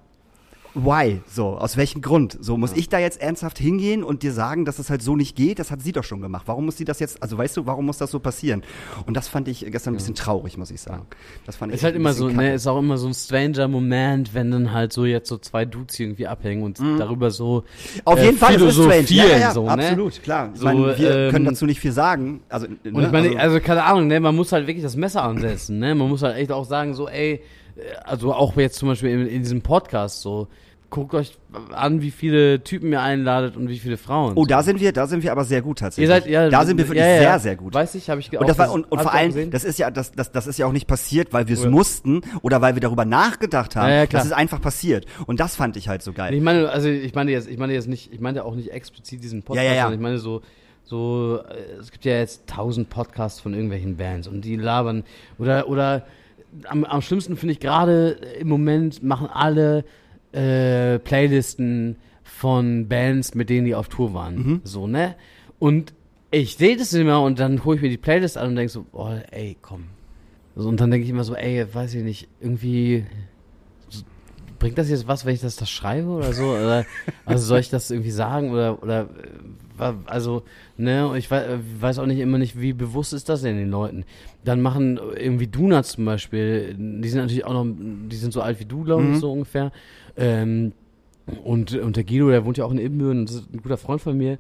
[0.73, 1.21] why?
[1.27, 2.37] So, aus welchem Grund?
[2.41, 5.35] So, muss ich da jetzt ernsthaft hingehen und dir sagen, dass es halt so nicht
[5.35, 5.59] geht?
[5.59, 6.43] Das hat sie doch schon gemacht.
[6.47, 8.63] Warum muss sie das jetzt, also weißt du, warum muss das so passieren?
[9.05, 11.05] Und das fand ich gestern ein bisschen traurig, muss ich sagen.
[11.45, 12.37] Das fand ich Ist halt ein immer so, kacke.
[12.37, 15.65] ne, ist auch immer so ein stranger Moment, wenn dann halt so jetzt so zwei
[15.65, 18.01] Dudes irgendwie abhängen und darüber so Mhm.
[18.05, 19.05] Auf äh, jeden Fall, es ist strange.
[19.09, 19.71] Ja, ja, ja, so, ne?
[19.71, 20.49] absolut, klar.
[20.53, 22.41] Ich So, meine, wir ähm, können dazu nicht viel sagen.
[22.49, 25.79] Also, Und ich meine, also keine Ahnung, ne, man muss halt wirklich das Messer ansetzen,
[25.79, 25.95] ne?
[25.95, 27.41] Man muss halt echt auch sagen, so, ey,
[28.03, 30.47] also auch jetzt zum Beispiel in, in diesem Podcast, so,
[30.89, 31.37] guckt euch
[31.71, 34.33] an, wie viele Typen ihr einladet und wie viele Frauen.
[34.35, 36.09] Oh, da sind wir, da sind wir aber sehr gut ihr tatsächlich.
[36.09, 37.73] seid, ja, da sind wir wirklich ja, ja, sehr, sehr gut.
[37.73, 39.91] Weiß ich, habe ich und, das war, und, und vor auch allem, das ist ja,
[39.91, 42.81] das, das, das ist ja auch nicht passiert, weil wir es mussten oder weil wir
[42.81, 43.89] darüber nachgedacht haben.
[43.89, 44.21] Ja, ja, klar.
[44.21, 45.05] das ist einfach passiert.
[45.27, 46.33] Und das fand ich halt so geil.
[46.33, 49.23] Ich meine, also ich meine jetzt, ich meine jetzt nicht, ich meine auch nicht explizit
[49.23, 49.83] diesen Podcast, Ja, ja, ja.
[49.83, 50.41] sondern ich meine so,
[50.83, 55.03] so, äh, es gibt ja jetzt tausend Podcasts von irgendwelchen Bands und die labern
[55.37, 56.03] oder oder
[56.67, 58.09] am, am schlimmsten finde ich gerade
[58.39, 59.83] im Moment machen alle
[60.31, 64.61] äh, Playlisten von Bands, mit denen die auf Tour waren, Mhm.
[64.63, 65.15] so ne
[65.59, 65.93] und
[66.31, 68.85] ich sehe das immer und dann hole ich mir die Playlist an und denke so,
[68.91, 69.85] oh, ey, komm.
[70.55, 73.05] So, und dann denke ich immer so, ey, weiß ich nicht, irgendwie
[74.59, 76.43] bringt das jetzt was, wenn ich das, das schreibe oder so?
[76.51, 76.85] Oder,
[77.25, 79.07] also soll ich das irgendwie sagen oder, oder, äh,
[80.05, 80.43] also,
[80.77, 84.05] ne, ich weiß, auch nicht immer nicht, wie bewusst ist das denn den Leuten?
[84.43, 88.59] Dann machen irgendwie Donuts zum Beispiel, die sind natürlich auch noch, die sind so alt
[88.59, 89.71] wie du, glaube ich, so ungefähr.
[90.17, 90.73] Ähm,
[91.43, 94.01] und, und der Guido, der wohnt ja auch in Ibbenbüren, das ist ein guter Freund
[94.01, 94.39] von mir.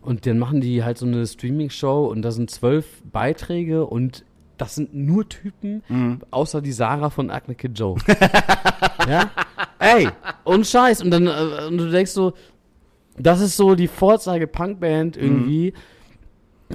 [0.00, 4.24] Und dann machen die halt so eine Streaming-Show und da sind zwölf Beiträge und
[4.56, 5.82] das sind nur Typen,
[6.30, 7.96] außer die Sarah von Acne Kid Joe.
[9.08, 9.30] ja?
[9.78, 10.08] Ey,
[10.44, 11.02] und Scheiß.
[11.02, 12.34] Und dann äh, und du denkst so,
[13.18, 15.72] das ist so die Vorzeige-Punkband irgendwie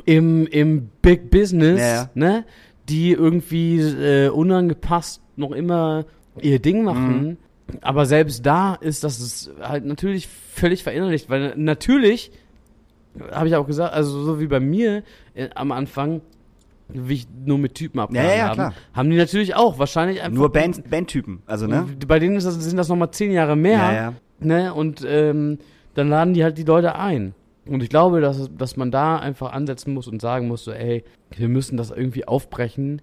[0.06, 2.46] im, im Big Business, Ja, ne?
[2.90, 6.06] Die irgendwie äh, unangepasst noch immer
[6.42, 7.38] ihr Ding machen.
[7.82, 12.32] Aber selbst da ist das halt natürlich völlig verinnerlicht, weil natürlich
[13.32, 15.04] habe ich auch gesagt, also so wie bei mir
[15.34, 16.22] äh, am Anfang,
[16.90, 18.74] wie ich nur mit Typen abgehangen Ja, ja, haben, klar.
[18.94, 21.86] haben die natürlich auch wahrscheinlich einfach Nur Band, Bandtypen, also, ne?
[22.08, 23.94] bei denen ist das, sind das nochmal zehn Jahre mehr.
[23.94, 24.14] Ja.
[24.40, 24.74] Ne?
[24.74, 25.60] Und ähm,
[25.94, 27.34] dann laden die halt die Leute ein.
[27.66, 31.04] Und ich glaube, dass, dass man da einfach ansetzen muss und sagen muss, so, ey,
[31.36, 33.02] wir müssen das irgendwie aufbrechen.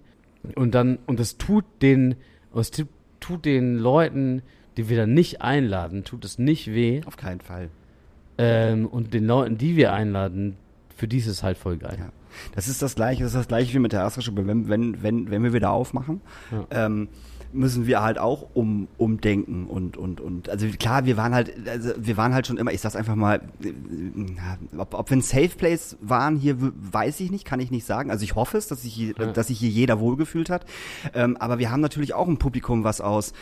[0.55, 2.15] Und dann, und das tut den,
[2.55, 4.41] es tut, den Leuten,
[4.77, 7.01] die wir dann nicht einladen, tut es nicht weh.
[7.05, 7.69] Auf keinen Fall.
[8.37, 10.57] Ähm, und den Leuten, die wir einladen,
[10.95, 11.97] für die ist es halt voll geil.
[11.99, 12.11] Ja.
[12.55, 14.45] Das ist das gleiche, das ist das gleiche wie mit der Astra-Stube.
[14.47, 16.21] Wenn, wenn, wenn, wenn wir wieder aufmachen,
[16.71, 17.09] ähm,
[17.53, 21.91] müssen wir halt auch um, umdenken und, und, und, also klar, wir waren halt, also
[21.97, 23.73] wir waren halt schon immer, ich sag's einfach mal, äh,
[24.77, 28.11] ob, ob wir ein Safe Place waren hier, weiß ich nicht, kann ich nicht sagen.
[28.11, 30.65] Also ich hoffe es, dass sich hier, dass sich hier jeder wohlgefühlt hat.
[31.13, 33.33] Ähm, aber wir haben natürlich auch ein Publikum, was aus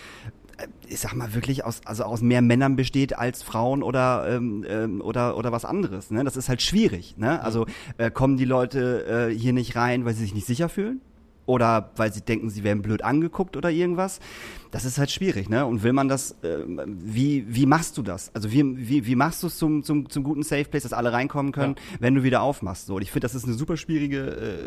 [0.57, 4.65] äh, ich sag mal wirklich aus also aus mehr Männern besteht als Frauen oder ähm,
[4.67, 6.23] ähm, oder oder was anderes ne?
[6.23, 7.41] Das ist halt schwierig ne?
[7.43, 7.65] Also
[7.97, 11.01] äh, kommen die Leute äh, hier nicht rein weil sie sich nicht sicher fühlen
[11.49, 14.19] oder weil sie denken sie werden blöd angeguckt oder irgendwas.
[14.69, 15.65] Das ist halt schwierig ne?
[15.65, 18.29] Und will man das äh, wie wie machst du das?
[18.35, 21.11] Also wie wie, wie machst du es zum, zum zum guten Safe Place dass alle
[21.11, 22.85] reinkommen können wenn du wieder aufmachst?
[22.85, 24.19] So und ich finde das ist eine super schwierige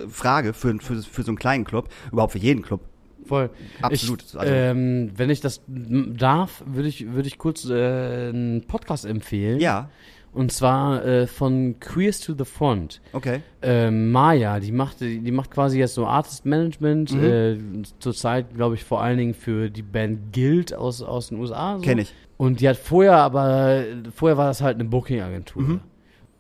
[0.05, 2.81] äh, Frage für, für für so einen kleinen Club überhaupt für jeden Club.
[3.25, 3.51] Voll.
[3.81, 4.25] Absolut.
[4.25, 9.05] Ich, Also- ähm, wenn ich das darf, würde ich, würde ich kurz äh, einen Podcast
[9.05, 9.61] empfehlen.
[9.61, 9.89] ja
[10.33, 13.03] Und zwar äh, von Queers to the Front.
[13.13, 17.13] okay Ähm, Maya, die macht, die macht quasi jetzt so Artist Management.
[17.13, 17.23] Mhm.
[17.23, 21.77] Äh, zurzeit, glaube ich, vor allen Dingen für die Band Guild aus, aus den USA.
[21.77, 21.83] So.
[21.83, 22.15] Kenn ich.
[22.39, 23.85] Und die hat vorher aber,
[24.15, 25.63] vorher war das halt eine Booking-Agentur.
[25.63, 25.81] Mhm.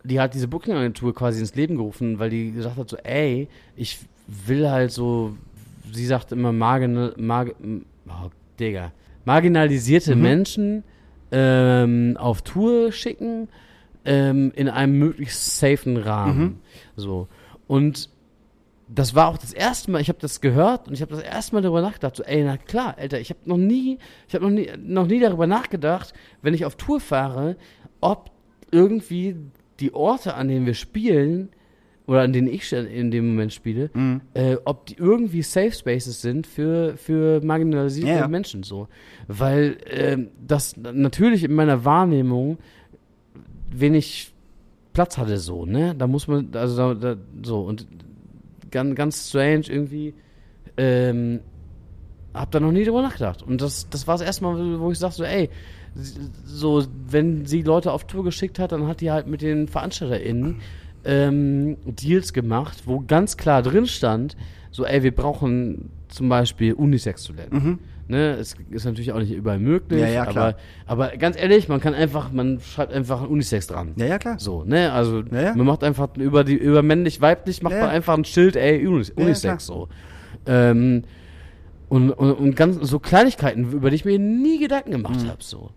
[0.04, 4.00] die hat diese Booking-Agentur quasi ins Leben gerufen, weil die gesagt hat so, ey, ich
[4.26, 5.36] will halt so,
[5.92, 7.54] sie sagt immer marginal, marg,
[8.08, 8.92] oh, Digga,
[9.24, 10.82] marginalisierte Menschen
[11.30, 13.48] ähm, auf Tour schicken
[14.04, 16.60] ähm, in einem möglichst safen Rahmen.
[16.96, 17.28] So.
[17.66, 18.10] Und
[18.88, 21.54] das war auch das erste Mal, ich habe das gehört und ich habe das erste
[21.54, 23.98] Mal darüber nachgedacht, so, ey, na klar, Alter, ich habe noch nie,
[24.28, 26.12] ich habe noch nie, noch nie darüber nachgedacht,
[26.42, 27.56] wenn ich auf Tour fahre,
[28.00, 28.30] ob
[28.70, 29.36] irgendwie
[29.80, 31.50] die Orte, an denen wir spielen,
[32.06, 33.88] oder an denen ich in dem Moment spiele,
[34.34, 38.28] äh, ob die irgendwie Safe Spaces sind für, für marginalisierte Ja, ja.
[38.28, 38.88] Menschen, so.
[39.28, 42.58] Weil ähm, das natürlich in meiner Wahrnehmung
[43.74, 44.32] wenig
[44.92, 45.94] Platz hatte, so, ne?
[45.94, 47.86] Da muss man, also da, da, so, und
[48.70, 50.14] ganz, ganz strange irgendwie,
[50.76, 51.40] ähm,
[52.34, 53.42] hab da noch nie drüber nachgedacht.
[53.42, 55.50] Und das, das war das erste Mal, wo ich sag so, ey,
[56.44, 60.60] so, wenn sie Leute auf Tour geschickt hat, dann hat die halt mit den VeranstalterInnen
[61.04, 64.36] ähm, Deals gemacht, wo ganz klar drin stand,
[64.70, 67.78] so, ey, wir brauchen zum Beispiel Unisex-Studenten.
[68.08, 70.00] Ne, es ist natürlich auch nicht überall möglich.
[70.00, 70.54] Ja, ja, klar.
[70.86, 73.92] aber, aber ganz ehrlich, man kann einfach, man schreibt einfach Unisex dran.
[73.96, 74.38] Ja, ja, klar.
[74.38, 75.54] So, ne, also Ja, ja.
[75.54, 78.86] man macht einfach über die über männlich weiblich macht Ja, man einfach ein Schild, ey,
[78.86, 79.88] Unis, Unisex so.
[80.46, 81.04] Ähm,
[81.88, 85.28] und, und, und ganz so Kleinigkeiten, über die ich mir nie Gedanken gemacht Mhm.
[85.28, 85.70] habe, so.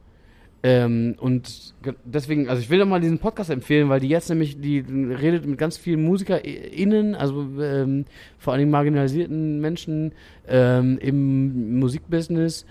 [0.68, 4.30] Ähm, und ge- deswegen, also ich will doch mal diesen Podcast empfehlen, weil die jetzt
[4.30, 8.06] nämlich, die redet mit ganz vielen MusikerInnen, also ähm,
[8.40, 10.14] vor allem marginalisierten Menschen
[10.48, 12.66] ähm, im Musikbusiness,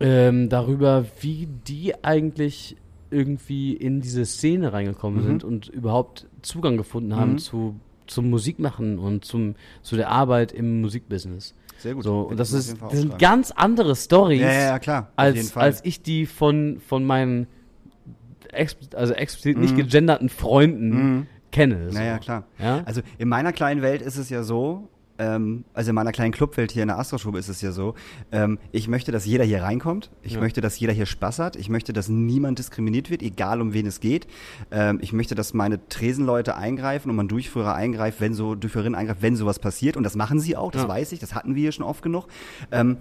[0.00, 2.76] ähm, darüber, wie die eigentlich
[3.10, 5.26] irgendwie in diese Szene reingekommen Mhm.
[5.26, 7.76] sind und überhaupt Zugang gefunden haben zu,
[8.06, 11.54] zum Musikmachen und zum, zu der Arbeit im Musikbusiness.
[11.80, 12.04] Sehr gut.
[12.04, 15.12] So, und das ist, das sind ganz andere Stories, Ja, ja, klar.
[15.16, 17.46] als, als ich die von, von meinen
[18.52, 19.76] explizit, also explizit nicht Mhm.
[19.88, 21.26] gegenderten Freunden Mhm.
[21.52, 21.90] kenne.
[21.90, 21.98] So.
[21.98, 22.44] Naja, klar.
[22.58, 22.82] Ja?
[22.84, 24.88] Also in meiner kleinen Welt ist es ja so,
[25.20, 27.94] ähm, also in meiner kleinen Clubwelt hier in der Astroschule ist es ja so,
[28.32, 30.10] ähm, ich möchte, dass jeder hier reinkommt.
[30.22, 30.40] Ich Ja.
[30.40, 31.56] möchte, dass jeder hier Spaß hat.
[31.56, 34.26] Ich möchte, dass niemand diskriminiert wird, egal um wen es geht.
[34.70, 39.20] Ähm, ich möchte, dass meine Tresenleute eingreifen und mein Durchführer eingreift, wenn so, Durchführerin eingreift,
[39.22, 39.96] wenn sowas passiert.
[39.98, 40.88] Und das machen sie auch, das Ja.
[40.88, 42.26] weiß ich, das hatten wir hier schon oft genug.
[42.72, 42.96] Ähm,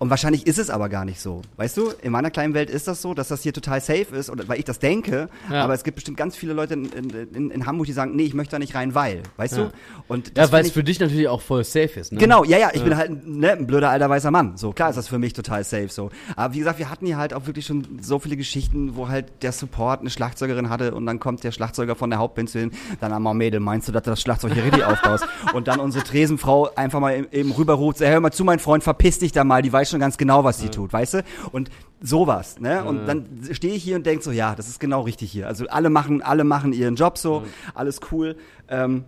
[0.00, 1.42] und wahrscheinlich ist es aber gar nicht so.
[1.56, 4.30] Weißt du, in meiner kleinen Welt ist das so, dass das hier total safe ist,
[4.30, 5.28] oder, weil ich das denke.
[5.50, 5.62] Ja.
[5.62, 8.34] Aber es gibt bestimmt ganz viele Leute in, in, in, Hamburg, die sagen, nee, ich
[8.34, 9.22] möchte da nicht rein, weil.
[9.36, 9.64] Weißt Ja.
[9.64, 9.72] du?
[10.08, 12.12] Und das Ja, weil es für dich natürlich auch voll safe ist.
[12.12, 12.18] Ne?
[12.18, 14.56] Genau, ja, ja, ich bin halt ne, ein blöder alter weißer Mann.
[14.56, 16.10] So, klar ist das für mich total safe so.
[16.34, 19.26] Aber wie gesagt, wir hatten hier halt auch wirklich schon so viele Geschichten, wo halt
[19.42, 22.70] der Support eine Schlagzeugerin hatte und dann kommt der Schlagzeuger von der Hauptband zu hin,
[23.00, 25.26] dann einmal Mädel, meinst du, dass du das Schlagzeug hier richtig aufbaust?
[25.52, 28.82] Und dann unsere Tresenfrau einfach mal eben- eben rüberruft, sag, hör mal zu, mein Freund,
[28.82, 31.24] verpiss dich da mal, die weiß schon ganz genau, was sie tut, weißt du?
[31.52, 32.84] Und sowas, ne?
[32.84, 35.46] Und dann stehe ich hier und denk so, ja, das ist genau richtig hier.
[35.46, 37.42] Also alle machen, alle machen ihren Job so,
[37.74, 38.36] alles cool.
[38.68, 39.04] Ähm,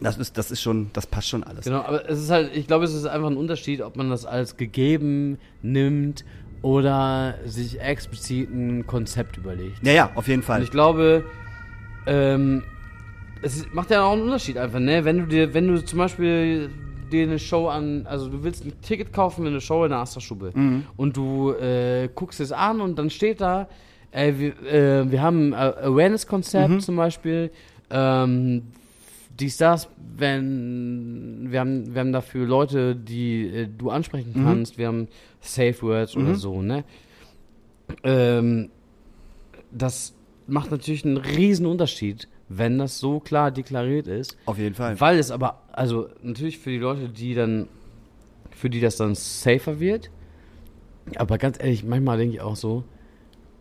[0.00, 1.64] das ist, das ist schon, das passt schon alles.
[1.64, 4.24] Genau, aber es ist halt, ich glaube, es ist einfach ein Unterschied, ob man das
[4.24, 6.24] als gegeben nimmt
[6.62, 9.84] oder sich explizit ein Konzept überlegt.
[9.84, 10.58] Ja, ja, auf jeden Fall.
[10.58, 11.24] Und ich glaube,
[12.06, 12.62] ähm,
[13.42, 15.04] es macht ja auch einen Unterschied einfach, ne?
[15.04, 16.70] Wenn du dir, wenn du zum Beispiel
[17.12, 19.98] dir eine Show an, also du willst ein Ticket kaufen für eine Show in der
[19.98, 20.84] Astra-Stube Mhm.
[20.96, 23.68] und du äh, guckst es an und dann steht da,
[24.10, 26.80] ey, wir, äh, wir haben ein Awareness-Konzept Mhm.
[26.80, 27.50] zum Beispiel,
[27.90, 28.62] ähm,
[29.38, 34.42] dies, das, wenn wir haben, wir haben dafür Leute, die äh, du ansprechen Mhm.
[34.44, 35.08] kannst, wir haben
[35.40, 36.84] Safe Words oder so, ne?
[38.04, 38.70] Ähm,
[39.70, 40.14] das
[40.46, 44.36] macht natürlich einen riesen Unterschied, wenn das so klar deklariert ist.
[44.46, 44.98] Auf jeden Fall.
[45.00, 47.68] Weil es aber, also natürlich für die Leute, die dann,
[48.50, 50.10] für die das dann safer wird.
[51.16, 52.84] Aber ganz ehrlich, manchmal denke ich auch so,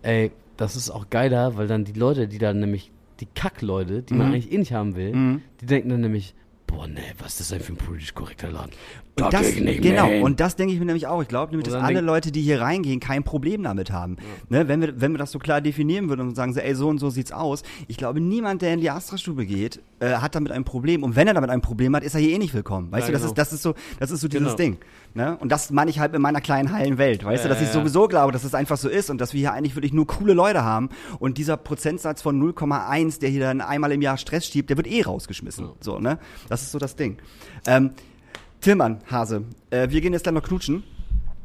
[0.03, 4.13] ey, das ist auch geiler, weil dann die Leute, die dann nämlich, die Kackleute, die
[4.13, 4.34] man Mhm.
[4.34, 5.41] eigentlich eh nicht haben will, Mhm.
[5.61, 6.34] die denken dann nämlich,
[6.68, 8.72] boah, nee, was ist das denn für ein politisch korrekter Laden?
[9.20, 10.24] Und das, geh ich nicht genau, hin.
[10.24, 11.22] und das denke ich mir nämlich auch.
[11.22, 14.18] Ich glaube nämlich, dass alle Leute, die hier reingehen, kein Problem damit haben.
[14.50, 16.88] Ne, wenn, wir, wenn wir das so klar definieren würden und sagen, so, ey, so
[16.88, 17.64] und so sieht's aus.
[17.88, 21.04] Ich glaube, niemand, der in die Astra-Stube geht, äh, hat damit ein Problem.
[21.04, 22.92] Und wenn er damit ein Problem hat, ist er hier eh nicht willkommen.
[22.92, 23.32] Weißt Ja, du, das, genau.
[23.32, 24.56] ist, das ist so, das ist so dieses Genau.
[24.58, 24.78] Ding.
[25.14, 25.38] Ne?
[25.40, 27.24] Und das meine ich halt in meiner kleinen heilen Welt.
[27.26, 27.80] Weißt Ja, du, dass ich ja, ja.
[27.82, 30.34] sowieso glaube, dass es einfach so ist und dass wir hier eigentlich wirklich nur coole
[30.34, 30.90] Leute haben.
[31.20, 34.88] Und dieser Prozentsatz von 0,1, der hier dann einmal im Jahr Stress schiebt, der wird
[34.88, 35.68] eh rausgeschmissen.
[35.82, 36.18] So, ne?
[36.48, 37.18] Das ist so das Ding.
[37.68, 37.92] Ähm,
[38.62, 40.84] Tillmann, Hase, äh, wir gehen jetzt gleich noch knutschen.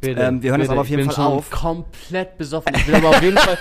[0.00, 0.72] Bitte, Ähm, wir hören jetzt bitte.
[0.72, 1.50] aber auf jeden ich bin Fall schon auf.
[1.50, 2.74] komplett besoffen.
[2.76, 3.56] Ich will aber auf jeden Fall,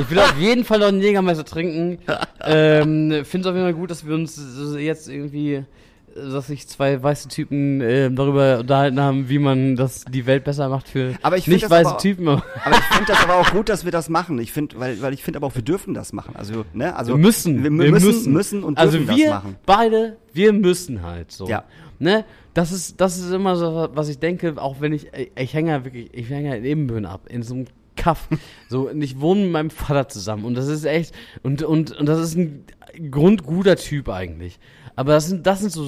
[0.00, 1.98] ich will auf jeden Fall noch einen Jägermeister trinken.
[2.44, 4.40] Ähm, Finde es auf jeden Fall gut, dass wir uns
[4.78, 5.64] jetzt irgendwie
[6.12, 10.68] dass sich zwei weiße Typen äh, darüber unterhalten haben, wie man das die Welt besser
[10.68, 11.14] macht für
[11.46, 12.28] nicht das weiße aber- Typen.
[12.28, 12.42] Aber
[12.72, 14.38] ich finde das aber auch gut, dass wir das machen.
[14.40, 16.34] Ich finde, weil, weil ich finde aber auch, wir dürfen das machen.
[16.36, 19.34] Also, ne, also wir müssen, wir, wir müssen, müssen, müssen und also dürfen wir das
[19.34, 19.56] machen.
[19.64, 21.46] beide, wir müssen halt so.
[21.48, 21.62] Ja.
[22.00, 22.24] Ne?
[22.54, 25.70] Das ist, das ist immer so, was ich denke, auch wenn ich, ich, ich hänge
[25.70, 27.66] ja wirklich, ich hänge ja in Ebenbüren ab, in so einem
[27.96, 28.28] Kaff.
[28.68, 32.06] so, und ich wohne mit meinem Vater zusammen und das ist echt, und, und, und
[32.06, 32.64] das ist ein
[33.10, 34.58] grundguter Typ eigentlich.
[34.96, 35.84] Aber das sind, das sind so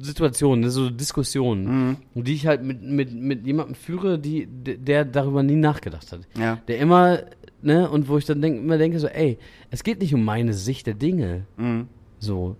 [0.00, 2.24] Situationen, so Diskussionen, Mhm.
[2.24, 6.58] die ich halt mit, mit, mit jemandem führe, die, der darüber nie nachgedacht hat Ja.
[6.68, 7.20] der immer,
[7.62, 9.38] ne, und wo ich dann denk, immer denke, so, ey,
[9.70, 11.46] es geht nicht um meine Sicht der Dinge.
[11.56, 11.88] Mhm.
[12.18, 12.56] So.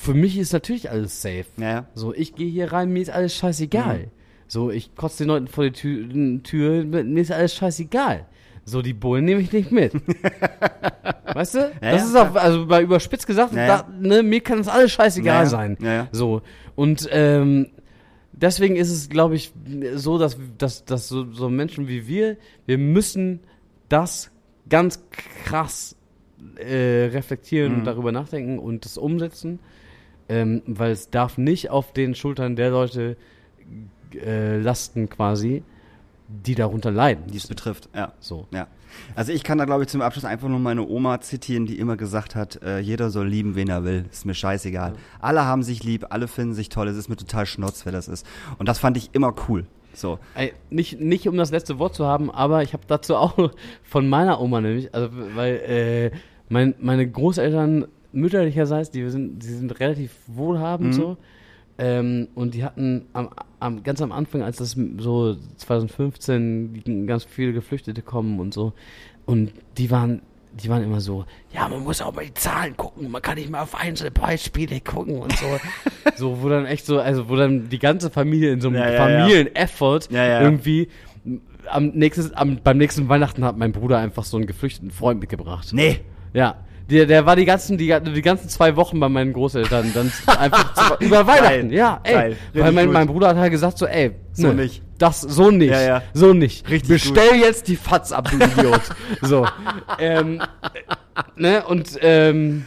[0.00, 1.46] Für mich ist natürlich alles safe.
[1.56, 1.86] Ja, ja.
[1.94, 3.98] So, ich gehe hier rein, mir ist alles scheißegal.
[3.98, 4.10] Mhm.
[4.46, 8.24] So, ich kotze den Leuten vor die Tür, Tür, mir ist alles scheißegal.
[8.64, 9.92] So, die Bullen nehme ich nicht mit.
[11.34, 11.72] weißt du?
[11.80, 13.66] das ja, ist auch, also bei überspitzt gesagt, Ja, ja.
[13.78, 15.46] Da, ne, mir kann das alles scheißegal Ja, ja.
[15.48, 15.76] sein.
[15.80, 16.08] Ja, ja.
[16.12, 16.42] So.
[16.76, 17.66] Und ähm,
[18.32, 19.52] deswegen ist es, glaube ich,
[19.96, 23.40] so, dass, dass, dass so, so Menschen wie wir, wir müssen
[23.88, 24.30] das
[24.70, 25.02] ganz
[25.44, 25.96] krass
[26.56, 27.78] äh, reflektieren Mhm.
[27.80, 29.58] und darüber nachdenken und das umsetzen,
[30.28, 33.16] ähm, weil es darf nicht auf den Schultern der Leute
[34.14, 35.62] äh, lasten quasi,
[36.28, 37.24] die darunter leiden.
[37.30, 38.12] Die es betrifft, ja.
[38.20, 38.46] so.
[38.50, 38.66] Ja.
[39.14, 41.96] Also ich kann da, glaube ich, zum Abschluss einfach nur meine Oma zitieren, die immer
[41.96, 44.06] gesagt hat, äh, jeder soll lieben, wen er will.
[44.10, 44.94] Ist mir scheißegal.
[45.20, 46.88] Alle haben sich lieb, alle finden sich toll.
[46.88, 48.26] Es ist mir total schnurz, wer das ist.
[48.58, 49.66] Und das fand ich immer cool.
[49.94, 50.18] So.
[50.34, 53.50] Ey, nicht, nicht um das letzte Wort zu haben, aber ich habe dazu auch
[53.82, 56.10] von meiner Oma nämlich, also weil äh,
[56.48, 60.92] mein, meine Großeltern mütterlicherseits, die sind, die sind relativ wohlhabend Mhm.
[60.92, 61.16] so.
[61.80, 63.28] Ähm, und die hatten am,
[63.60, 68.72] am, ganz am Anfang, als das so 2015 die ganz viele Geflüchtete kommen und so,
[69.26, 70.22] und die waren,
[70.60, 73.10] die waren immer so, Ja, man muss auch mal die Zahlen gucken.
[73.10, 75.46] Man kann nicht mal auf Einzelbeispiele gucken und so.
[76.16, 78.90] so, wo dann echt so, also wo dann die ganze Familie in so einem ja.
[78.96, 80.40] Familien-Effort Ja, ja.
[80.40, 80.88] irgendwie
[81.70, 85.68] am nächsten, am, beim nächsten Weihnachten hat mein Bruder einfach so einen geflüchteten Freund mitgebracht.
[85.72, 86.00] Nee.
[86.32, 86.56] Ja.
[86.90, 90.72] Der, der war die ganzen, die, die ganzen zwei Wochen bei meinen Großeltern dann einfach
[90.72, 91.68] zu, über Weihnachten.
[91.68, 91.72] Geil.
[91.72, 92.14] Ja, ey.
[92.14, 92.36] Geil.
[92.54, 92.94] Weil mein, gut.
[92.94, 94.82] mein Bruder hat halt gesagt so, ey, So ne, nicht.
[94.96, 95.70] Das, so nicht.
[95.70, 96.02] Ja, ja.
[96.14, 96.68] So nicht.
[96.70, 98.82] Richtig Bestell jetzt die Fatz ab, du Idiot.
[99.22, 99.46] so.
[100.00, 100.40] Ähm,
[101.36, 102.64] ne, und, ähm,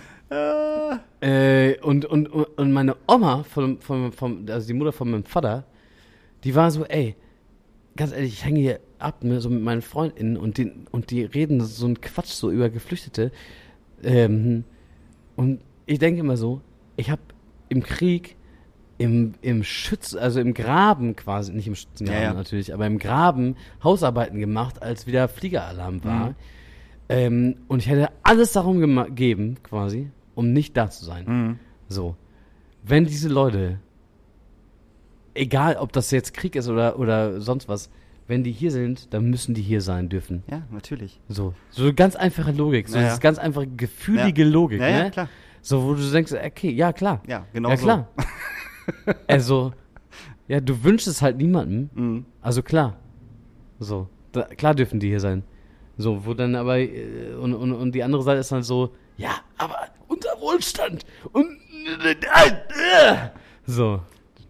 [1.21, 5.65] äh, und, und, und meine Oma, von, von, von, also die Mutter von meinem Vater,
[6.43, 7.15] die war so, ey,
[7.95, 11.23] ganz ehrlich, ich hänge hier ab, ne, so mit meinen FreundInnen und die, und die
[11.23, 13.31] reden so einen Quatsch so über Geflüchtete.
[14.03, 14.63] Ähm,
[15.35, 16.61] und ich denke immer so,
[16.95, 17.21] ich habe
[17.69, 18.35] im Krieg,
[18.97, 22.33] im, im Schütz, also im Graben quasi, nicht im Schützengraben Ja, ja.
[22.33, 26.29] natürlich, aber im Graben Hausarbeiten gemacht, als wieder Fliegeralarm war.
[26.29, 26.35] Mhm.
[27.09, 31.25] Ähm, und ich hätte alles darum gegeben, quasi, um nicht da zu sein.
[31.25, 31.59] Mhm.
[31.89, 32.15] So.
[32.83, 33.79] Wenn diese Leute,
[35.33, 37.89] egal ob das jetzt Krieg ist oder, oder sonst was,
[38.31, 40.43] wenn die hier sind, dann müssen die hier sein dürfen.
[40.49, 41.19] Ja, natürlich.
[41.27, 41.53] So.
[41.69, 42.87] So ganz einfache Logik.
[42.87, 43.07] So Ja, ja.
[43.07, 45.11] das ist ganz einfache, gefühlige Logik, Ja, ja, ne?
[45.11, 45.27] klar.
[45.61, 47.21] So, wo du denkst, okay, ja, klar.
[47.27, 47.83] Ja, genau ja, so.
[47.83, 48.07] klar.
[49.27, 49.73] also,
[50.47, 51.89] ja, du wünschst es halt niemandem.
[51.93, 52.25] Mhm.
[52.41, 52.95] Also klar.
[53.79, 54.07] So.
[54.31, 55.43] Da, klar dürfen die hier sein.
[55.97, 59.41] So, wo dann aber, äh, und, und, und die andere Seite ist dann so, ja,
[59.57, 59.75] aber
[60.07, 61.47] unser Wohlstand und,
[62.05, 62.15] äh,
[63.65, 63.99] so.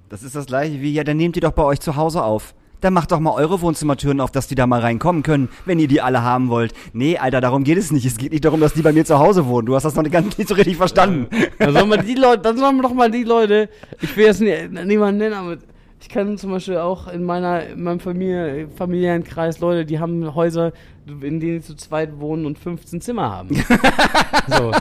[0.07, 2.53] Das ist das gleiche wie, ja, dann nehmt ihr doch bei euch zu Hause auf.
[2.81, 5.87] Dann macht doch mal eure Wohnzimmertüren auf, dass die da mal reinkommen können, wenn ihr
[5.87, 6.73] die alle haben wollt.
[6.93, 8.05] Nee, Alter, darum geht es nicht.
[8.05, 9.67] Es geht nicht darum, dass die bei mir zu Hause wohnen.
[9.67, 11.27] Du hast das noch nicht, ganz, nicht so richtig verstanden.
[11.59, 13.69] Dann sollen wir die Leute, dann sollen wir doch mal die Leute,
[14.01, 14.53] ich will jetzt nie,
[14.85, 15.57] niemanden nennen, aber
[16.01, 20.33] ich kann zum Beispiel auch in meiner, in meinem Familie, familiären Kreis Leute, die haben
[20.33, 20.73] Häuser,
[21.05, 23.49] in denen sie zu zweit wohnen und 15 Zimmer haben.
[24.47, 24.71] so.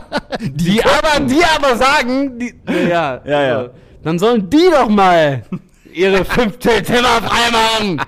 [0.41, 2.55] Die, aber, die aber sagen, die,
[2.89, 3.65] ja, Ja, ja.
[3.65, 3.71] So.
[4.03, 5.43] Dann sollen die doch mal
[5.95, 8.01] ihre 15 Zimmer freimachen.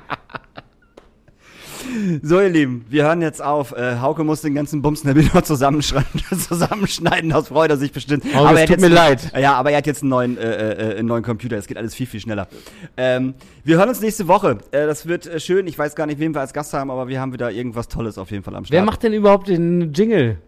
[2.23, 3.73] So, ihr Lieben, wir hören jetzt auf.
[3.73, 8.25] Äh, Hauke muss den ganzen Bums wieder zusammenschneiden, zusammenschneiden, aus freut er sich bestimmt.
[8.35, 9.33] Hauke, es er hat tut mir leid.
[9.39, 11.57] Ja, aber er hat jetzt einen neuen, äh, äh, einen neuen Computer.
[11.57, 12.49] Es geht alles viel, viel schneller.
[12.97, 13.35] Ähm,
[13.65, 14.59] wir hören uns nächste Woche.
[14.71, 15.67] Äh, das wird äh, schön.
[15.67, 18.17] Ich weiß gar nicht, wen wir als Gast haben, aber wir haben wieder irgendwas Tolles
[18.17, 18.75] auf jeden Fall am Start.
[18.75, 20.39] Wer macht denn überhaupt den Jingle?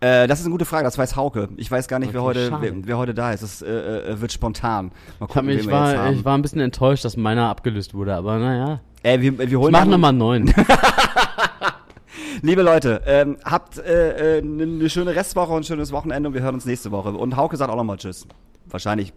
[0.00, 1.50] Äh, das ist eine gute Frage, das weiß Hauke.
[1.56, 2.62] Ich weiß gar nicht, wer, Okay, heute, schade.
[2.62, 3.42] wer, wer heute da ist.
[3.42, 4.86] Es äh, äh, wird spontan.
[5.18, 6.14] Mal Ich, gucken, ich, wir jetzt war, haben.
[6.14, 8.80] ich war ein bisschen enttäuscht, dass meiner abgelöst wurde, aber naja.
[9.02, 10.54] äh, wir, wir Ich holen mach dann- nochmal einen neuen.
[12.42, 16.34] Liebe Leute, ähm, habt äh, äh, eine ne schöne Restwoche und ein schönes Wochenende und
[16.34, 17.10] wir hören uns nächste Woche.
[17.10, 18.26] Und Hauke sagt auch nochmal Tschüss.
[18.66, 19.12] Wahrscheinlich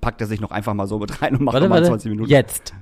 [0.00, 1.90] packt er sich noch einfach mal so mit rein und macht Warte, nochmal warte.
[1.90, 2.30] 20 Minuten.
[2.30, 2.72] Jetzt.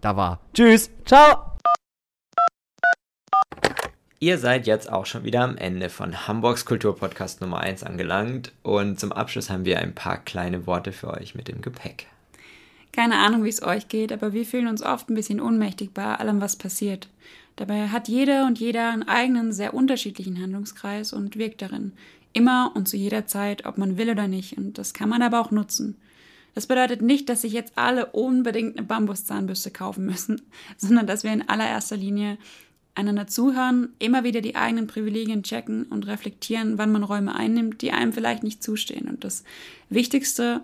[0.00, 0.40] Da war.
[0.52, 0.90] Tschüss.
[1.06, 1.53] Ciao.
[4.24, 8.98] Ihr seid jetzt auch schon wieder am Ende von Hamburgs Kulturpodcast Nummer 1 angelangt und
[8.98, 12.06] zum Abschluss haben wir ein paar kleine Worte für euch mit dem Gepäck.
[12.90, 16.14] Keine Ahnung, wie es euch geht, aber wir fühlen uns oft ein bisschen ohnmächtig bei
[16.14, 17.10] allem, was passiert.
[17.56, 21.92] Dabei hat jeder und jeder einen eigenen, sehr unterschiedlichen Handlungskreis und wirkt darin.
[22.32, 24.56] Immer und zu jeder Zeit, ob man will oder nicht.
[24.56, 25.98] Und das kann man aber auch nutzen.
[26.54, 30.40] Das bedeutet nicht, dass sich jetzt alle unbedingt eine Bambuszahnbürste kaufen müssen,
[30.78, 32.38] sondern dass wir in allererster Linie
[32.94, 37.92] einander zuhören, immer wieder die eigenen Privilegien checken und reflektieren, wann man Räume einnimmt, die
[37.92, 39.08] einem vielleicht nicht zustehen.
[39.08, 39.44] Und das
[39.90, 40.60] Wichtigste,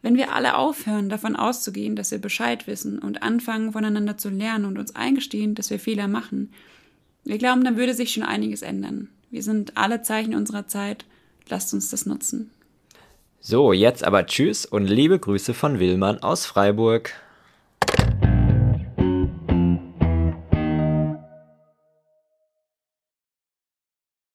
[0.00, 4.64] wenn wir alle aufhören, davon auszugehen, dass wir Bescheid wissen und anfangen, voneinander zu lernen
[4.64, 6.52] und uns eingestehen, dass wir Fehler machen,
[7.24, 9.08] wir glauben, dann würde sich schon einiges ändern.
[9.30, 11.04] Wir sind alle Zeichen unserer Zeit.
[11.48, 12.50] Lasst uns das nutzen.
[13.40, 17.12] So, jetzt aber Tschüss und liebe Grüße von Willmann aus Freiburg.